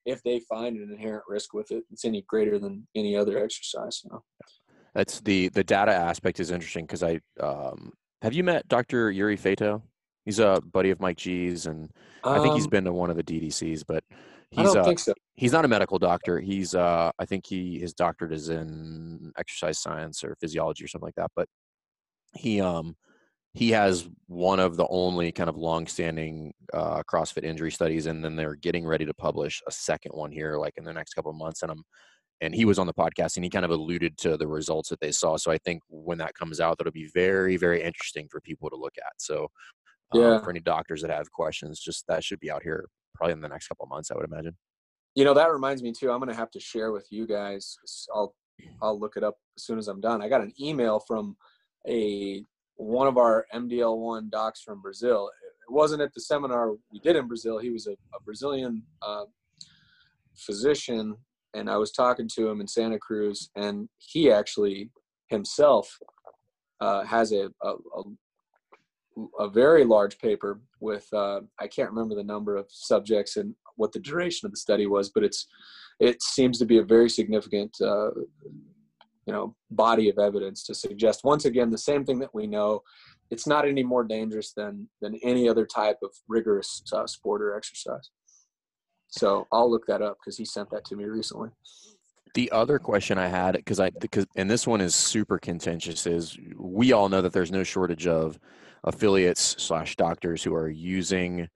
if 0.05 0.23
they 0.23 0.39
find 0.39 0.77
an 0.77 0.91
inherent 0.91 1.23
risk 1.27 1.53
with 1.53 1.71
it. 1.71 1.83
It's 1.91 2.05
any 2.05 2.23
greater 2.27 2.57
than 2.57 2.87
any 2.95 3.15
other 3.15 3.43
exercise. 3.43 4.01
You 4.03 4.11
know? 4.11 4.23
That's 4.95 5.21
the 5.21 5.49
the 5.49 5.63
data 5.63 5.93
aspect 5.93 6.39
is 6.39 6.51
interesting 6.51 6.85
because 6.85 7.03
I 7.03 7.19
um, 7.39 7.93
have 8.21 8.33
you 8.33 8.43
met 8.43 8.67
Dr. 8.67 9.11
Yuri 9.11 9.37
Feito? 9.37 9.81
He's 10.25 10.39
a 10.39 10.61
buddy 10.71 10.91
of 10.91 10.99
Mike 10.99 11.17
G's, 11.17 11.65
and 11.65 11.89
um, 12.23 12.39
I 12.39 12.43
think 12.43 12.55
he's 12.55 12.67
been 12.67 12.83
to 12.85 12.93
one 12.93 13.09
of 13.09 13.17
the 13.17 13.23
DDCs, 13.23 13.83
but 13.87 14.03
he's 14.51 14.75
uh, 14.75 14.95
so. 14.95 15.13
he's 15.35 15.51
not 15.51 15.65
a 15.65 15.67
medical 15.67 15.97
doctor. 15.97 16.39
He's 16.39 16.75
uh, 16.75 17.11
I 17.17 17.25
think 17.25 17.45
he 17.47 17.79
his 17.79 17.93
doctorate 17.93 18.33
is 18.33 18.49
in 18.49 19.31
exercise 19.37 19.79
science 19.79 20.23
or 20.23 20.35
physiology 20.39 20.83
or 20.83 20.87
something 20.87 21.07
like 21.07 21.15
that. 21.15 21.31
But 21.35 21.47
he 22.33 22.61
um 22.61 22.95
he 23.53 23.71
has 23.71 24.07
one 24.27 24.59
of 24.59 24.77
the 24.77 24.87
only 24.89 25.31
kind 25.31 25.49
of 25.49 25.57
long-standing 25.57 26.53
uh, 26.73 27.03
CrossFit 27.03 27.43
injury 27.43 27.71
studies, 27.71 28.05
and 28.05 28.23
then 28.23 28.37
they're 28.37 28.55
getting 28.55 28.85
ready 28.85 29.05
to 29.05 29.13
publish 29.13 29.61
a 29.67 29.71
second 29.71 30.13
one 30.13 30.31
here, 30.31 30.57
like 30.57 30.75
in 30.77 30.85
the 30.85 30.93
next 30.93 31.15
couple 31.15 31.31
of 31.31 31.37
months. 31.37 31.61
And 31.61 31.69
I'm, 31.69 31.83
and 32.39 32.55
he 32.55 32.63
was 32.63 32.79
on 32.79 32.87
the 32.87 32.93
podcast, 32.93 33.35
and 33.35 33.43
he 33.43 33.49
kind 33.49 33.65
of 33.65 33.71
alluded 33.71 34.17
to 34.19 34.37
the 34.37 34.47
results 34.47 34.87
that 34.87 35.01
they 35.01 35.11
saw. 35.11 35.35
So 35.35 35.51
I 35.51 35.57
think 35.57 35.81
when 35.89 36.17
that 36.19 36.33
comes 36.33 36.61
out, 36.61 36.77
that'll 36.77 36.93
be 36.93 37.09
very, 37.13 37.57
very 37.57 37.83
interesting 37.83 38.29
for 38.31 38.39
people 38.39 38.69
to 38.69 38.77
look 38.77 38.93
at. 38.97 39.11
So, 39.17 39.49
um, 40.13 40.21
yeah, 40.21 40.39
for 40.41 40.49
any 40.49 40.61
doctors 40.61 41.01
that 41.01 41.11
have 41.11 41.29
questions, 41.29 41.81
just 41.81 42.05
that 42.07 42.23
should 42.23 42.39
be 42.39 42.49
out 42.49 42.63
here 42.63 42.87
probably 43.15 43.33
in 43.33 43.41
the 43.41 43.49
next 43.49 43.67
couple 43.67 43.83
of 43.83 43.89
months, 43.89 44.11
I 44.11 44.15
would 44.15 44.25
imagine. 44.25 44.55
You 45.13 45.25
know, 45.25 45.33
that 45.33 45.51
reminds 45.51 45.83
me 45.83 45.91
too. 45.91 46.09
I'm 46.09 46.19
going 46.19 46.29
to 46.29 46.35
have 46.35 46.51
to 46.51 46.59
share 46.61 46.93
with 46.93 47.05
you 47.09 47.27
guys. 47.27 47.75
I'll, 48.15 48.33
I'll 48.81 48.97
look 48.97 49.17
it 49.17 49.25
up 49.25 49.35
as 49.57 49.65
soon 49.65 49.77
as 49.77 49.89
I'm 49.89 49.99
done. 49.99 50.21
I 50.21 50.29
got 50.29 50.39
an 50.39 50.53
email 50.57 51.01
from 51.05 51.35
a 51.87 52.43
one 52.75 53.07
of 53.07 53.17
our 53.17 53.45
MDL1 53.53 54.31
docs 54.31 54.61
from 54.61 54.81
Brazil. 54.81 55.29
It 55.67 55.71
wasn't 55.71 56.01
at 56.01 56.13
the 56.13 56.21
seminar 56.21 56.71
we 56.91 56.99
did 56.99 57.15
in 57.15 57.27
Brazil. 57.27 57.59
He 57.59 57.69
was 57.69 57.87
a, 57.87 57.91
a 57.91 58.21
Brazilian 58.25 58.83
uh, 59.01 59.25
physician, 60.35 61.15
and 61.53 61.69
I 61.69 61.77
was 61.77 61.91
talking 61.91 62.27
to 62.35 62.49
him 62.49 62.59
in 62.59 62.67
Santa 62.67 62.97
Cruz, 62.97 63.49
and 63.55 63.87
he 63.97 64.31
actually 64.31 64.89
himself 65.27 65.97
uh, 66.81 67.03
has 67.03 67.31
a, 67.31 67.49
a, 67.61 67.69
a, 67.69 69.43
a, 69.45 69.49
very 69.49 69.85
large 69.85 70.17
paper 70.17 70.59
with 70.79 71.07
uh, 71.13 71.41
I 71.59 71.67
can't 71.67 71.89
remember 71.89 72.15
the 72.15 72.23
number 72.23 72.55
of 72.55 72.65
subjects 72.69 73.37
and 73.37 73.55
what 73.75 73.91
the 73.91 73.99
duration 73.99 74.47
of 74.47 74.51
the 74.51 74.57
study 74.57 74.87
was, 74.87 75.09
but 75.09 75.23
it's 75.23 75.47
it 75.99 76.21
seems 76.21 76.57
to 76.57 76.65
be 76.65 76.79
a 76.79 76.83
very 76.83 77.09
significant 77.09 77.75
uh, 77.79 78.09
you 79.25 79.33
know 79.33 79.55
body 79.69 80.09
of 80.09 80.17
evidence 80.17 80.63
to 80.63 80.73
suggest 80.73 81.23
once 81.23 81.45
again 81.45 81.69
the 81.69 81.77
same 81.77 82.03
thing 82.03 82.19
that 82.19 82.33
we 82.33 82.47
know 82.47 82.81
it's 83.29 83.47
not 83.47 83.67
any 83.67 83.83
more 83.83 84.03
dangerous 84.03 84.51
than 84.53 84.87
than 85.01 85.15
any 85.23 85.47
other 85.47 85.65
type 85.65 85.97
of 86.03 86.11
rigorous 86.27 86.83
uh, 86.93 87.07
sport 87.07 87.41
or 87.41 87.55
exercise. 87.55 88.09
So 89.09 89.47
i'll 89.51 89.69
look 89.69 89.85
that 89.87 90.01
up 90.01 90.17
because 90.19 90.37
he 90.37 90.45
sent 90.45 90.69
that 90.71 90.85
to 90.85 90.95
me 90.95 91.05
recently. 91.05 91.49
The 92.33 92.51
other 92.51 92.79
question 92.79 93.17
i 93.17 93.27
had 93.27 93.55
because 93.55 93.79
i 93.79 93.89
because 93.89 94.25
and 94.35 94.49
this 94.49 94.65
one 94.65 94.81
is 94.81 94.95
super 94.95 95.37
contentious 95.37 96.07
is 96.07 96.37
we 96.57 96.91
all 96.93 97.09
know 97.09 97.21
that 97.21 97.33
there's 97.33 97.51
no 97.51 97.63
shortage 97.63 98.07
of 98.07 98.39
affiliates 98.83 99.55
slash 99.61 99.95
doctors 99.95 100.43
who 100.43 100.55
are 100.55 100.69
using 100.69 101.47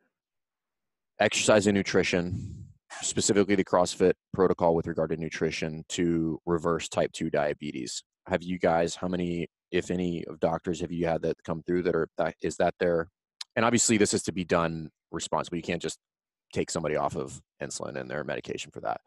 exercise 1.19 1.65
and 1.65 1.75
nutrition 1.75 2.64
specifically 3.02 3.56
the 3.56 3.66
CrossFit 3.66 4.14
protocol 4.34 4.76
with 4.76 4.88
regard 4.88 5.10
to 5.10 5.18
nutrition 5.18 5.84
to 5.90 6.40
reverse 6.46 6.88
type 6.88 7.12
2 7.14 7.30
diabetes. 7.30 8.04
Have 8.28 8.44
you 8.44 8.58
guys, 8.58 8.96
how 8.96 9.08
many, 9.08 9.48
if 9.72 9.92
any, 9.92 10.24
of 10.26 10.40
doctors 10.40 10.82
have 10.82 10.92
you 10.92 11.06
had 11.06 11.22
that 11.24 11.38
come 11.44 11.64
through 11.64 11.84
that 11.84 11.96
are, 11.96 12.08
that, 12.18 12.36
is 12.42 12.58
that 12.58 12.74
their, 12.80 13.10
and 13.56 13.64
obviously 13.66 13.98
this 13.98 14.14
is 14.14 14.24
to 14.24 14.32
be 14.32 14.44
done 14.44 14.90
responsibly. 15.12 15.60
You 15.60 15.64
can't 15.64 15.82
just 15.82 16.00
take 16.54 16.72
somebody 16.72 16.96
off 16.96 17.16
of 17.16 17.40
insulin 17.62 18.00
and 18.00 18.10
their 18.10 18.24
medication 18.24 18.72
for 18.72 18.82
that. 18.82 19.02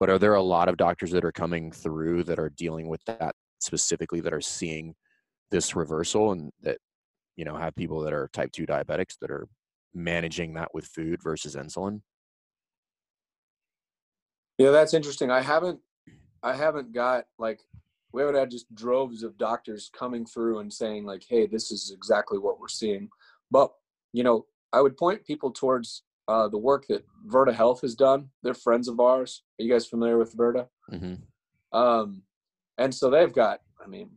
But 0.00 0.10
are 0.10 0.18
there 0.18 0.34
a 0.34 0.42
lot 0.42 0.68
of 0.68 0.76
doctors 0.76 1.10
that 1.12 1.24
are 1.24 1.32
coming 1.32 1.70
through 1.70 2.24
that 2.24 2.38
are 2.38 2.50
dealing 2.50 2.88
with 2.88 3.04
that 3.06 3.34
specifically 3.60 4.20
that 4.20 4.32
are 4.32 4.40
seeing 4.40 4.94
this 5.50 5.76
reversal 5.76 6.32
and 6.32 6.50
that, 6.62 6.78
you 7.36 7.44
know, 7.44 7.56
have 7.56 7.74
people 7.74 8.00
that 8.00 8.12
are 8.12 8.28
type 8.32 8.52
2 8.52 8.66
diabetics 8.66 9.18
that 9.20 9.30
are 9.30 9.46
managing 9.94 10.54
that 10.54 10.72
with 10.74 10.86
food 10.86 11.20
versus 11.22 11.56
insulin? 11.56 12.00
Yeah, 14.58 14.70
that's 14.70 14.94
interesting. 14.94 15.30
I 15.30 15.40
haven't 15.40 15.80
I 16.42 16.54
haven't 16.54 16.92
got 16.92 17.24
like 17.38 17.60
we 18.12 18.20
haven't 18.20 18.36
had 18.36 18.50
just 18.50 18.72
droves 18.74 19.22
of 19.22 19.38
doctors 19.38 19.90
coming 19.96 20.26
through 20.26 20.58
and 20.58 20.72
saying 20.72 21.04
like, 21.04 21.24
hey, 21.28 21.46
this 21.46 21.70
is 21.70 21.92
exactly 21.94 22.38
what 22.38 22.60
we're 22.60 22.68
seeing. 22.68 23.08
But 23.50 23.72
you 24.12 24.22
know, 24.22 24.46
I 24.72 24.80
would 24.80 24.96
point 24.96 25.24
people 25.24 25.50
towards 25.50 26.02
uh, 26.28 26.48
the 26.48 26.58
work 26.58 26.86
that 26.88 27.04
Virta 27.26 27.54
Health 27.54 27.80
has 27.80 27.94
done. 27.94 28.28
They're 28.42 28.54
friends 28.54 28.88
of 28.88 29.00
ours. 29.00 29.42
Are 29.58 29.62
you 29.62 29.72
guys 29.72 29.86
familiar 29.86 30.18
with 30.18 30.36
Virta? 30.36 30.66
Mm-hmm. 30.90 31.78
Um, 31.78 32.22
and 32.78 32.94
so 32.94 33.10
they've 33.10 33.32
got, 33.32 33.60
I 33.82 33.86
mean, 33.86 34.10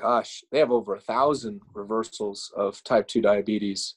gosh, 0.00 0.42
they 0.50 0.58
have 0.58 0.70
over 0.70 0.94
a 0.94 1.00
thousand 1.00 1.62
reversals 1.74 2.52
of 2.56 2.82
type 2.84 3.08
two 3.08 3.20
diabetes 3.20 3.94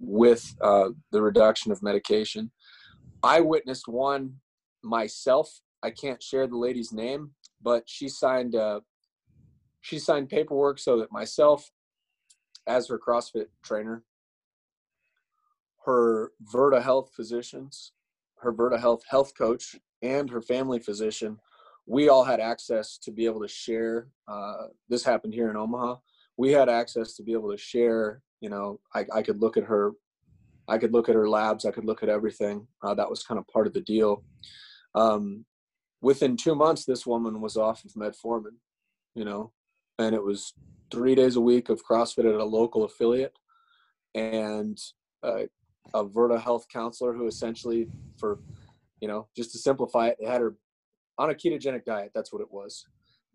with 0.00 0.54
uh, 0.60 0.90
the 1.10 1.20
reduction 1.20 1.72
of 1.72 1.82
medication 1.82 2.50
I 3.22 3.40
witnessed 3.40 3.88
one 3.88 4.36
myself. 4.82 5.60
I 5.82 5.90
can't 5.90 6.22
share 6.22 6.46
the 6.46 6.56
lady's 6.56 6.92
name, 6.92 7.32
but 7.62 7.84
she 7.86 8.08
signed 8.08 8.54
uh, 8.54 8.80
she 9.80 9.98
signed 9.98 10.28
paperwork 10.28 10.78
so 10.78 10.98
that 10.98 11.12
myself, 11.12 11.70
as 12.66 12.88
her 12.88 12.98
CrossFit 12.98 13.46
trainer, 13.62 14.04
her 15.84 16.32
Virta 16.52 16.82
Health 16.82 17.12
physicians, 17.14 17.92
her 18.40 18.52
Virta 18.52 18.78
Health 18.78 19.02
health 19.08 19.32
coach, 19.36 19.76
and 20.02 20.30
her 20.30 20.42
family 20.42 20.78
physician, 20.78 21.38
we 21.86 22.08
all 22.08 22.24
had 22.24 22.40
access 22.40 22.98
to 22.98 23.10
be 23.10 23.24
able 23.24 23.40
to 23.40 23.48
share. 23.48 24.08
Uh, 24.26 24.66
this 24.88 25.04
happened 25.04 25.34
here 25.34 25.50
in 25.50 25.56
Omaha. 25.56 25.96
We 26.36 26.52
had 26.52 26.68
access 26.68 27.14
to 27.14 27.22
be 27.22 27.32
able 27.32 27.50
to 27.50 27.56
share. 27.56 28.22
You 28.40 28.50
know, 28.50 28.80
I, 28.94 29.06
I 29.12 29.22
could 29.22 29.40
look 29.40 29.56
at 29.56 29.64
her 29.64 29.92
I 30.68 30.78
could 30.78 30.92
look 30.92 31.08
at 31.08 31.14
her 31.14 31.28
labs. 31.28 31.64
I 31.64 31.70
could 31.70 31.86
look 31.86 32.02
at 32.02 32.08
everything. 32.08 32.66
Uh, 32.82 32.94
that 32.94 33.08
was 33.08 33.22
kind 33.22 33.38
of 33.38 33.46
part 33.48 33.66
of 33.66 33.72
the 33.72 33.80
deal. 33.80 34.22
Um, 34.94 35.44
within 36.00 36.36
two 36.36 36.54
months, 36.54 36.84
this 36.84 37.06
woman 37.06 37.40
was 37.40 37.56
off 37.56 37.84
of 37.84 37.92
metformin, 37.92 38.56
you 39.14 39.24
know, 39.24 39.52
and 39.98 40.14
it 40.14 40.22
was 40.22 40.52
three 40.90 41.14
days 41.14 41.36
a 41.36 41.40
week 41.40 41.68
of 41.68 41.82
CrossFit 41.84 42.28
at 42.28 42.40
a 42.40 42.44
local 42.44 42.84
affiliate, 42.84 43.36
and 44.14 44.78
uh, 45.22 45.42
a 45.94 46.04
Virta 46.04 46.40
Health 46.40 46.66
counselor 46.72 47.12
who 47.14 47.26
essentially, 47.26 47.88
for 48.18 48.40
you 49.00 49.08
know, 49.08 49.28
just 49.36 49.52
to 49.52 49.58
simplify 49.58 50.08
it, 50.08 50.16
had 50.26 50.40
her 50.40 50.56
on 51.18 51.30
a 51.30 51.34
ketogenic 51.34 51.84
diet. 51.84 52.10
That's 52.14 52.32
what 52.32 52.42
it 52.42 52.50
was, 52.50 52.84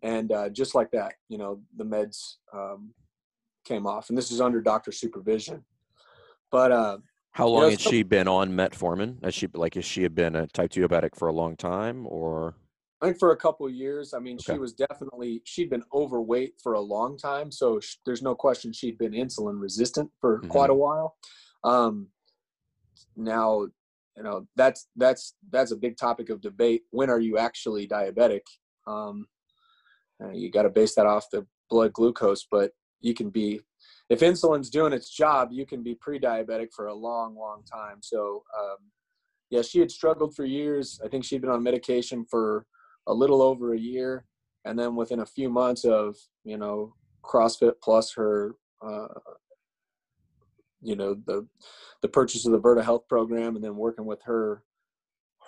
and 0.02 0.30
uh, 0.32 0.48
just 0.50 0.74
like 0.74 0.90
that, 0.92 1.14
you 1.28 1.38
know, 1.38 1.60
the 1.76 1.84
meds 1.84 2.36
um, 2.52 2.92
came 3.64 3.86
off, 3.86 4.08
and 4.08 4.18
this 4.18 4.30
is 4.30 4.40
under 4.40 4.60
doctor 4.60 4.92
supervision. 4.92 5.64
But 6.50 6.70
uh, 6.72 6.98
how 7.34 7.48
long 7.48 7.68
has 7.72 7.80
she 7.80 8.04
been 8.04 8.28
on 8.28 8.52
metformin? 8.52 9.22
Has 9.24 9.34
she 9.34 9.48
like 9.54 9.74
has 9.74 9.84
she 9.84 10.06
been 10.06 10.36
a 10.36 10.46
type 10.46 10.70
two 10.70 10.86
diabetic 10.86 11.16
for 11.16 11.26
a 11.26 11.32
long 11.32 11.56
time 11.56 12.06
or? 12.06 12.54
I 13.02 13.06
think 13.06 13.18
for 13.18 13.32
a 13.32 13.36
couple 13.36 13.68
years. 13.68 14.14
I 14.14 14.20
mean, 14.20 14.36
okay. 14.36 14.54
she 14.54 14.58
was 14.58 14.72
definitely 14.72 15.42
she'd 15.44 15.68
been 15.68 15.82
overweight 15.92 16.54
for 16.62 16.74
a 16.74 16.80
long 16.80 17.18
time, 17.18 17.50
so 17.50 17.80
she, 17.80 17.96
there's 18.06 18.22
no 18.22 18.36
question 18.36 18.72
she'd 18.72 18.98
been 18.98 19.12
insulin 19.12 19.60
resistant 19.60 20.10
for 20.20 20.38
mm-hmm. 20.38 20.48
quite 20.48 20.70
a 20.70 20.74
while. 20.74 21.16
Um, 21.64 22.06
now, 23.16 23.66
you 24.16 24.22
know 24.22 24.46
that's 24.54 24.86
that's 24.94 25.34
that's 25.50 25.72
a 25.72 25.76
big 25.76 25.96
topic 25.96 26.30
of 26.30 26.40
debate. 26.40 26.82
When 26.92 27.10
are 27.10 27.20
you 27.20 27.36
actually 27.36 27.88
diabetic? 27.88 28.42
Um, 28.86 29.26
you 30.32 30.52
got 30.52 30.62
to 30.62 30.70
base 30.70 30.94
that 30.94 31.06
off 31.06 31.26
the 31.32 31.44
blood 31.68 31.92
glucose, 31.92 32.46
but 32.48 32.70
you 33.00 33.12
can 33.12 33.30
be 33.30 33.60
if 34.10 34.20
insulin's 34.20 34.70
doing 34.70 34.92
its 34.92 35.10
job, 35.10 35.48
you 35.50 35.64
can 35.64 35.82
be 35.82 35.94
pre-diabetic 35.94 36.68
for 36.74 36.86
a 36.86 36.94
long, 36.94 37.36
long 37.36 37.62
time. 37.64 37.98
So, 38.02 38.44
um, 38.58 38.76
yeah, 39.50 39.62
she 39.62 39.80
had 39.80 39.90
struggled 39.90 40.34
for 40.34 40.44
years. 40.44 41.00
I 41.04 41.08
think 41.08 41.24
she'd 41.24 41.40
been 41.40 41.50
on 41.50 41.62
medication 41.62 42.26
for 42.30 42.66
a 43.06 43.14
little 43.14 43.40
over 43.40 43.74
a 43.74 43.78
year, 43.78 44.26
and 44.64 44.78
then 44.78 44.96
within 44.96 45.20
a 45.20 45.26
few 45.26 45.48
months 45.48 45.84
of 45.84 46.16
you 46.44 46.56
know 46.56 46.94
CrossFit 47.22 47.74
plus 47.82 48.12
her, 48.14 48.56
uh, 48.84 49.08
you 50.82 50.96
know 50.96 51.14
the 51.26 51.46
the 52.02 52.08
purchase 52.08 52.46
of 52.46 52.52
the 52.52 52.60
Virta 52.60 52.82
Health 52.82 53.06
program, 53.08 53.54
and 53.54 53.64
then 53.64 53.76
working 53.76 54.06
with 54.06 54.22
her 54.24 54.64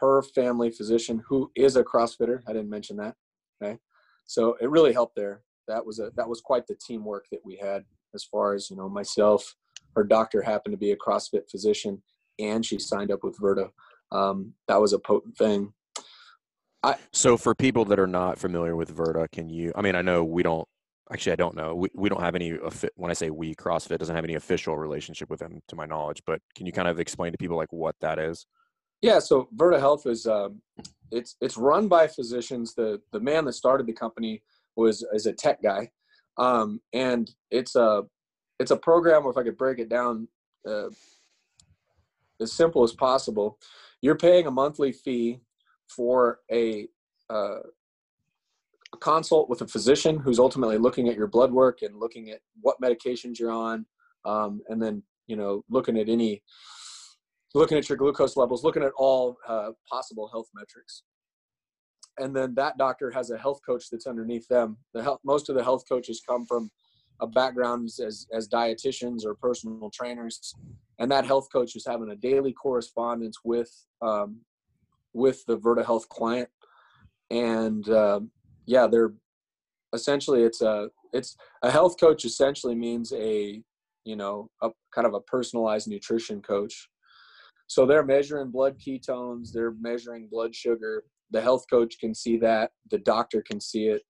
her 0.01 0.23
family 0.23 0.71
physician 0.71 1.23
who 1.27 1.51
is 1.57 1.77
a 1.77 1.83
CrossFitter. 1.83 2.42
I 2.47 2.53
didn't 2.53 2.71
mention 2.71 2.97
that. 2.99 3.16
Okay, 3.62 3.79
so 4.27 4.57
it 4.61 4.71
really 4.71 4.92
helped 4.92 5.16
there. 5.16 5.42
That 5.69 5.85
was 5.85 5.99
a 5.99 6.11
that 6.16 6.29
was 6.29 6.40
quite 6.40 6.66
the 6.66 6.77
teamwork 6.87 7.27
that 7.33 7.40
we 7.45 7.57
had 7.57 7.85
as 8.16 8.24
far 8.24 8.55
as 8.55 8.68
you 8.70 8.76
know 8.76 8.88
myself 8.88 9.55
her 9.94 10.02
doctor 10.02 10.42
happened 10.42 10.72
to 10.72 10.79
be 10.79 10.90
a 10.90 10.96
crossfit 10.96 11.48
physician 11.50 12.02
and 12.38 12.64
she 12.66 12.79
signed 12.79 13.11
up 13.11 13.20
with 13.22 13.38
Virta. 13.38 13.70
Um, 14.12 14.52
that 14.68 14.81
was 14.81 14.92
a 14.92 14.98
potent 14.98 15.37
thing. 15.38 15.72
I, 16.83 16.96
so 17.12 17.37
for 17.37 17.55
people 17.55 17.85
that 17.87 17.98
are 17.98 18.07
not 18.07 18.38
familiar 18.38 18.76
with 18.76 18.94
Virta 18.94 19.31
can 19.33 19.48
you 19.48 19.72
i 19.74 19.81
mean 19.81 19.96
i 19.96 20.02
know 20.02 20.22
we 20.22 20.42
don't 20.42 20.68
actually 21.11 21.33
i 21.33 21.37
don't 21.37 21.57
know. 21.57 21.74
We, 21.74 21.88
we 21.94 22.09
don't 22.09 22.20
have 22.20 22.35
any 22.35 22.50
when 22.94 23.11
i 23.11 23.14
say 23.14 23.31
we 23.31 23.55
crossfit 23.55 23.98
doesn't 23.98 24.14
have 24.14 24.24
any 24.24 24.35
official 24.35 24.76
relationship 24.76 25.31
with 25.31 25.40
them 25.40 25.61
to 25.68 25.74
my 25.74 25.87
knowledge 25.87 26.22
but 26.26 26.40
can 26.55 26.66
you 26.66 26.72
kind 26.72 26.87
of 26.87 27.00
explain 27.00 27.33
to 27.33 27.38
people 27.38 27.57
like 27.57 27.72
what 27.72 27.96
that 28.02 28.18
is? 28.18 28.46
Yeah 29.00 29.18
so 29.18 29.48
Virta 29.57 29.81
health 29.81 30.07
is 30.07 30.26
um, 30.26 30.61
it's 31.11 31.37
it's 31.40 31.57
run 31.57 31.88
by 31.88 32.07
physicians. 32.07 32.74
The 32.74 33.00
the 33.12 33.20
man 33.20 33.44
that 33.46 33.55
started 33.55 33.87
the 33.87 33.92
company 33.92 34.42
was 34.76 35.05
is 35.12 35.26
a 35.26 35.33
tech 35.33 35.62
guy 35.62 35.90
um, 36.38 36.81
and 36.92 37.31
it's 37.51 37.77
a 37.77 38.03
it's 38.59 38.70
a 38.70 38.77
program 38.77 39.22
where 39.22 39.31
if 39.31 39.37
I 39.37 39.42
could 39.42 39.59
break 39.59 39.79
it 39.79 39.88
down 39.88 40.29
uh, 40.66 40.88
as 42.40 42.53
simple 42.53 42.83
as 42.83 42.92
possible, 42.92 43.59
you're 44.01 44.16
paying 44.16 44.46
a 44.46 44.51
monthly 44.51 44.92
fee 44.92 45.40
for 45.88 46.40
a, 46.51 46.88
uh, 47.31 47.61
a 48.92 48.99
consult 49.01 49.49
with 49.49 49.61
a 49.62 49.66
physician 49.66 50.18
who's 50.18 50.38
ultimately 50.38 50.79
looking 50.79 51.09
at 51.09 51.16
your 51.16 51.27
blood 51.27 51.53
work 51.53 51.83
and 51.83 51.99
looking 51.99 52.31
at 52.31 52.40
what 52.61 52.81
medications 52.81 53.38
you're 53.38 53.51
on, 53.51 53.87
um, 54.25 54.61
and 54.68 54.83
then 54.83 55.03
you 55.27 55.37
know 55.37 55.64
looking 55.70 55.99
at 55.99 56.09
any 56.09 56.42
looking 57.55 57.79
at 57.79 57.88
your 57.88 57.96
glucose 57.96 58.37
levels, 58.37 58.64
looking 58.64 58.83
at 58.83 58.92
all 58.96 59.37
uh, 59.49 59.70
possible 59.90 60.29
health 60.29 60.49
metrics 60.55 61.03
and 62.18 62.35
then 62.35 62.55
that 62.55 62.79
doctor 62.79 63.11
has 63.11 63.31
a 63.31 63.38
health 63.38 63.61
coach 63.64 63.90
that's 63.90 64.07
underneath 64.07 64.48
them. 64.48 64.76
The 64.94 65.02
health, 65.02 65.20
most 65.24 65.48
of 65.48 65.57
the 65.57 65.62
health 65.64 65.85
coaches 65.88 66.22
come 66.26 66.46
from 66.46 66.70
a 67.20 67.26
background 67.26 67.88
as 68.05 68.26
as 68.33 68.48
dietitians 68.48 69.24
or 69.24 69.35
personal 69.35 69.90
trainers, 69.90 70.55
and 70.98 71.11
that 71.11 71.26
health 71.26 71.48
coach 71.52 71.76
is 71.76 71.87
having 71.87 72.11
a 72.11 72.16
daily 72.16 72.52
correspondence 72.52 73.38
with 73.44 73.70
um, 74.02 74.40
with 75.12 75.44
the 75.46 75.59
Virta 75.59 75.85
Health 75.85 76.09
client, 76.09 76.48
and 77.31 77.88
uh, 77.88 78.20
yeah, 78.66 78.87
they're 78.87 79.14
essentially 79.92 80.42
it's 80.42 80.62
a 80.62 80.88
it's 81.12 81.37
a 81.62 81.70
health 81.70 81.98
coach 81.98 82.24
essentially 82.24 82.74
means 82.74 83.12
a 83.12 83.62
you 84.05 84.16
know 84.16 84.50
a 84.62 84.70
kind 84.94 85.07
of 85.07 85.14
a 85.14 85.20
personalized 85.20 85.88
nutrition 85.88 86.40
coach 86.42 86.88
so 87.66 87.85
they're 87.85 88.05
measuring 88.05 88.50
blood 88.50 88.76
ketones 88.79 89.52
they're 89.52 89.74
measuring 89.81 90.29
blood 90.31 90.55
sugar. 90.55 91.05
The 91.31 91.40
health 91.40 91.64
coach 91.68 91.98
can 91.98 92.14
see 92.14 92.37
that 92.38 92.70
the 92.90 92.98
doctor 92.98 93.42
can 93.42 93.61
see 93.61 93.87
it. 93.87 94.02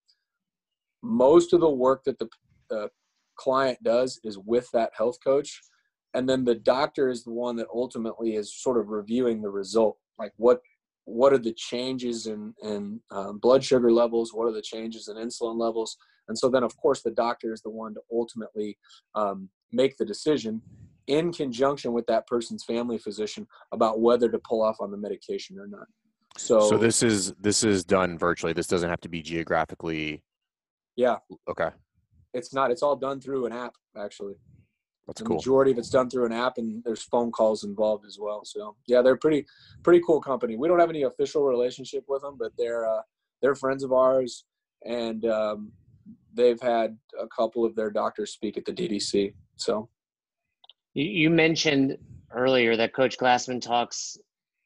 Most 1.03 1.55
of 1.55 1.61
the 1.61 1.71
work 1.71 2.05
that 2.05 2.19
the, 2.19 2.29
the 2.69 2.91
client 3.37 3.83
does 3.83 4.21
is 4.25 4.39
with 4.39 4.71
that 4.73 4.93
health 4.97 5.19
coach 5.25 5.61
and 6.17 6.27
then 6.27 6.45
the 6.45 6.55
doctor 6.55 7.11
is 7.11 7.25
the 7.25 7.33
one 7.33 7.57
that 7.57 7.67
ultimately 7.73 8.37
is 8.37 8.55
sort 8.55 8.79
of 8.79 8.89
reviewing 8.89 9.43
the 9.43 9.51
result. 9.51 9.99
Like 10.19 10.33
what 10.39 10.61
what 11.05 11.33
are 11.33 11.39
the 11.39 11.53
changes 11.53 12.27
in 12.27 12.55
in 12.63 13.01
um, 13.11 13.39
blood 13.39 13.63
sugar 13.63 13.93
levels? 13.93 14.33
What 14.33 14.47
are 14.47 14.53
the 14.53 14.63
changes 14.63 15.09
in 15.09 15.17
insulin 15.17 15.61
levels? 15.61 15.99
And 16.29 16.37
so 16.37 16.49
then 16.49 16.63
of 16.63 16.75
course 16.79 17.03
the 17.03 17.11
doctor 17.11 17.53
is 17.53 17.61
the 17.61 17.71
one 17.71 17.93
to 17.95 18.01
ultimately 18.11 18.79
um, 19.15 19.51
make 19.73 19.99
the 19.99 20.07
decision 20.07 20.63
in 21.07 21.33
conjunction 21.33 21.93
with 21.93 22.07
that 22.07 22.27
person's 22.27 22.65
family 22.65 22.99
physician 22.99 23.47
about 23.73 24.01
whether 24.01 24.29
to 24.29 24.39
pull 24.39 24.63
off 24.63 24.77
on 24.81 24.91
the 24.91 24.97
medication 24.97 25.59
or 25.59 25.67
not 25.67 25.87
so, 26.39 26.69
so 26.69 26.79
this 26.79 27.03
is 27.03 27.33
this 27.41 27.65
is 27.65 27.85
done 27.85 28.19
virtually. 28.19 28.53
This 28.53 28.67
doesn't 28.67 28.89
have 28.89 29.01
to 29.03 29.09
be 29.09 29.23
geographically. 29.23 30.23
Yeah. 30.97 31.17
Okay. 31.49 31.71
It's 32.35 32.53
not. 32.53 32.71
It's 32.71 32.83
all 32.83 32.97
done 32.97 33.21
through 33.21 33.47
an 33.47 33.53
app, 33.53 33.73
actually. 33.97 34.35
That's 35.07 35.21
the 35.21 35.27
cool. 35.27 35.37
majority 35.37 35.71
of 35.71 35.79
it's 35.79 35.89
done 35.89 36.11
through 36.11 36.27
an 36.27 36.33
app, 36.33 36.59
and 36.59 36.83
there's 36.85 37.03
phone 37.03 37.31
calls 37.31 37.65
involved 37.65 38.05
as 38.07 38.19
well. 38.21 38.45
So 38.45 38.77
yeah, 38.87 39.03
they're 39.03 39.17
pretty 39.17 39.47
pretty 39.83 40.03
cool 40.07 40.21
company. 40.21 40.57
We 40.57 40.69
don't 40.69 40.81
have 40.81 40.91
any 40.91 41.03
official 41.03 41.45
relationship 41.45 42.05
with 42.09 42.23
them, 42.23 42.37
but 42.39 42.53
they're 42.59 42.87
uh, 42.87 43.03
they're 43.41 43.55
friends 43.55 43.83
of 43.83 43.93
ours, 43.93 44.45
and 44.85 45.25
um, 45.27 45.73
they've 46.35 46.61
had 46.61 46.99
a 47.21 47.27
couple 47.29 47.65
of 47.65 47.75
their 47.77 47.91
doctors 47.91 48.33
speak 48.33 48.59
at 48.59 48.65
the 48.65 48.73
DDC. 48.73 49.33
So 49.57 49.89
you 51.03 51.29
mentioned 51.29 51.99
earlier 52.33 52.77
that 52.77 52.95
Coach 52.95 53.19
Glassman 53.19 53.61
talks 53.61 54.17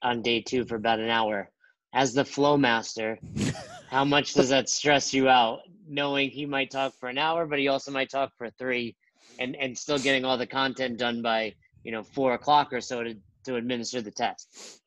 on 0.03 0.23
day 0.23 0.41
two 0.41 0.65
for 0.65 0.77
about 0.77 1.01
an 1.01 1.11
hour 1.11 1.51
as 1.93 2.15
the 2.15 2.25
flow 2.25 2.57
master, 2.57 3.19
how 3.91 4.05
much 4.05 4.35
does 4.35 4.49
that 4.51 4.69
stress 4.69 5.13
you 5.13 5.29
out 5.29 5.61
knowing 5.89 6.31
he 6.31 6.47
might 6.47 6.71
talk 6.71 6.95
for 7.01 7.09
an 7.09 7.19
hour, 7.19 7.47
but 7.47 7.59
he 7.59 7.67
also 7.67 7.91
might 7.91 8.09
talk 8.09 8.31
for 8.39 8.49
three 8.51 8.95
and, 9.41 9.57
and 9.57 9.77
still 9.77 9.99
getting 9.99 10.25
all 10.25 10.39
the 10.39 10.47
content 10.47 10.99
done 10.99 11.21
by, 11.21 11.53
you 11.83 11.91
know, 11.91 12.05
four 12.05 12.35
o'clock 12.35 12.73
or 12.73 12.81
so 12.81 13.03
to, 13.03 13.17
to 13.45 13.57
administer 13.57 14.01
the 14.01 14.13
test? 14.13 14.81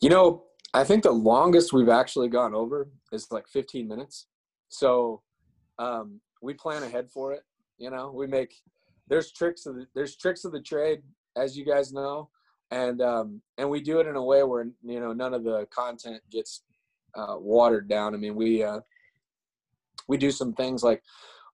You 0.00 0.10
know, 0.10 0.46
I 0.74 0.82
think 0.82 1.04
the 1.04 1.12
longest 1.12 1.72
we've 1.72 1.88
actually 1.88 2.28
gone 2.28 2.54
over 2.54 2.88
is 3.12 3.28
like 3.30 3.46
15 3.46 3.86
minutes. 3.86 4.26
So 4.68 5.22
um, 5.78 6.20
we 6.42 6.54
plan 6.54 6.82
ahead 6.82 7.08
for 7.08 7.32
it. 7.32 7.42
You 7.78 7.90
know, 7.90 8.10
we 8.12 8.26
make 8.26 8.52
there's 9.08 9.32
tricks 9.32 9.66
of 9.66 9.76
the, 9.76 9.86
there's 9.94 10.16
tricks 10.16 10.44
of 10.44 10.52
the 10.52 10.60
trade, 10.60 11.02
as 11.36 11.56
you 11.56 11.64
guys 11.64 11.92
know 11.92 12.30
and 12.70 13.00
um, 13.00 13.40
and 13.58 13.68
we 13.68 13.80
do 13.80 14.00
it 14.00 14.06
in 14.06 14.16
a 14.16 14.22
way 14.22 14.42
where 14.42 14.66
you 14.82 15.00
know 15.00 15.12
none 15.12 15.34
of 15.34 15.44
the 15.44 15.66
content 15.70 16.20
gets 16.30 16.62
uh, 17.14 17.36
watered 17.38 17.88
down. 17.88 18.14
I 18.14 18.18
mean, 18.18 18.34
we 18.34 18.62
uh, 18.62 18.80
we 20.08 20.16
do 20.16 20.30
some 20.30 20.52
things 20.52 20.82
like 20.82 21.02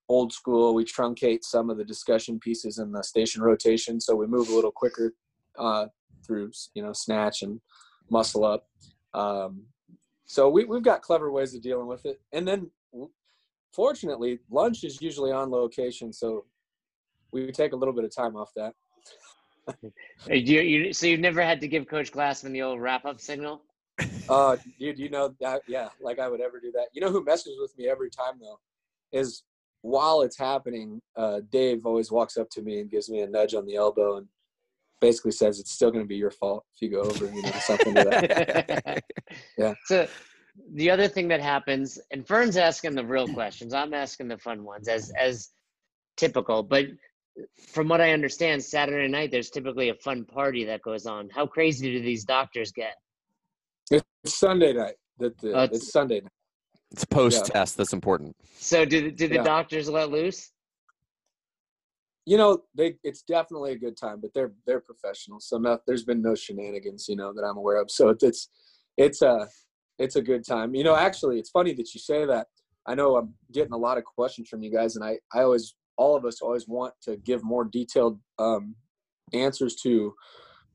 old 0.09 0.33
school. 0.33 0.73
We 0.73 0.85
truncate 0.85 1.43
some 1.43 1.69
of 1.69 1.77
the 1.77 1.85
discussion 1.85 2.39
pieces 2.39 2.79
in 2.79 2.91
the 2.91 3.03
station 3.03 3.41
rotation, 3.41 3.99
so 3.99 4.15
we 4.15 4.27
move 4.27 4.49
a 4.49 4.55
little 4.55 4.71
quicker 4.71 5.13
uh, 5.57 5.87
through 6.25 6.51
you 6.73 6.83
know 6.83 6.93
snatch 6.93 7.43
and 7.43 7.61
muscle 8.09 8.43
up. 8.43 8.67
Um, 9.13 9.63
so 10.25 10.49
we, 10.49 10.65
we've 10.65 10.83
got 10.83 11.03
clever 11.03 11.31
ways 11.31 11.53
of 11.53 11.61
dealing 11.61 11.85
with 11.85 12.05
it. 12.05 12.19
And 12.31 12.47
then 12.47 12.71
fortunately, 13.71 14.39
lunch 14.49 14.83
is 14.83 14.99
usually 14.99 15.31
on 15.31 15.51
location. 15.51 16.11
So 16.11 16.45
we 17.33 17.51
take 17.51 17.73
a 17.73 17.75
little 17.75 17.93
bit 17.93 18.05
of 18.05 18.15
time 18.15 18.35
off 18.35 18.51
that. 18.55 18.73
you, 20.27 20.61
you, 20.61 20.93
so 20.93 21.07
you've 21.07 21.19
never 21.19 21.41
had 21.41 21.61
to 21.61 21.67
give 21.67 21.87
Coach 21.87 22.11
Glassman 22.11 22.51
the 22.51 22.61
old 22.61 22.79
wrap 22.79 23.05
up 23.05 23.19
signal? 23.19 23.61
Uh, 24.29 24.57
dude, 24.79 24.97
you 24.97 25.09
know 25.09 25.33
that? 25.39 25.61
Yeah, 25.67 25.89
like 26.01 26.19
I 26.19 26.27
would 26.27 26.41
ever 26.41 26.59
do 26.59 26.71
that. 26.73 26.87
You 26.93 27.01
know 27.01 27.11
who 27.11 27.23
messes 27.23 27.57
with 27.59 27.77
me 27.77 27.87
every 27.87 28.09
time 28.09 28.35
though 28.39 28.59
is 29.13 29.43
while 29.81 30.21
it's 30.21 30.37
happening, 30.37 31.01
uh, 31.15 31.41
Dave 31.51 31.85
always 31.85 32.11
walks 32.11 32.37
up 32.37 32.49
to 32.51 32.61
me 32.61 32.79
and 32.79 32.89
gives 32.89 33.09
me 33.09 33.21
a 33.21 33.27
nudge 33.27 33.53
on 33.53 33.65
the 33.65 33.75
elbow 33.75 34.17
and 34.17 34.27
basically 34.99 35.31
says 35.31 35.59
it's 35.59 35.71
still 35.71 35.91
going 35.91 36.03
to 36.03 36.07
be 36.07 36.15
your 36.15 36.31
fault 36.31 36.65
if 36.73 36.81
you 36.81 36.89
go 36.89 37.01
over, 37.01 37.25
you 37.25 37.41
know, 37.41 37.51
something 37.59 37.93
like 37.93 38.09
that. 38.09 39.03
yeah. 39.57 39.73
So 39.85 40.07
the 40.73 40.89
other 40.89 41.07
thing 41.07 41.27
that 41.27 41.41
happens, 41.41 41.99
and 42.11 42.25
Fern's 42.25 42.57
asking 42.57 42.95
the 42.95 43.05
real 43.05 43.27
questions. 43.27 43.73
I'm 43.73 43.93
asking 43.93 44.29
the 44.29 44.37
fun 44.37 44.63
ones, 44.63 44.87
as 44.87 45.11
as 45.19 45.49
typical. 46.15 46.63
But 46.63 46.85
from 47.57 47.87
what 47.87 48.01
I 48.01 48.11
understand, 48.11 48.63
Saturday 48.63 49.07
night 49.07 49.31
there's 49.31 49.49
typically 49.49 49.89
a 49.89 49.95
fun 49.95 50.25
party 50.25 50.65
that 50.65 50.81
goes 50.81 51.05
on. 51.05 51.29
How 51.29 51.45
crazy 51.45 51.91
do 51.91 52.01
these 52.01 52.23
doctors 52.23 52.71
get? 52.71 52.95
It's 53.91 54.05
Sunday 54.25 54.73
night. 54.73 54.95
That 55.19 55.37
the, 55.39 55.53
oh, 55.53 55.63
it's, 55.63 55.77
it's 55.77 55.91
Sunday 55.91 56.21
night. 56.21 56.31
It's 56.91 57.05
post 57.05 57.45
test. 57.47 57.75
Yeah. 57.75 57.77
That's 57.77 57.93
important. 57.93 58.35
So, 58.57 58.85
do 58.85 59.11
do 59.11 59.27
the 59.27 59.35
yeah. 59.35 59.43
doctors 59.43 59.89
let 59.89 60.09
loose? 60.09 60.51
You 62.25 62.37
know, 62.37 62.63
they 62.75 62.95
it's 63.03 63.23
definitely 63.23 63.73
a 63.73 63.77
good 63.77 63.97
time, 63.97 64.21
but 64.21 64.33
they're 64.33 64.53
they're 64.65 64.79
professionals. 64.79 65.47
So 65.47 65.57
not, 65.57 65.81
there's 65.85 66.05
been 66.05 66.21
no 66.21 66.35
shenanigans, 66.35 67.07
you 67.09 67.15
know, 67.15 67.33
that 67.33 67.43
I'm 67.43 67.57
aware 67.57 67.81
of. 67.81 67.91
So 67.91 68.09
it's 68.09 68.49
it's 68.97 69.21
a 69.21 69.47
it's 69.99 70.15
a 70.15 70.21
good 70.21 70.45
time. 70.45 70.73
You 70.75 70.83
know, 70.83 70.95
actually, 70.95 71.39
it's 71.39 71.49
funny 71.49 71.73
that 71.73 71.93
you 71.93 71.99
say 71.99 72.25
that. 72.25 72.47
I 72.85 72.95
know 72.95 73.15
I'm 73.15 73.33
getting 73.51 73.73
a 73.73 73.77
lot 73.77 73.97
of 73.97 74.03
questions 74.03 74.49
from 74.49 74.61
you 74.61 74.71
guys, 74.71 74.95
and 74.95 75.03
I 75.03 75.17
I 75.33 75.41
always 75.41 75.75
all 75.97 76.15
of 76.15 76.25
us 76.25 76.41
always 76.41 76.67
want 76.67 76.93
to 77.03 77.17
give 77.17 77.43
more 77.43 77.65
detailed 77.65 78.19
um, 78.39 78.75
answers 79.33 79.75
to 79.83 80.13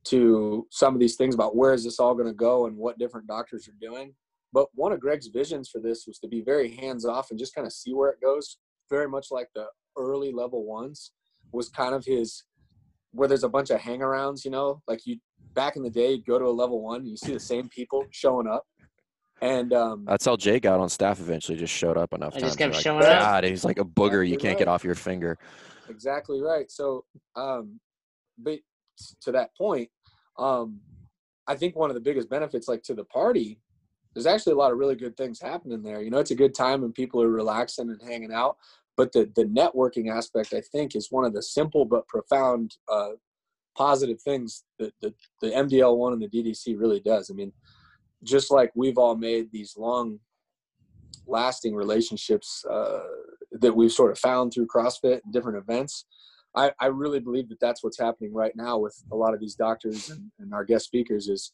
to 0.04 0.66
some 0.70 0.94
of 0.94 1.00
these 1.00 1.16
things 1.16 1.34
about 1.34 1.56
where 1.56 1.74
is 1.74 1.84
this 1.84 1.98
all 1.98 2.14
going 2.14 2.28
to 2.28 2.32
go 2.32 2.66
and 2.66 2.76
what 2.76 2.98
different 2.98 3.26
doctors 3.26 3.68
are 3.68 3.76
doing. 3.80 4.14
But 4.52 4.68
one 4.74 4.92
of 4.92 5.00
Greg's 5.00 5.26
visions 5.26 5.68
for 5.68 5.80
this 5.80 6.06
was 6.06 6.18
to 6.20 6.28
be 6.28 6.40
very 6.40 6.70
hands 6.70 7.04
off 7.04 7.30
and 7.30 7.38
just 7.38 7.54
kind 7.54 7.66
of 7.66 7.72
see 7.72 7.92
where 7.92 8.10
it 8.10 8.20
goes, 8.22 8.56
very 8.88 9.08
much 9.08 9.26
like 9.30 9.48
the 9.54 9.66
early 9.98 10.32
level 10.32 10.64
ones 10.64 11.12
was 11.52 11.68
kind 11.68 11.94
of 11.94 12.04
his 12.04 12.44
where 13.12 13.28
there's 13.28 13.44
a 13.44 13.48
bunch 13.48 13.70
of 13.70 13.80
hangarounds, 13.80 14.44
you 14.44 14.50
know, 14.50 14.82
like 14.86 15.00
you 15.04 15.18
back 15.54 15.76
in 15.76 15.82
the 15.82 15.90
day, 15.90 16.12
you'd 16.12 16.26
go 16.26 16.38
to 16.38 16.44
a 16.44 16.50
level 16.50 16.82
one, 16.82 17.00
and 17.00 17.08
you 17.08 17.16
see 17.16 17.32
the 17.32 17.40
same 17.40 17.68
people 17.68 18.06
showing 18.10 18.46
up. 18.46 18.64
And 19.40 19.72
um, 19.72 20.04
that's 20.04 20.24
how 20.24 20.36
Jay 20.36 20.58
got 20.58 20.80
on 20.80 20.88
staff 20.88 21.20
eventually, 21.20 21.56
just 21.56 21.72
showed 21.72 21.96
up 21.96 22.12
enough 22.12 22.34
I 22.34 22.40
times. 22.40 22.50
Just 22.50 22.58
kept 22.58 22.74
like, 22.74 22.82
showing 22.82 23.04
up. 23.04 23.20
God, 23.20 23.44
he's 23.44 23.64
like 23.64 23.78
a 23.78 23.84
booger 23.84 24.22
exactly 24.22 24.30
you 24.30 24.36
can't 24.36 24.52
right. 24.54 24.58
get 24.58 24.68
off 24.68 24.84
your 24.84 24.94
finger. 24.96 25.38
Exactly 25.88 26.40
right. 26.40 26.70
So, 26.70 27.04
um, 27.36 27.78
but 28.36 28.58
to 29.22 29.32
that 29.32 29.56
point, 29.56 29.88
um, 30.38 30.80
I 31.46 31.54
think 31.54 31.76
one 31.76 31.90
of 31.90 31.94
the 31.94 32.00
biggest 32.00 32.28
benefits, 32.28 32.68
like 32.68 32.82
to 32.84 32.94
the 32.94 33.04
party, 33.04 33.60
there's 34.14 34.26
actually 34.26 34.54
a 34.54 34.56
lot 34.56 34.72
of 34.72 34.78
really 34.78 34.96
good 34.96 35.16
things 35.16 35.40
happening 35.40 35.82
there. 35.82 36.02
You 36.02 36.10
know, 36.10 36.18
it's 36.18 36.32
a 36.32 36.36
good 36.36 36.54
time 36.54 36.82
and 36.82 36.94
people 36.94 37.22
are 37.22 37.28
relaxing 37.28 37.90
and 37.90 38.10
hanging 38.10 38.32
out. 38.32 38.56
But 38.96 39.12
the 39.12 39.30
the 39.36 39.44
networking 39.44 40.12
aspect, 40.12 40.52
I 40.52 40.60
think, 40.60 40.96
is 40.96 41.12
one 41.12 41.24
of 41.24 41.32
the 41.32 41.42
simple 41.42 41.84
but 41.84 42.08
profound 42.08 42.76
uh, 42.88 43.10
positive 43.76 44.20
things 44.20 44.64
that 44.80 44.92
the, 45.00 45.14
the 45.40 45.50
MDL 45.50 45.96
one 45.96 46.12
and 46.12 46.20
the 46.20 46.28
DDC 46.28 46.78
really 46.78 46.98
does. 46.98 47.30
I 47.30 47.34
mean, 47.34 47.52
just 48.24 48.50
like 48.50 48.70
we've 48.74 48.98
all 48.98 49.16
made 49.16 49.50
these 49.52 49.74
long 49.76 50.18
lasting 51.26 51.74
relationships 51.74 52.64
uh, 52.70 53.00
that 53.52 53.74
we've 53.74 53.92
sort 53.92 54.10
of 54.10 54.18
found 54.18 54.52
through 54.52 54.66
CrossFit 54.66 55.20
and 55.24 55.32
different 55.32 55.58
events. 55.58 56.06
I, 56.54 56.72
I, 56.80 56.86
really 56.86 57.20
believe 57.20 57.48
that 57.50 57.60
that's 57.60 57.84
what's 57.84 57.98
happening 57.98 58.32
right 58.32 58.56
now 58.56 58.78
with 58.78 58.96
a 59.12 59.16
lot 59.16 59.34
of 59.34 59.40
these 59.40 59.54
doctors 59.54 60.08
and, 60.08 60.30
and 60.38 60.54
our 60.54 60.64
guest 60.64 60.86
speakers 60.86 61.28
is 61.28 61.52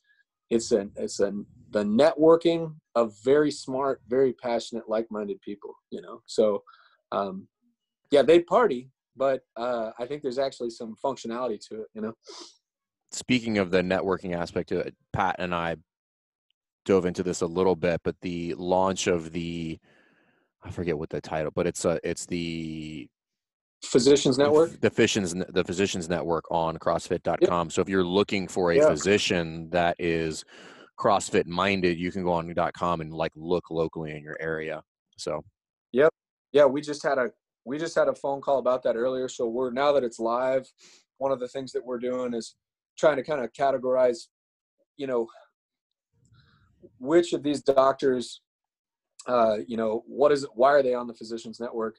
it's 0.50 0.70
an 0.72 0.92
it's 0.96 1.20
an 1.20 1.46
the 1.70 1.82
networking 1.82 2.74
of 2.94 3.14
very 3.24 3.50
smart, 3.50 4.00
very 4.08 4.32
passionate, 4.32 4.88
like-minded 4.88 5.40
people. 5.40 5.74
You 5.90 6.02
know, 6.02 6.22
so 6.26 6.62
um, 7.12 7.48
yeah, 8.10 8.22
they 8.22 8.40
party, 8.40 8.90
but 9.16 9.42
uh, 9.56 9.90
I 9.98 10.06
think 10.06 10.22
there's 10.22 10.38
actually 10.38 10.70
some 10.70 10.94
functionality 11.02 11.58
to 11.68 11.82
it. 11.82 11.88
You 11.94 12.02
know. 12.02 12.12
Speaking 13.10 13.58
of 13.58 13.70
the 13.70 13.82
networking 13.82 14.34
aspect 14.36 14.72
of 14.72 14.78
it, 14.80 14.94
Pat 15.12 15.36
and 15.38 15.54
I 15.54 15.76
dove 16.84 17.06
into 17.06 17.22
this 17.22 17.40
a 17.40 17.46
little 17.46 17.76
bit, 17.76 18.00
but 18.04 18.16
the 18.20 18.54
launch 18.54 19.06
of 19.06 19.32
the 19.32 19.78
I 20.62 20.70
forget 20.70 20.96
what 20.96 21.10
the 21.10 21.20
title, 21.20 21.50
but 21.54 21.66
it's 21.66 21.84
a 21.84 22.00
it's 22.02 22.26
the 22.26 23.08
physicians 23.84 24.38
network? 24.38 24.80
the 24.80 24.88
physicians 24.90 25.34
the 25.50 25.64
physicians 25.64 26.08
network 26.08 26.50
on 26.50 26.78
crossfit.com 26.78 27.66
yep. 27.66 27.72
so 27.72 27.82
if 27.82 27.88
you're 27.88 28.02
looking 28.02 28.48
for 28.48 28.72
a 28.72 28.80
physician 28.80 29.68
that 29.68 29.94
is 29.98 30.42
crossfit 30.98 31.44
minded 31.44 31.98
you 31.98 32.10
can 32.10 32.22
go 32.22 32.32
on 32.32 32.50
.com 32.74 33.02
and 33.02 33.12
like 33.12 33.32
look 33.36 33.70
locally 33.70 34.16
in 34.16 34.22
your 34.22 34.38
area. 34.40 34.82
So 35.18 35.42
yep. 35.92 36.10
Yeah 36.52 36.64
we 36.64 36.80
just 36.80 37.02
had 37.02 37.18
a 37.18 37.30
we 37.66 37.78
just 37.78 37.94
had 37.94 38.08
a 38.08 38.14
phone 38.14 38.40
call 38.40 38.58
about 38.58 38.82
that 38.84 38.96
earlier. 38.96 39.28
So 39.28 39.48
we're 39.48 39.70
now 39.70 39.92
that 39.92 40.04
it's 40.04 40.18
live 40.18 40.66
one 41.18 41.32
of 41.32 41.40
the 41.40 41.48
things 41.48 41.72
that 41.72 41.84
we're 41.84 41.98
doing 41.98 42.34
is 42.34 42.56
trying 42.98 43.16
to 43.16 43.22
kind 43.22 43.42
of 43.44 43.52
categorize 43.52 44.28
you 44.96 45.06
know 45.06 45.26
which 46.98 47.32
of 47.32 47.42
these 47.42 47.62
doctors 47.62 48.40
uh, 49.26 49.56
you 49.66 49.76
know 49.76 50.04
what 50.06 50.32
is 50.32 50.46
why 50.54 50.70
are 50.70 50.82
they 50.82 50.94
on 50.94 51.06
the 51.06 51.14
physicians 51.14 51.60
network? 51.60 51.96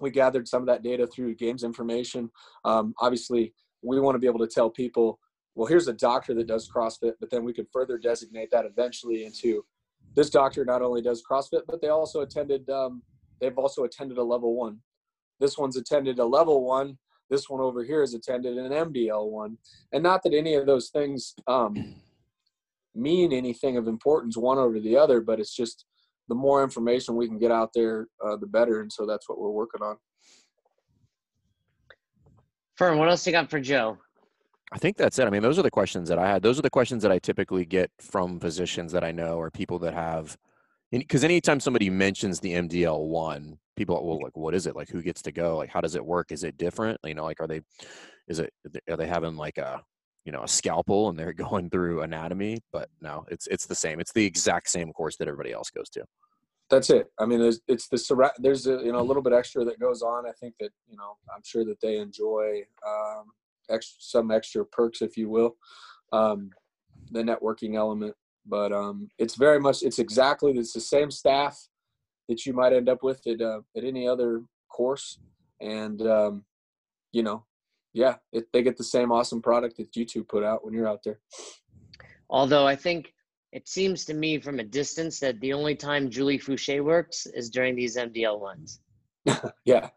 We 0.00 0.10
gathered 0.10 0.48
some 0.48 0.62
of 0.62 0.66
that 0.68 0.82
data 0.82 1.06
through 1.06 1.34
games 1.34 1.64
information. 1.64 2.30
Um, 2.64 2.94
obviously 2.98 3.52
we 3.82 4.00
want 4.00 4.14
to 4.14 4.18
be 4.18 4.26
able 4.26 4.38
to 4.40 4.46
tell 4.46 4.70
people 4.70 5.18
well 5.54 5.66
here's 5.66 5.88
a 5.88 5.92
doctor 5.92 6.34
that 6.34 6.46
does 6.46 6.70
crossfit 6.70 7.14
but 7.20 7.30
then 7.30 7.44
we 7.44 7.52
could 7.52 7.66
further 7.72 7.98
designate 7.98 8.50
that 8.50 8.64
eventually 8.64 9.24
into 9.24 9.64
this 10.14 10.30
doctor 10.30 10.64
not 10.64 10.82
only 10.82 11.02
does 11.02 11.22
crossfit 11.28 11.62
but 11.66 11.80
they 11.80 11.88
also 11.88 12.20
attended 12.20 12.68
um, 12.70 13.02
they've 13.40 13.58
also 13.58 13.84
attended 13.84 14.18
a 14.18 14.22
level 14.22 14.54
one. 14.54 14.78
This 15.38 15.56
one's 15.56 15.76
attended 15.76 16.18
a 16.18 16.24
level 16.24 16.64
one. 16.64 16.98
This 17.30 17.48
one 17.48 17.60
over 17.60 17.84
here 17.84 18.00
has 18.00 18.14
attended 18.14 18.58
an 18.58 18.72
mdl 18.72 19.30
one. 19.30 19.56
And 19.92 20.02
not 20.02 20.22
that 20.24 20.34
any 20.34 20.54
of 20.54 20.66
those 20.66 20.90
things 20.90 21.34
um, 21.46 21.94
mean 22.94 23.32
anything 23.32 23.76
of 23.76 23.88
importance 23.88 24.36
one 24.36 24.58
over 24.58 24.80
the 24.80 24.96
other, 24.96 25.20
but 25.20 25.40
it's 25.40 25.54
just 25.54 25.84
the 26.28 26.34
more 26.34 26.62
information 26.62 27.16
we 27.16 27.26
can 27.26 27.38
get 27.38 27.50
out 27.50 27.70
there, 27.74 28.06
uh, 28.24 28.36
the 28.36 28.46
better. 28.46 28.80
And 28.80 28.92
so 28.92 29.06
that's 29.06 29.28
what 29.28 29.38
we're 29.38 29.50
working 29.50 29.82
on. 29.82 29.96
Fern, 32.76 32.98
what 32.98 33.08
else 33.08 33.26
you 33.26 33.32
got 33.32 33.50
for 33.50 33.60
Joe? 33.60 33.98
I 34.72 34.78
think 34.78 34.96
that's 34.96 35.18
it. 35.18 35.26
I 35.26 35.30
mean, 35.30 35.42
those 35.42 35.58
are 35.58 35.62
the 35.62 35.70
questions 35.70 36.08
that 36.08 36.18
I 36.18 36.28
had. 36.28 36.42
Those 36.42 36.58
are 36.58 36.62
the 36.62 36.70
questions 36.70 37.02
that 37.02 37.10
I 37.10 37.18
typically 37.18 37.64
get 37.64 37.90
from 37.98 38.38
physicians 38.38 38.92
that 38.92 39.02
I 39.02 39.10
know 39.10 39.38
or 39.38 39.50
people 39.50 39.80
that 39.80 39.94
have, 39.94 40.36
because 40.92 41.24
anytime 41.24 41.58
somebody 41.58 41.90
mentions 41.90 42.38
the 42.38 42.54
MDL 42.54 43.08
one, 43.08 43.58
people 43.76 43.96
are, 43.96 44.02
well, 44.02 44.20
like, 44.22 44.36
what 44.36 44.54
is 44.54 44.66
it? 44.66 44.76
Like, 44.76 44.88
who 44.88 45.02
gets 45.02 45.22
to 45.22 45.32
go? 45.32 45.56
Like, 45.56 45.70
how 45.70 45.80
does 45.80 45.96
it 45.96 46.04
work? 46.04 46.30
Is 46.30 46.44
it 46.44 46.56
different? 46.56 47.00
You 47.04 47.14
know, 47.14 47.24
like, 47.24 47.40
are 47.40 47.48
they, 47.48 47.62
is 48.28 48.38
it, 48.38 48.52
are 48.88 48.96
they 48.96 49.08
having 49.08 49.36
like 49.36 49.58
a, 49.58 49.82
you 50.24 50.32
know 50.32 50.42
a 50.42 50.48
scalpel 50.48 51.08
and 51.08 51.18
they're 51.18 51.32
going 51.48 51.70
through 51.70 52.02
anatomy 52.02 52.58
but 52.72 52.88
no 53.00 53.24
it's 53.28 53.46
it's 53.48 53.66
the 53.66 53.74
same. 53.74 54.00
It's 54.00 54.12
the 54.12 54.24
exact 54.24 54.68
same 54.68 54.92
course 54.92 55.16
that 55.16 55.28
everybody 55.28 55.52
else 55.52 55.70
goes 55.70 55.88
to. 55.90 56.04
That's 56.68 56.90
it. 56.90 57.10
I 57.18 57.26
mean 57.26 57.40
there's 57.40 57.60
it's 57.68 57.88
the 57.88 58.30
there's 58.38 58.66
a, 58.66 58.78
you 58.84 58.92
know 58.92 59.00
a 59.00 59.08
little 59.08 59.22
bit 59.22 59.32
extra 59.32 59.64
that 59.64 59.80
goes 59.80 60.02
on 60.02 60.26
i 60.26 60.32
think 60.32 60.54
that 60.60 60.70
you 60.88 60.96
know 60.96 61.16
i'm 61.34 61.42
sure 61.44 61.64
that 61.64 61.80
they 61.80 61.98
enjoy 61.98 62.62
um 62.86 63.24
extra, 63.68 63.96
some 64.00 64.30
extra 64.30 64.64
perks 64.64 65.02
if 65.02 65.16
you 65.16 65.28
will 65.28 65.56
um 66.12 66.50
the 67.12 67.22
networking 67.22 67.76
element 67.76 68.14
but 68.46 68.72
um 68.72 69.08
it's 69.18 69.34
very 69.34 69.60
much 69.60 69.82
it's 69.82 69.98
exactly 69.98 70.52
it's 70.52 70.72
the 70.72 70.80
same 70.80 71.10
staff 71.10 71.68
that 72.28 72.46
you 72.46 72.52
might 72.52 72.72
end 72.72 72.88
up 72.88 73.02
with 73.02 73.26
at 73.26 73.40
uh, 73.40 73.60
at 73.76 73.84
any 73.84 74.06
other 74.06 74.42
course 74.68 75.18
and 75.60 76.02
um 76.02 76.44
you 77.12 77.22
know 77.22 77.44
yeah, 77.92 78.16
it, 78.32 78.46
they 78.52 78.62
get 78.62 78.76
the 78.76 78.84
same 78.84 79.12
awesome 79.12 79.42
product 79.42 79.76
that 79.76 79.94
you 79.96 80.04
two 80.04 80.24
put 80.24 80.44
out 80.44 80.64
when 80.64 80.74
you're 80.74 80.88
out 80.88 81.02
there. 81.04 81.20
Although 82.28 82.66
I 82.66 82.76
think 82.76 83.12
it 83.52 83.68
seems 83.68 84.04
to 84.04 84.14
me 84.14 84.38
from 84.38 84.60
a 84.60 84.64
distance 84.64 85.18
that 85.20 85.40
the 85.40 85.52
only 85.52 85.74
time 85.74 86.10
Julie 86.10 86.38
Foucher 86.38 86.84
works 86.84 87.26
is 87.26 87.50
during 87.50 87.74
these 87.74 87.96
MDL 87.96 88.38
ones. 88.38 88.80
yeah, 89.64 89.88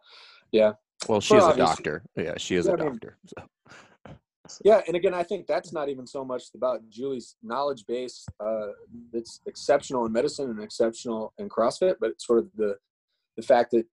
yeah. 0.51 0.73
Well, 1.07 1.21
she 1.21 1.35
well, 1.35 1.49
is 1.49 1.55
a 1.55 1.57
doctor. 1.57 2.03
Yeah, 2.15 2.33
she 2.37 2.55
is 2.55 2.65
yeah, 2.65 2.73
a 2.73 2.77
doctor. 2.77 3.17
so. 3.27 3.43
Yeah, 4.61 4.81
and 4.87 4.97
again, 4.97 5.13
I 5.13 5.23
think 5.23 5.47
that's 5.47 5.71
not 5.71 5.87
even 5.87 6.05
so 6.05 6.25
much 6.25 6.43
about 6.53 6.81
Julie's 6.89 7.37
knowledge 7.41 7.85
base. 7.87 8.25
Uh, 8.41 8.67
it's 9.13 9.39
exceptional 9.47 10.05
in 10.05 10.11
medicine 10.11 10.49
and 10.49 10.61
exceptional 10.61 11.33
in 11.37 11.47
CrossFit, 11.47 11.95
but 12.01 12.09
it's 12.09 12.27
sort 12.27 12.39
of 12.39 12.49
the 12.57 12.75
the 13.37 13.41
fact 13.41 13.71
that 13.71 13.85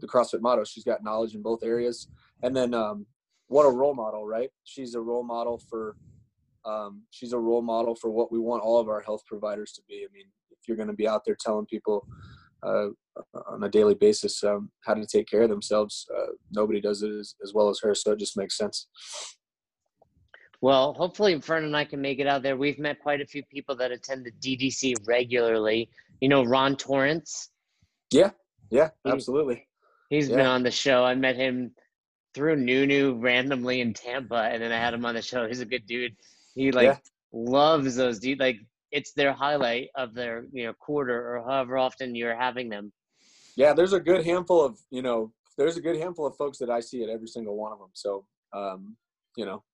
the 0.00 0.06
CrossFit 0.06 0.40
motto, 0.40 0.64
she's 0.64 0.84
got 0.84 1.04
knowledge 1.04 1.34
in 1.34 1.42
both 1.42 1.62
areas. 1.62 2.08
And 2.42 2.56
then 2.56 2.74
um, 2.74 3.06
what 3.48 3.64
a 3.64 3.70
role 3.70 3.94
model, 3.94 4.26
right? 4.26 4.50
She's 4.64 4.94
a 4.94 5.00
role 5.00 5.24
model 5.24 5.60
for 5.68 5.96
Um, 6.64 7.02
she's 7.10 7.32
a 7.32 7.38
role 7.38 7.62
model 7.62 7.94
for 7.94 8.10
what 8.10 8.30
we 8.30 8.38
want 8.38 8.62
all 8.62 8.78
of 8.78 8.88
our 8.88 9.00
health 9.00 9.22
providers 9.26 9.72
to 9.72 9.82
be. 9.88 10.04
I 10.08 10.12
mean, 10.12 10.26
if 10.50 10.68
you're 10.68 10.76
going 10.76 10.88
to 10.88 10.94
be 10.94 11.08
out 11.08 11.22
there 11.24 11.36
telling 11.38 11.66
people 11.66 12.06
uh, 12.62 12.88
on 13.52 13.62
a 13.62 13.68
daily 13.68 13.94
basis 13.94 14.44
um, 14.44 14.70
how 14.84 14.94
to 14.94 15.06
take 15.06 15.28
care 15.28 15.42
of 15.42 15.48
themselves, 15.50 16.06
uh, 16.16 16.32
nobody 16.52 16.80
does 16.80 17.02
it 17.02 17.10
as, 17.10 17.34
as 17.42 17.54
well 17.54 17.70
as 17.70 17.80
her. 17.82 17.94
So 17.94 18.12
it 18.12 18.18
just 18.18 18.36
makes 18.36 18.56
sense. 18.56 18.88
Well, 20.60 20.92
hopefully 20.94 21.40
Fern 21.40 21.64
and 21.64 21.76
I 21.76 21.84
can 21.84 22.00
make 22.00 22.18
it 22.18 22.26
out 22.26 22.42
there. 22.42 22.56
We've 22.56 22.78
met 22.78 23.00
quite 23.00 23.20
a 23.20 23.26
few 23.26 23.42
people 23.44 23.76
that 23.76 23.92
attend 23.92 24.26
the 24.26 24.32
DDC 24.32 24.94
regularly. 25.06 25.88
You 26.20 26.28
know, 26.28 26.44
Ron 26.44 26.76
Torrance. 26.76 27.50
Yeah, 28.12 28.30
yeah, 28.70 28.90
absolutely. 29.06 29.68
He's 30.10 30.28
yeah. 30.28 30.36
been 30.36 30.46
on 30.46 30.62
the 30.64 30.70
show. 30.70 31.04
I 31.04 31.14
met 31.14 31.36
him 31.36 31.72
through 32.38 32.54
Nunu 32.54 33.18
randomly 33.18 33.80
in 33.80 33.92
Tampa, 33.92 34.48
and 34.52 34.62
then 34.62 34.70
I 34.70 34.78
had 34.78 34.94
him 34.94 35.04
on 35.04 35.16
the 35.16 35.22
show. 35.22 35.48
He's 35.48 35.60
a 35.60 35.66
good 35.66 35.84
dude. 35.88 36.14
He 36.54 36.70
like 36.70 36.84
yeah. 36.84 36.98
loves 37.32 37.96
those 37.96 38.20
dude. 38.20 38.38
Like 38.38 38.58
it's 38.92 39.12
their 39.12 39.32
highlight 39.32 39.88
of 39.96 40.14
their 40.14 40.44
you 40.52 40.64
know 40.64 40.72
quarter 40.74 41.36
or 41.36 41.42
however 41.44 41.76
often 41.76 42.14
you're 42.14 42.36
having 42.36 42.68
them. 42.68 42.92
Yeah, 43.56 43.72
there's 43.72 43.92
a 43.92 43.98
good 43.98 44.24
handful 44.24 44.64
of 44.64 44.78
you 44.90 45.02
know 45.02 45.32
there's 45.56 45.76
a 45.76 45.80
good 45.80 45.96
handful 45.96 46.26
of 46.26 46.36
folks 46.36 46.58
that 46.58 46.70
I 46.70 46.78
see 46.78 47.02
at 47.02 47.08
every 47.08 47.26
single 47.26 47.56
one 47.56 47.72
of 47.72 47.80
them. 47.80 47.90
So 47.92 48.24
um, 48.52 48.96
you 49.36 49.44
know 49.44 49.64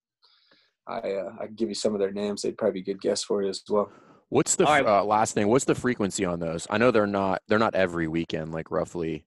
I 0.89 1.01
uh, 1.01 1.33
I 1.39 1.47
give 1.49 1.69
you 1.69 1.75
some 1.75 1.93
of 1.93 2.01
their 2.01 2.13
names. 2.13 2.41
They'd 2.41 2.57
probably 2.57 2.81
be 2.81 2.93
good 2.93 3.03
guests 3.03 3.27
for 3.27 3.43
it 3.43 3.49
as 3.51 3.63
well. 3.69 3.93
What's 4.31 4.57
the 4.57 4.65
right. 4.65 4.87
uh, 4.87 5.05
last 5.05 5.35
thing? 5.35 5.49
What's 5.49 5.67
the 5.67 5.75
frequency 5.75 6.25
on 6.25 6.41
those? 6.41 6.67
I 6.71 6.79
know 6.79 6.91
they're 6.91 7.07
not 7.07 7.43
they're 7.47 7.59
not 7.59 7.75
every 7.75 8.09
weekend, 8.09 8.53
like 8.53 8.71
roughly. 8.71 9.27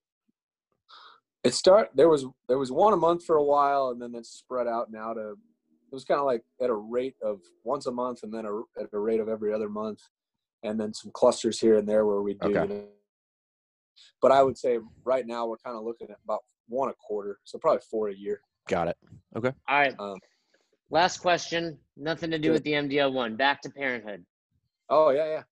It 1.48 1.54
start 1.54 1.92
there 1.96 2.10
was 2.10 2.26
there 2.48 2.58
was 2.58 2.72
one 2.72 2.94
a 2.94 2.98
month 2.98 3.26
for 3.26 3.38
a 3.38 3.44
while, 3.44 3.90
and 3.90 4.02
then 4.02 4.14
it 4.16 4.26
spread 4.26 4.68
out 4.68 4.92
now 4.92 5.14
to 5.14 5.32
it 5.32 5.94
was 5.94 6.04
kind 6.04 6.20
of 6.20 6.26
like 6.26 6.44
at 6.62 6.70
a 6.70 6.74
rate 6.74 7.16
of 7.22 7.40
once 7.64 7.86
a 7.86 7.92
month, 7.92 8.24
and 8.24 8.34
then 8.34 8.46
a, 8.46 8.82
at 8.82 8.90
a 8.92 9.00
rate 9.00 9.20
of 9.20 9.30
every 9.30 9.54
other 9.54 9.70
month, 9.70 10.02
and 10.64 10.80
then 10.80 10.94
some 10.94 11.12
clusters 11.12 11.60
here 11.60 11.78
and 11.78 11.88
there 11.88 12.06
where 12.06 12.22
we 12.22 12.34
do. 12.34 12.58
Okay. 12.58 12.84
But 14.22 14.32
I 14.32 14.44
would 14.44 14.58
say 14.58 14.80
right 15.06 15.26
now 15.26 15.48
we're 15.48 15.58
kind 15.58 15.78
of 15.78 15.84
looking 15.84 16.10
at 16.10 16.18
about 16.24 16.42
one 16.68 16.90
a 16.90 16.94
quarter, 16.94 17.40
so 17.46 17.58
probably 17.58 17.82
four 17.90 18.10
a 18.10 18.14
year. 18.14 18.42
Got 18.68 18.90
it. 18.90 18.98
Okay. 19.36 19.54
All 19.70 19.80
right. 19.80 19.96
Um, 19.98 20.20
Last 20.90 21.18
question. 21.18 21.78
Nothing 21.98 22.32
to 22.32 22.40
do 22.40 22.52
with 22.52 22.64
the 22.64 22.72
MDL 22.72 23.12
one. 23.12 23.36
Back 23.36 23.62
to 23.62 23.70
parenthood. 23.70 24.26
Oh 24.90 25.10
yeah, 25.10 25.26
yeah. 25.26 25.44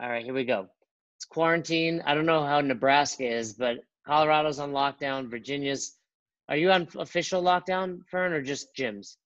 All 0.00 0.10
right, 0.10 0.24
here 0.24 0.34
we 0.34 0.44
go. 0.44 0.68
It's 1.16 1.24
quarantine. 1.24 2.02
I 2.04 2.14
don't 2.14 2.26
know 2.26 2.44
how 2.44 2.60
Nebraska 2.60 3.24
is, 3.24 3.54
but 3.54 3.78
Colorado's 4.06 4.58
on 4.58 4.72
lockdown. 4.72 5.28
Virginia's. 5.28 5.98
Are 6.48 6.56
you 6.56 6.70
on 6.70 6.88
official 6.98 7.42
lockdown, 7.42 8.00
Fern, 8.10 8.32
or 8.32 8.42
just 8.42 8.74
gyms? 8.76 9.16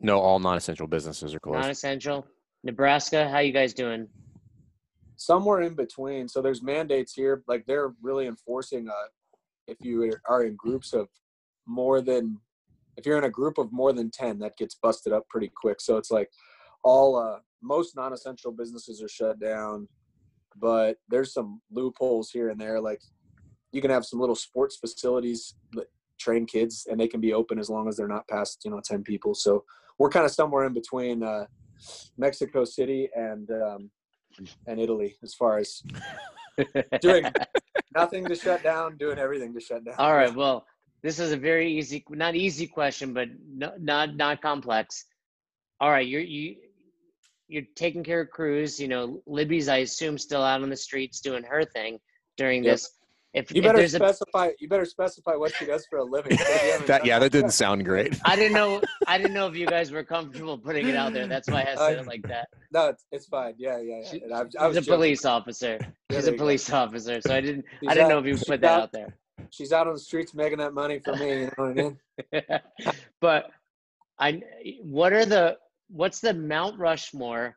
No, 0.00 0.18
all 0.18 0.38
non-essential 0.38 0.86
businesses 0.86 1.34
are 1.34 1.40
closed. 1.40 1.60
Non-essential. 1.60 2.26
Nebraska, 2.64 3.28
how 3.28 3.40
you 3.40 3.52
guys 3.52 3.74
doing? 3.74 4.08
Somewhere 5.16 5.62
in 5.62 5.74
between. 5.74 6.28
So 6.28 6.40
there's 6.40 6.62
mandates 6.62 7.12
here. 7.12 7.42
Like 7.46 7.66
they're 7.66 7.92
really 8.00 8.26
enforcing. 8.26 8.88
Uh, 8.88 9.08
if 9.66 9.76
you 9.80 10.12
are 10.28 10.44
in 10.44 10.56
groups 10.56 10.92
of 10.92 11.08
more 11.66 12.00
than 12.00 12.38
if 12.96 13.06
you're 13.06 13.18
in 13.18 13.24
a 13.24 13.30
group 13.30 13.56
of 13.56 13.72
more 13.72 13.92
than 13.92 14.10
10 14.10 14.38
that 14.40 14.56
gets 14.56 14.74
busted 14.74 15.12
up 15.12 15.26
pretty 15.28 15.50
quick 15.54 15.80
so 15.80 15.96
it's 15.96 16.10
like 16.10 16.28
all 16.82 17.16
uh 17.16 17.38
most 17.62 17.94
non-essential 17.94 18.50
businesses 18.50 19.02
are 19.02 19.08
shut 19.08 19.38
down 19.38 19.86
but 20.56 20.96
there's 21.08 21.32
some 21.32 21.60
loopholes 21.70 22.30
here 22.30 22.50
and 22.50 22.60
there 22.60 22.80
like 22.80 23.00
you 23.72 23.80
can 23.80 23.90
have 23.90 24.04
some 24.04 24.20
little 24.20 24.34
sports 24.34 24.76
facilities 24.76 25.54
that 25.72 25.86
train 26.18 26.46
kids 26.46 26.86
and 26.90 27.00
they 27.00 27.08
can 27.08 27.20
be 27.20 27.32
open 27.32 27.58
as 27.58 27.70
long 27.70 27.88
as 27.88 27.96
they're 27.96 28.08
not 28.08 28.28
past 28.28 28.62
you 28.64 28.70
know 28.70 28.80
10 28.84 29.02
people 29.02 29.34
so 29.34 29.64
we're 29.98 30.10
kind 30.10 30.26
of 30.26 30.32
somewhere 30.32 30.64
in 30.64 30.72
between 30.72 31.22
uh 31.22 31.46
mexico 32.18 32.64
city 32.64 33.08
and 33.14 33.50
um 33.50 33.90
and 34.66 34.78
italy 34.78 35.16
as 35.22 35.34
far 35.34 35.58
as 35.58 35.82
doing 37.00 37.24
nothing 37.94 38.24
to 38.24 38.34
shut 38.34 38.62
down 38.62 38.96
doing 38.98 39.18
everything 39.18 39.54
to 39.54 39.60
shut 39.60 39.84
down 39.84 39.94
all 39.98 40.14
right 40.14 40.34
well 40.34 40.66
this 41.02 41.18
is 41.18 41.32
a 41.32 41.36
very 41.36 41.72
easy, 41.72 42.04
not 42.10 42.34
easy 42.34 42.66
question, 42.66 43.14
but 43.14 43.28
no, 43.48 43.72
not 43.78 44.16
not 44.16 44.42
complex. 44.42 45.06
All 45.80 45.90
right, 45.90 46.06
you're 46.06 46.20
you 46.20 46.56
you're 47.48 47.64
taking 47.74 48.04
care 48.04 48.20
of 48.20 48.30
Cruz. 48.30 48.78
You 48.78 48.88
know, 48.88 49.22
Libby's, 49.26 49.68
I 49.68 49.78
assume, 49.78 50.18
still 50.18 50.42
out 50.42 50.62
on 50.62 50.68
the 50.68 50.76
streets 50.76 51.20
doing 51.20 51.42
her 51.44 51.64
thing 51.64 51.98
during 52.36 52.62
yep. 52.62 52.74
this. 52.74 52.90
If 53.32 53.54
you 53.54 53.62
better 53.62 53.78
if 53.78 53.92
specify, 53.92 54.46
a, 54.46 54.50
you 54.58 54.68
better 54.68 54.84
specify 54.84 55.36
what 55.36 55.54
she 55.54 55.64
does 55.64 55.86
for 55.86 55.98
a 55.98 56.04
living. 56.04 56.36
that 56.86 57.02
yeah, 57.04 57.18
that 57.20 57.30
didn't 57.30 57.52
sound 57.52 57.84
great. 57.84 58.18
I 58.24 58.34
didn't 58.34 58.54
know. 58.54 58.80
I 59.06 59.18
didn't 59.18 59.34
know 59.34 59.46
if 59.46 59.54
you 59.54 59.66
guys 59.66 59.92
were 59.92 60.02
comfortable 60.02 60.58
putting 60.58 60.88
it 60.88 60.96
out 60.96 61.12
there. 61.12 61.28
That's 61.28 61.48
why 61.48 61.62
I 61.62 61.64
said 61.76 61.98
uh, 61.98 62.00
it 62.00 62.06
like 62.06 62.22
that. 62.22 62.48
No, 62.72 62.88
it's, 62.88 63.04
it's 63.12 63.26
fine. 63.26 63.54
Yeah, 63.56 63.78
yeah. 63.78 64.00
yeah. 64.02 64.10
She, 64.10 64.22
I, 64.32 64.66
I 64.66 64.68
she's 64.72 64.88
a 64.88 64.90
police 64.90 65.24
officer. 65.24 65.78
She's 66.10 66.26
a 66.26 66.32
police 66.32 66.68
go. 66.68 66.78
officer. 66.78 67.20
So 67.20 67.34
I 67.34 67.40
didn't. 67.40 67.64
She's 67.80 67.88
I 67.88 67.94
didn't 67.94 68.06
out, 68.06 68.08
know 68.10 68.18
if 68.18 68.26
you 68.26 68.36
put 68.36 68.60
that 68.62 68.72
out, 68.72 68.82
out 68.82 68.92
there 68.92 69.14
she's 69.50 69.72
out 69.72 69.86
on 69.86 69.94
the 69.94 70.00
streets 70.00 70.34
making 70.34 70.58
that 70.58 70.74
money 70.74 70.98
for 70.98 71.14
me. 71.16 71.40
You 71.40 71.44
know 71.46 71.50
what 71.56 71.70
I 71.70 71.72
mean? 71.74 71.98
but 73.20 73.50
I, 74.18 74.42
what 74.82 75.12
are 75.12 75.24
the 75.24 75.56
what's 75.88 76.20
the 76.20 76.34
Mount 76.34 76.78
Rushmore 76.78 77.56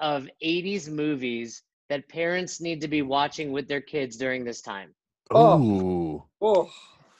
of 0.00 0.28
'80s 0.44 0.88
movies 0.88 1.62
that 1.88 2.08
parents 2.08 2.60
need 2.60 2.80
to 2.82 2.88
be 2.88 3.02
watching 3.02 3.52
with 3.52 3.68
their 3.68 3.80
kids 3.80 4.16
during 4.16 4.44
this 4.44 4.60
time? 4.60 4.94
Oh, 5.30 6.24
oh, 6.40 6.70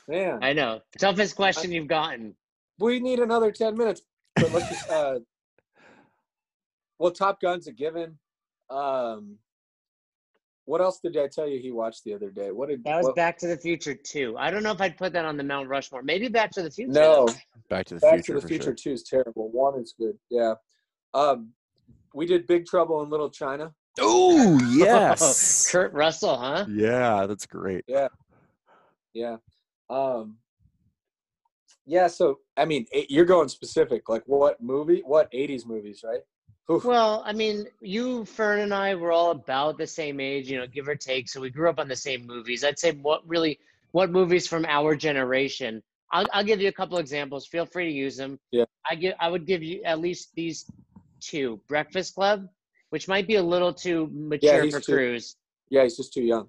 man! 0.07 0.39
I 0.43 0.53
know 0.53 0.81
toughest 0.99 1.37
question 1.37 1.71
I, 1.71 1.75
you've 1.75 1.89
gotten. 1.89 2.35
We 2.79 3.01
need 3.01 3.19
another 3.19 3.53
ten 3.53 3.77
minutes, 3.77 4.03
but 4.37 4.53
let's 4.53 4.69
just. 4.69 4.91
Uh, 4.99 5.19
well, 6.99 7.13
Top 7.13 7.41
Gun's 7.41 7.69
a 7.69 7.73
given. 7.73 8.19
Um, 8.71 9.37
what 10.65 10.81
else 10.81 11.01
did 11.03 11.17
I 11.17 11.29
tell 11.29 11.49
you 11.49 11.59
he 11.59 11.71
watched 11.71 12.05
the 12.05 12.13
other 12.13 12.31
day? 12.31 12.51
What 12.51 12.69
did 12.69 12.85
that 12.85 12.97
was 12.97 13.07
what, 13.07 13.17
Back 13.17 13.39
to 13.39 13.47
the 13.47 13.57
Future 13.57 13.95
two? 13.95 14.37
I 14.39 14.51
don't 14.51 14.63
know 14.63 14.73
if 14.73 14.81
I'd 14.81 14.99
put 14.99 15.13
that 15.13 15.25
on 15.25 15.37
the 15.37 15.45
Mount 15.45 15.69
Rushmore. 15.69 16.03
Maybe 16.03 16.29
Back 16.29 16.51
to 16.53 16.63
the 16.63 16.71
Future. 16.71 16.93
No, 16.93 17.29
Back 17.71 17.87
to 17.87 17.95
the 17.95 18.01
Back 18.01 18.15
Future. 18.17 18.35
Back 18.35 18.41
to 18.41 18.41
the 18.41 18.49
Future 18.49 18.65
sure. 18.65 18.75
two 18.75 18.93
is 18.93 19.03
terrible. 19.03 19.51
One 19.51 19.81
is 19.81 19.95
good. 19.99 20.19
Yeah. 20.29 20.55
Um, 21.15 21.53
we 22.13 22.27
did 22.27 22.47
Big 22.47 22.67
Trouble 22.67 23.03
in 23.03 23.11
Little 23.11 23.31
China. 23.31 23.73
Oh 24.01 24.59
yes, 24.71 25.69
Kurt 25.71 25.93
Russell, 25.93 26.37
huh? 26.37 26.67
Yeah, 26.69 27.27
that's 27.27 27.47
great. 27.47 27.85
Yeah, 27.87 28.09
yeah, 29.15 29.37
um, 29.91 30.37
yeah. 31.87 32.07
So 32.07 32.39
I 32.57 32.65
mean, 32.65 32.87
you're 33.09 33.25
going 33.25 33.49
specific. 33.49 34.09
Like 34.09 34.23
what 34.27 34.63
movie? 34.63 35.03
What 35.05 35.31
'80s 35.33 35.67
movies, 35.67 36.03
right? 36.05 36.21
Oof. 36.71 36.85
Well, 36.85 37.23
I 37.25 37.33
mean, 37.33 37.67
you, 37.81 38.27
Fern, 38.27 38.61
and 38.61 38.75
I 38.75 38.95
were 38.95 39.11
all 39.11 39.31
about 39.31 39.79
the 39.79 39.87
same 39.87 40.21
age, 40.21 40.51
you 40.51 40.59
know, 40.59 40.67
give 40.67 40.87
or 40.87 40.95
take. 40.95 41.29
So 41.29 41.41
we 41.41 41.49
grew 41.49 41.71
up 41.71 41.79
on 41.79 41.89
the 41.89 41.97
same 41.97 42.27
movies. 42.27 42.63
I'd 42.63 42.79
say 42.79 42.93
what 42.93 43.27
really, 43.27 43.59
what 43.93 44.11
movies 44.11 44.47
from 44.47 44.67
our 44.67 44.95
generation. 44.95 45.83
I'll, 46.13 46.27
I'll 46.33 46.45
give 46.45 46.61
you 46.61 46.69
a 46.69 46.73
couple 46.73 46.99
examples. 46.99 47.47
Feel 47.47 47.65
free 47.65 47.87
to 47.87 47.91
use 47.91 48.17
them. 48.17 48.39
Yeah. 48.51 48.65
I 48.89 48.97
give, 48.97 49.15
I 49.19 49.31
would 49.31 49.47
give 49.47 49.63
you 49.63 49.83
at 49.85 49.99
least 49.99 50.35
these 50.35 50.67
two: 51.21 51.59
Breakfast 51.69 52.15
Club, 52.15 52.47
which 52.91 53.09
might 53.09 53.27
be 53.27 53.37
a 53.37 53.43
little 53.43 53.73
too 53.73 54.09
mature 54.13 54.65
yeah, 54.65 54.71
for 54.71 54.81
too, 54.81 54.93
Cruz. 54.93 55.37
Yeah, 55.71 55.83
he's 55.83 55.97
just 55.97 56.13
too 56.13 56.23
young. 56.23 56.49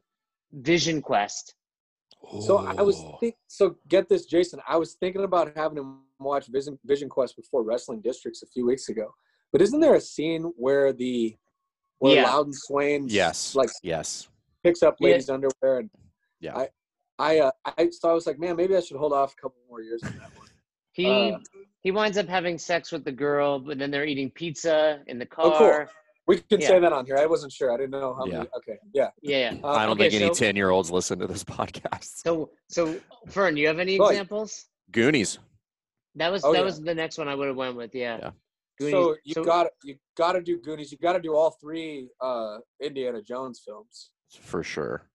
Vision 0.51 1.01
Quest. 1.01 1.55
So 2.41 2.57
I 2.57 2.81
was 2.81 3.01
think 3.19 3.35
so. 3.47 3.77
Get 3.87 4.09
this, 4.09 4.25
Jason. 4.25 4.59
I 4.67 4.77
was 4.77 4.95
thinking 4.95 5.23
about 5.23 5.55
having 5.55 5.77
him 5.77 5.99
watch 6.19 6.47
Vision 6.47 6.77
Vision 6.85 7.07
Quest 7.07 7.35
before 7.35 7.63
Wrestling 7.63 8.01
Districts 8.01 8.43
a 8.43 8.47
few 8.47 8.65
weeks 8.65 8.89
ago 8.89 9.13
but 9.51 9.61
isn't 9.61 9.79
there 9.79 9.95
a 9.95 10.01
scene 10.01 10.43
where 10.57 10.93
the 10.93 11.35
where 11.99 12.15
yeah. 12.15 12.31
Louden 12.31 12.53
Swain 12.53 13.07
yes 13.07 13.55
like 13.55 13.69
yes 13.83 14.27
picks 14.63 14.83
up 14.83 14.95
ladies' 14.99 15.27
yeah. 15.27 15.33
underwear 15.35 15.79
and 15.79 15.89
yeah 16.39 16.57
I 16.57 16.69
I 17.17 17.39
uh, 17.39 17.51
I 17.65 17.89
so 17.91 18.09
I 18.09 18.13
was 18.13 18.27
like 18.27 18.39
man 18.39 18.55
maybe 18.55 18.75
I 18.75 18.79
should 18.79 18.97
hold 18.97 19.13
off 19.13 19.33
a 19.33 19.41
couple 19.41 19.59
more 19.69 19.81
years 19.81 20.01
on 20.03 20.11
that 20.13 20.37
one. 20.37 20.47
He 20.91 21.31
uh, 21.31 21.37
he 21.81 21.91
winds 21.91 22.17
up 22.17 22.27
having 22.27 22.57
sex 22.57 22.91
with 22.91 23.05
the 23.05 23.11
girl, 23.11 23.59
but 23.59 23.77
then 23.79 23.91
they're 23.91 24.05
eating 24.05 24.29
pizza 24.31 24.99
in 25.07 25.17
the 25.17 25.25
car. 25.25 25.45
Oh, 25.45 25.57
cool. 25.57 25.85
We 26.29 26.37
can 26.37 26.61
yeah. 26.61 26.67
say 26.67 26.79
that 26.79 26.93
on 26.93 27.07
here. 27.07 27.17
I 27.17 27.25
wasn't 27.25 27.51
sure. 27.51 27.73
I 27.73 27.77
didn't 27.77 27.89
know 27.89 28.13
how 28.13 28.27
yeah. 28.27 28.37
many. 28.37 28.49
Okay. 28.57 28.77
Yeah. 28.93 29.09
Yeah. 29.23 29.55
Uh, 29.63 29.69
I 29.69 29.87
don't 29.87 29.99
okay, 29.99 30.11
think 30.11 30.21
any 30.21 30.31
ten 30.31 30.55
year 30.55 30.69
olds 30.69 30.91
listen 30.91 31.17
to 31.17 31.25
this 31.25 31.43
podcast. 31.57 32.21
So 32.23 32.51
so 32.67 32.95
Fern, 33.29 33.57
you 33.57 33.65
have 33.65 33.79
any 33.79 33.95
examples? 33.95 34.67
Goonies. 34.91 35.39
That 36.13 36.31
was 36.31 36.43
oh, 36.43 36.53
that 36.53 36.63
was 36.63 36.81
the 36.81 36.93
next 36.93 37.17
one 37.17 37.27
I 37.27 37.33
would 37.33 37.47
have 37.47 37.57
went 37.57 37.75
with. 37.75 37.95
Yeah. 37.95 38.19
yeah. 38.21 38.31
Goonies. 38.77 38.93
So 38.93 39.15
you 39.23 39.33
so, 39.33 39.43
got 39.43 39.67
you 39.83 39.95
got 40.15 40.33
to 40.33 40.41
do 40.43 40.59
Goonies. 40.59 40.91
You 40.91 40.99
got 40.99 41.13
to 41.13 41.19
do 41.19 41.35
all 41.35 41.57
three 41.59 42.09
uh, 42.21 42.59
Indiana 42.79 43.23
Jones 43.23 43.63
films. 43.65 44.11
For 44.39 44.61
sure, 44.61 45.09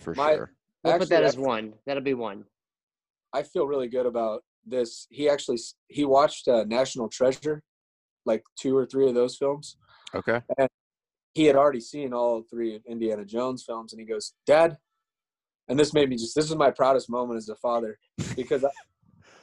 for 0.00 0.14
My, 0.14 0.36
sure. 0.36 0.52
We'll 0.82 0.94
actually, 0.94 1.04
put 1.04 1.10
that 1.10 1.22
as 1.24 1.36
one. 1.36 1.74
That'll 1.84 2.02
be 2.02 2.14
one. 2.14 2.44
I 3.34 3.42
feel 3.42 3.66
really 3.66 3.88
good 3.88 4.06
about 4.06 4.40
this. 4.64 5.06
He 5.10 5.28
actually 5.28 5.58
he 5.88 6.06
watched 6.06 6.48
uh, 6.48 6.64
National 6.66 7.10
Treasure, 7.10 7.62
like 8.24 8.42
two 8.58 8.74
or 8.74 8.86
three 8.86 9.06
of 9.06 9.14
those 9.14 9.36
films. 9.36 9.76
Okay. 10.14 10.40
And 10.58 10.68
he 11.34 11.44
had 11.44 11.56
already 11.56 11.80
seen 11.80 12.12
all 12.12 12.42
three 12.42 12.80
Indiana 12.86 13.24
Jones 13.24 13.64
films, 13.64 13.92
and 13.92 14.00
he 14.00 14.06
goes, 14.06 14.34
"Dad," 14.46 14.78
and 15.68 15.78
this 15.78 15.92
made 15.92 16.08
me 16.08 16.16
just. 16.16 16.34
This 16.34 16.48
is 16.48 16.56
my 16.56 16.70
proudest 16.70 17.10
moment 17.10 17.38
as 17.38 17.48
a 17.48 17.56
father 17.56 17.98
because 18.34 18.64
I, 18.64 18.70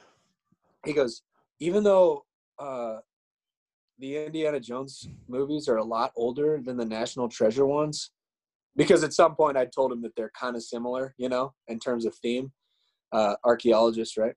he 0.86 0.92
goes, 0.92 1.22
even 1.60 1.84
though 1.84 2.24
uh, 2.58 2.98
the 3.98 4.24
Indiana 4.24 4.58
Jones 4.58 5.08
movies 5.28 5.68
are 5.68 5.76
a 5.76 5.84
lot 5.84 6.12
older 6.16 6.60
than 6.62 6.76
the 6.76 6.84
National 6.84 7.28
Treasure 7.28 7.66
ones 7.66 8.10
because 8.76 9.04
at 9.04 9.12
some 9.12 9.34
point 9.34 9.56
I 9.56 9.66
told 9.66 9.92
him 9.92 10.02
that 10.02 10.16
they're 10.16 10.32
kind 10.38 10.56
of 10.56 10.62
similar, 10.62 11.14
you 11.16 11.28
know, 11.28 11.54
in 11.68 11.78
terms 11.78 12.06
of 12.06 12.14
theme. 12.16 12.52
Uh, 13.12 13.36
archaeologist, 13.44 14.16
right? 14.16 14.34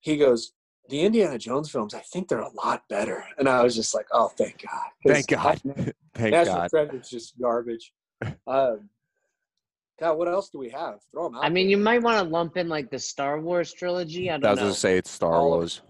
He 0.00 0.16
goes, 0.16 0.52
the 0.88 1.00
Indiana 1.02 1.38
Jones 1.38 1.70
films, 1.70 1.94
I 1.94 2.00
think 2.00 2.28
they're 2.28 2.40
a 2.40 2.52
lot 2.54 2.82
better. 2.88 3.24
And 3.38 3.48
I 3.48 3.62
was 3.62 3.74
just 3.76 3.94
like, 3.94 4.06
oh, 4.12 4.28
thank 4.28 4.62
God. 4.62 4.82
Thank 5.06 5.26
God. 5.28 5.60
thank 6.14 6.30
National 6.32 6.56
God. 6.56 6.70
Treasure 6.70 7.00
is 7.00 7.08
just 7.10 7.38
garbage. 7.40 7.92
Um, 8.48 8.88
God, 10.00 10.16
what 10.18 10.28
else 10.28 10.48
do 10.50 10.58
we 10.58 10.70
have? 10.70 11.00
Throw 11.12 11.24
them 11.24 11.36
out. 11.36 11.44
I 11.44 11.48
mean, 11.48 11.66
there. 11.66 11.70
you 11.72 11.76
might 11.76 12.02
want 12.02 12.18
to 12.18 12.28
lump 12.28 12.56
in 12.56 12.68
like 12.68 12.90
the 12.90 12.98
Star 12.98 13.40
Wars 13.40 13.72
trilogy. 13.72 14.30
I 14.30 14.34
I 14.34 14.38
don't 14.38 14.50
was 14.50 14.58
know. 14.58 14.64
gonna 14.64 14.74
say 14.74 14.96
it's 14.96 15.10
Star 15.10 15.34
All 15.34 15.52
of 15.54 15.58
Wars. 15.58 15.82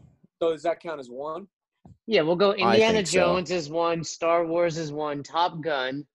so 0.43 0.53
does 0.53 0.63
that 0.63 0.81
count 0.81 0.99
as 1.01 1.09
one? 1.09 1.47
Yeah, 2.07 2.23
we'll 2.23 2.37
go. 2.37 2.53
Indiana 2.53 2.95
think 2.95 3.07
so. 3.07 3.13
Jones 3.21 3.51
is 3.51 3.69
one. 3.71 4.03
Star 4.03 4.47
Wars 4.47 4.79
is 4.79 4.93
one. 4.93 5.23
Top 5.23 5.61
Gun, 5.63 6.07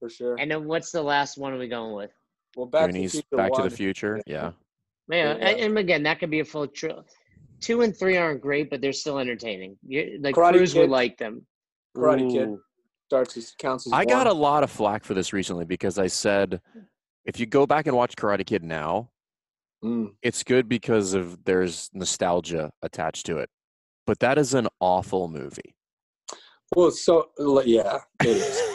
For 0.00 0.08
sure. 0.08 0.36
and 0.38 0.50
then 0.50 0.66
what's 0.66 0.90
the 0.92 1.02
last 1.02 1.36
one 1.38 1.52
are 1.52 1.58
we 1.58 1.68
going 1.68 1.94
with? 1.94 2.10
well, 2.56 2.66
back 2.66 2.86
to, 2.86 2.92
the 2.92 2.98
Goonies, 2.98 3.12
Future 3.12 3.36
Back 3.36 3.52
to 3.54 3.62
the 3.62 3.70
Future. 3.70 4.20
Yeah. 4.26 4.52
Yeah, 5.08 5.34
Yeah. 5.36 5.46
And, 5.48 5.60
and 5.60 5.78
again, 5.78 6.02
that 6.04 6.18
could 6.20 6.30
be 6.30 6.40
a 6.40 6.44
full 6.44 6.66
trilogy. 6.66 7.08
Two 7.62 7.80
and 7.82 7.96
three 7.96 8.16
aren't 8.18 8.40
great, 8.42 8.68
but 8.68 8.80
they're 8.82 8.92
still 8.92 9.18
entertaining. 9.18 9.76
You, 9.86 10.18
like 10.20 10.34
Karate 10.34 10.56
Cruz 10.58 10.74
would 10.74 10.90
like 10.90 11.16
them. 11.16 11.46
Karate 11.96 12.30
Kid. 12.30 12.48
Ooh. 12.48 12.60
starts 13.06 13.36
as 13.36 13.54
counts 13.58 13.86
as 13.86 13.92
I 13.92 14.04
got 14.04 14.26
a 14.26 14.32
lot 14.32 14.62
of 14.64 14.70
flack 14.70 15.04
for 15.04 15.14
this 15.14 15.32
recently 15.32 15.64
because 15.64 15.98
I 15.98 16.06
said 16.08 16.60
if 17.24 17.38
you 17.38 17.46
go 17.46 17.66
back 17.66 17.86
and 17.86 17.96
watch 17.96 18.16
Karate 18.16 18.44
Kid 18.46 18.62
now, 18.64 19.08
Mm. 19.84 20.12
it's 20.22 20.44
good 20.44 20.68
because 20.68 21.12
of 21.12 21.42
there's 21.44 21.90
nostalgia 21.92 22.70
attached 22.82 23.26
to 23.26 23.38
it. 23.38 23.50
But 24.06 24.20
that 24.20 24.38
is 24.38 24.54
an 24.54 24.68
awful 24.80 25.26
movie. 25.26 25.74
Well, 26.76 26.92
so 26.92 27.30
yeah, 27.64 27.98
it 28.22 28.28
is. 28.28 28.71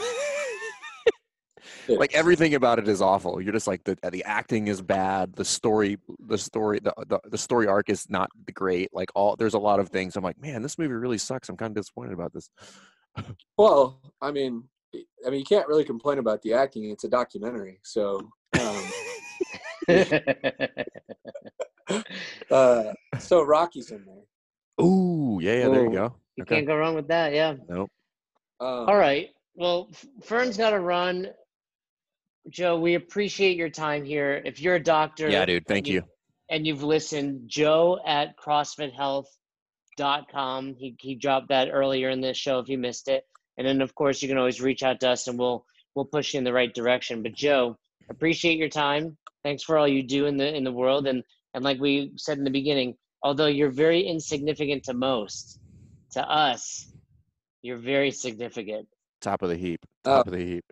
It 1.88 1.90
like 2.00 2.14
everything 2.14 2.56
about 2.56 2.80
it 2.80 2.88
is 2.88 3.02
awful. 3.02 3.42
You're 3.42 3.54
just 3.54 3.68
like 3.68 3.84
the 3.84 3.98
the 4.12 4.24
acting 4.24 4.68
is 4.68 4.82
bad. 4.82 5.34
The 5.34 5.46
story, 5.46 5.98
the 6.20 6.38
story, 6.38 6.80
the, 6.80 6.94
the 7.08 7.20
the 7.30 7.38
story 7.38 7.68
arc 7.68 7.90
is 7.90 8.10
not 8.10 8.30
great. 8.54 8.90
Like 8.94 9.10
all 9.16 9.36
there's 9.36 9.54
a 9.54 9.60
lot 9.60 9.80
of 9.80 9.90
things. 9.90 10.16
I'm 10.16 10.24
like, 10.24 10.40
man, 10.42 10.62
this 10.62 10.78
movie 10.78 10.94
really 10.94 11.18
sucks. 11.18 11.50
I'm 11.50 11.58
kind 11.58 11.72
of 11.72 11.76
disappointed 11.76 12.14
about 12.14 12.34
this. 12.34 12.50
Well, 13.58 14.00
I 14.22 14.30
mean, 14.30 14.64
I 15.26 15.32
mean, 15.32 15.40
you 15.40 15.46
can't 15.46 15.68
really 15.68 15.84
complain 15.84 16.20
about 16.20 16.44
the 16.44 16.54
acting. 16.54 16.92
It's 16.92 17.04
a 17.04 17.10
documentary, 17.10 17.80
so. 17.84 18.30
Um, 18.60 18.84
uh, 22.52 22.84
so 23.20 23.44
Rocky's 23.44 23.92
in 23.92 24.06
there. 24.06 24.86
Ooh, 24.86 25.40
yeah, 25.42 25.54
yeah. 25.60 25.70
There 25.70 25.84
you 25.86 25.92
go. 25.92 26.16
you 26.36 26.44
Okay. 26.44 26.56
can't 26.56 26.68
go 26.68 26.76
wrong 26.78 26.96
with 26.96 27.08
that. 27.08 27.34
Yeah. 27.34 27.56
Nope. 27.68 27.90
Um, 28.60 28.68
All 28.88 28.98
right. 28.98 29.30
Well, 29.56 29.90
Fern's 30.24 30.58
got 30.58 30.72
to 30.72 30.80
run. 30.80 31.28
Joe, 32.50 32.80
we 32.80 32.96
appreciate 32.96 33.58
your 33.58 33.70
time 33.70 34.06
here. 34.06 34.42
If 34.46 34.62
you're 34.62 34.76
a 34.76 34.84
doctor, 34.84 35.30
Yeah, 35.30 35.46
dude. 35.46 35.66
Thank 35.68 35.88
and 35.88 35.96
you. 35.96 36.04
and 36.50 36.66
you've 36.66 36.84
listened, 36.84 37.42
Joe 37.48 38.00
at 38.06 38.38
CrossFitHealth.com. 38.38 40.76
He 40.76 40.96
he 41.00 41.16
dropped 41.16 41.50
that 41.50 41.70
earlier 41.72 42.10
in 42.10 42.22
this 42.22 42.38
show 42.38 42.60
if 42.60 42.70
you 42.70 42.78
missed 42.78 43.10
it. 43.10 43.26
And 43.58 43.68
then 43.68 43.82
of 43.82 43.94
course 43.96 44.22
you 44.22 44.30
can 44.30 44.38
always 44.38 44.62
reach 44.62 44.84
out 44.84 45.00
to 45.02 45.10
us 45.10 45.28
and 45.28 45.38
we'll 45.38 45.66
we'll 45.96 46.06
push 46.06 46.34
you 46.34 46.38
in 46.38 46.44
the 46.44 46.54
right 46.54 46.74
direction. 46.74 47.24
But 47.24 47.34
Joe, 47.34 47.76
appreciate 48.10 48.58
your 48.58 48.70
time. 48.70 49.18
Thanks 49.44 49.64
for 49.64 49.78
all 49.78 49.88
you 49.88 50.04
do 50.04 50.26
in 50.26 50.38
the 50.38 50.56
in 50.56 50.64
the 50.64 50.72
world. 50.72 51.08
And 51.08 51.24
and 51.54 51.64
like 51.64 51.80
we 51.80 52.12
said 52.18 52.38
in 52.38 52.44
the 52.44 52.52
beginning, 52.52 52.96
although 53.24 53.48
you're 53.48 53.72
very 53.72 54.02
insignificant 54.02 54.84
to 54.84 54.94
most, 54.94 55.60
to 56.12 56.22
us, 56.22 56.92
you're 57.62 57.78
very 57.78 58.12
significant. 58.12 58.88
Top 59.22 59.42
of 59.42 59.50
the 59.50 59.58
heap. 59.58 59.80
Oh. 60.06 60.18
Top 60.18 60.28
of 60.28 60.34
the 60.34 60.46
heap. 60.46 60.66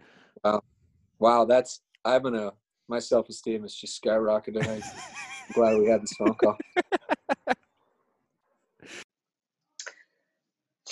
Wow, 1.19 1.45
that's 1.45 1.81
uh, 2.03 2.15
I'm 2.15 2.23
gonna 2.23 2.51
my 2.87 2.99
self 2.99 3.29
esteem 3.29 3.65
is 3.65 3.75
just 3.75 4.01
skyrocketing. 4.01 4.67
I'm 4.67 4.83
glad 5.53 5.77
we 5.77 5.87
had 5.87 6.01
this 6.01 6.13
phone 6.13 6.35
call. 6.35 6.57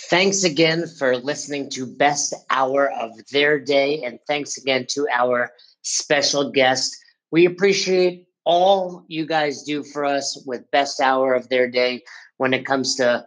Thanks 0.10 0.44
again 0.44 0.86
for 1.00 1.18
listening 1.18 1.70
to 1.72 1.86
Best 1.86 2.34
Hour 2.50 2.92
of 2.92 3.12
Their 3.32 3.60
Day. 3.60 4.04
And 4.04 4.20
thanks 4.28 4.58
again 4.58 4.86
to 4.90 5.08
our 5.12 5.52
special 5.82 6.52
guest. 6.52 6.96
We 7.32 7.46
appreciate 7.46 8.28
all 8.46 9.06
you 9.08 9.26
guys 9.26 9.64
do 9.64 9.84
for 9.84 10.06
us 10.06 10.42
with 10.46 10.70
Best 10.72 11.00
Hour 11.00 11.34
of 11.34 11.50
Their 11.50 11.70
Day 11.70 12.04
when 12.38 12.54
it 12.54 12.66
comes 12.66 12.96
to 12.96 13.26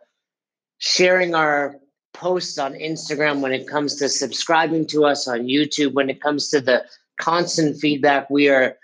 sharing 0.78 1.34
our 1.34 1.76
posts 2.16 2.58
on 2.58 2.72
Instagram, 2.74 3.40
when 3.40 3.52
it 3.52 3.68
comes 3.68 3.94
to 3.96 4.08
subscribing 4.08 4.86
to 4.88 5.04
us 5.04 5.28
on 5.28 5.46
YouTube, 5.46 5.92
when 5.92 6.10
it 6.10 6.20
comes 6.20 6.48
to 6.48 6.60
the 6.60 6.84
constant 7.20 7.78
feedback. 7.78 8.28
We 8.30 8.48
are 8.48 8.76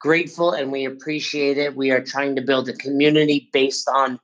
grateful 0.00 0.52
and 0.52 0.72
we 0.72 0.84
appreciate 0.84 1.58
it. 1.58 1.76
We 1.76 1.90
are 1.90 2.02
trying 2.02 2.36
to 2.36 2.42
build 2.42 2.68
a 2.68 2.72
community 2.72 3.48
based 3.52 3.88
on 3.88 4.18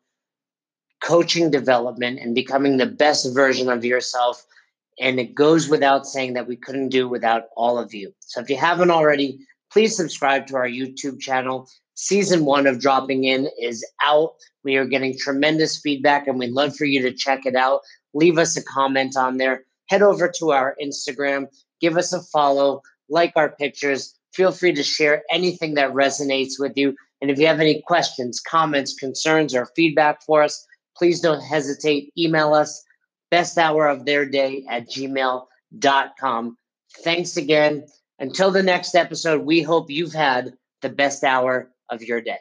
coaching 1.02 1.50
development 1.50 2.18
and 2.20 2.34
becoming 2.34 2.76
the 2.76 2.86
best 2.86 3.32
version 3.34 3.68
of 3.68 3.84
yourself. 3.84 4.44
And 4.98 5.20
it 5.20 5.34
goes 5.34 5.68
without 5.68 6.06
saying 6.06 6.32
that 6.34 6.48
we 6.48 6.56
couldn't 6.56 6.88
do 6.88 7.08
without 7.08 7.44
all 7.56 7.78
of 7.78 7.92
you. 7.92 8.12
So 8.20 8.40
if 8.40 8.48
you 8.48 8.56
haven't 8.56 8.90
already, 8.90 9.38
please 9.70 9.94
subscribe 9.94 10.46
to 10.46 10.56
our 10.56 10.68
YouTube 10.68 11.20
channel. 11.20 11.68
Season 11.94 12.44
one 12.44 12.66
of 12.66 12.80
Dropping 12.80 13.24
In 13.24 13.48
is 13.60 13.86
out. 14.02 14.34
We 14.64 14.76
are 14.76 14.86
getting 14.86 15.16
tremendous 15.18 15.78
feedback 15.78 16.26
and 16.26 16.38
we'd 16.38 16.52
love 16.52 16.74
for 16.74 16.86
you 16.86 17.02
to 17.02 17.12
check 17.12 17.44
it 17.44 17.54
out. 17.54 17.80
Leave 18.16 18.38
us 18.38 18.56
a 18.56 18.64
comment 18.64 19.14
on 19.14 19.36
there. 19.36 19.62
Head 19.90 20.00
over 20.00 20.26
to 20.38 20.50
our 20.50 20.74
Instagram, 20.82 21.48
give 21.82 21.98
us 21.98 22.14
a 22.14 22.22
follow, 22.22 22.80
like 23.10 23.32
our 23.36 23.50
pictures. 23.50 24.14
Feel 24.32 24.52
free 24.52 24.72
to 24.72 24.82
share 24.82 25.22
anything 25.30 25.74
that 25.74 25.92
resonates 25.92 26.58
with 26.58 26.72
you. 26.76 26.96
And 27.20 27.30
if 27.30 27.38
you 27.38 27.46
have 27.46 27.60
any 27.60 27.82
questions, 27.86 28.40
comments, 28.40 28.94
concerns, 28.94 29.54
or 29.54 29.66
feedback 29.76 30.22
for 30.24 30.42
us, 30.42 30.66
please 30.96 31.20
don't 31.20 31.42
hesitate. 31.42 32.10
Email 32.18 32.54
us 32.54 32.82
best 33.30 33.58
hour 33.58 33.86
of 33.86 34.06
their 34.06 34.24
day 34.24 34.64
at 34.68 34.88
gmail.com. 34.88 36.56
Thanks 37.04 37.36
again. 37.36 37.86
Until 38.18 38.50
the 38.50 38.62
next 38.62 38.94
episode, 38.94 39.42
we 39.42 39.60
hope 39.60 39.90
you've 39.90 40.14
had 40.14 40.54
the 40.80 40.88
best 40.88 41.22
hour 41.22 41.70
of 41.90 42.02
your 42.02 42.22
day. 42.22 42.38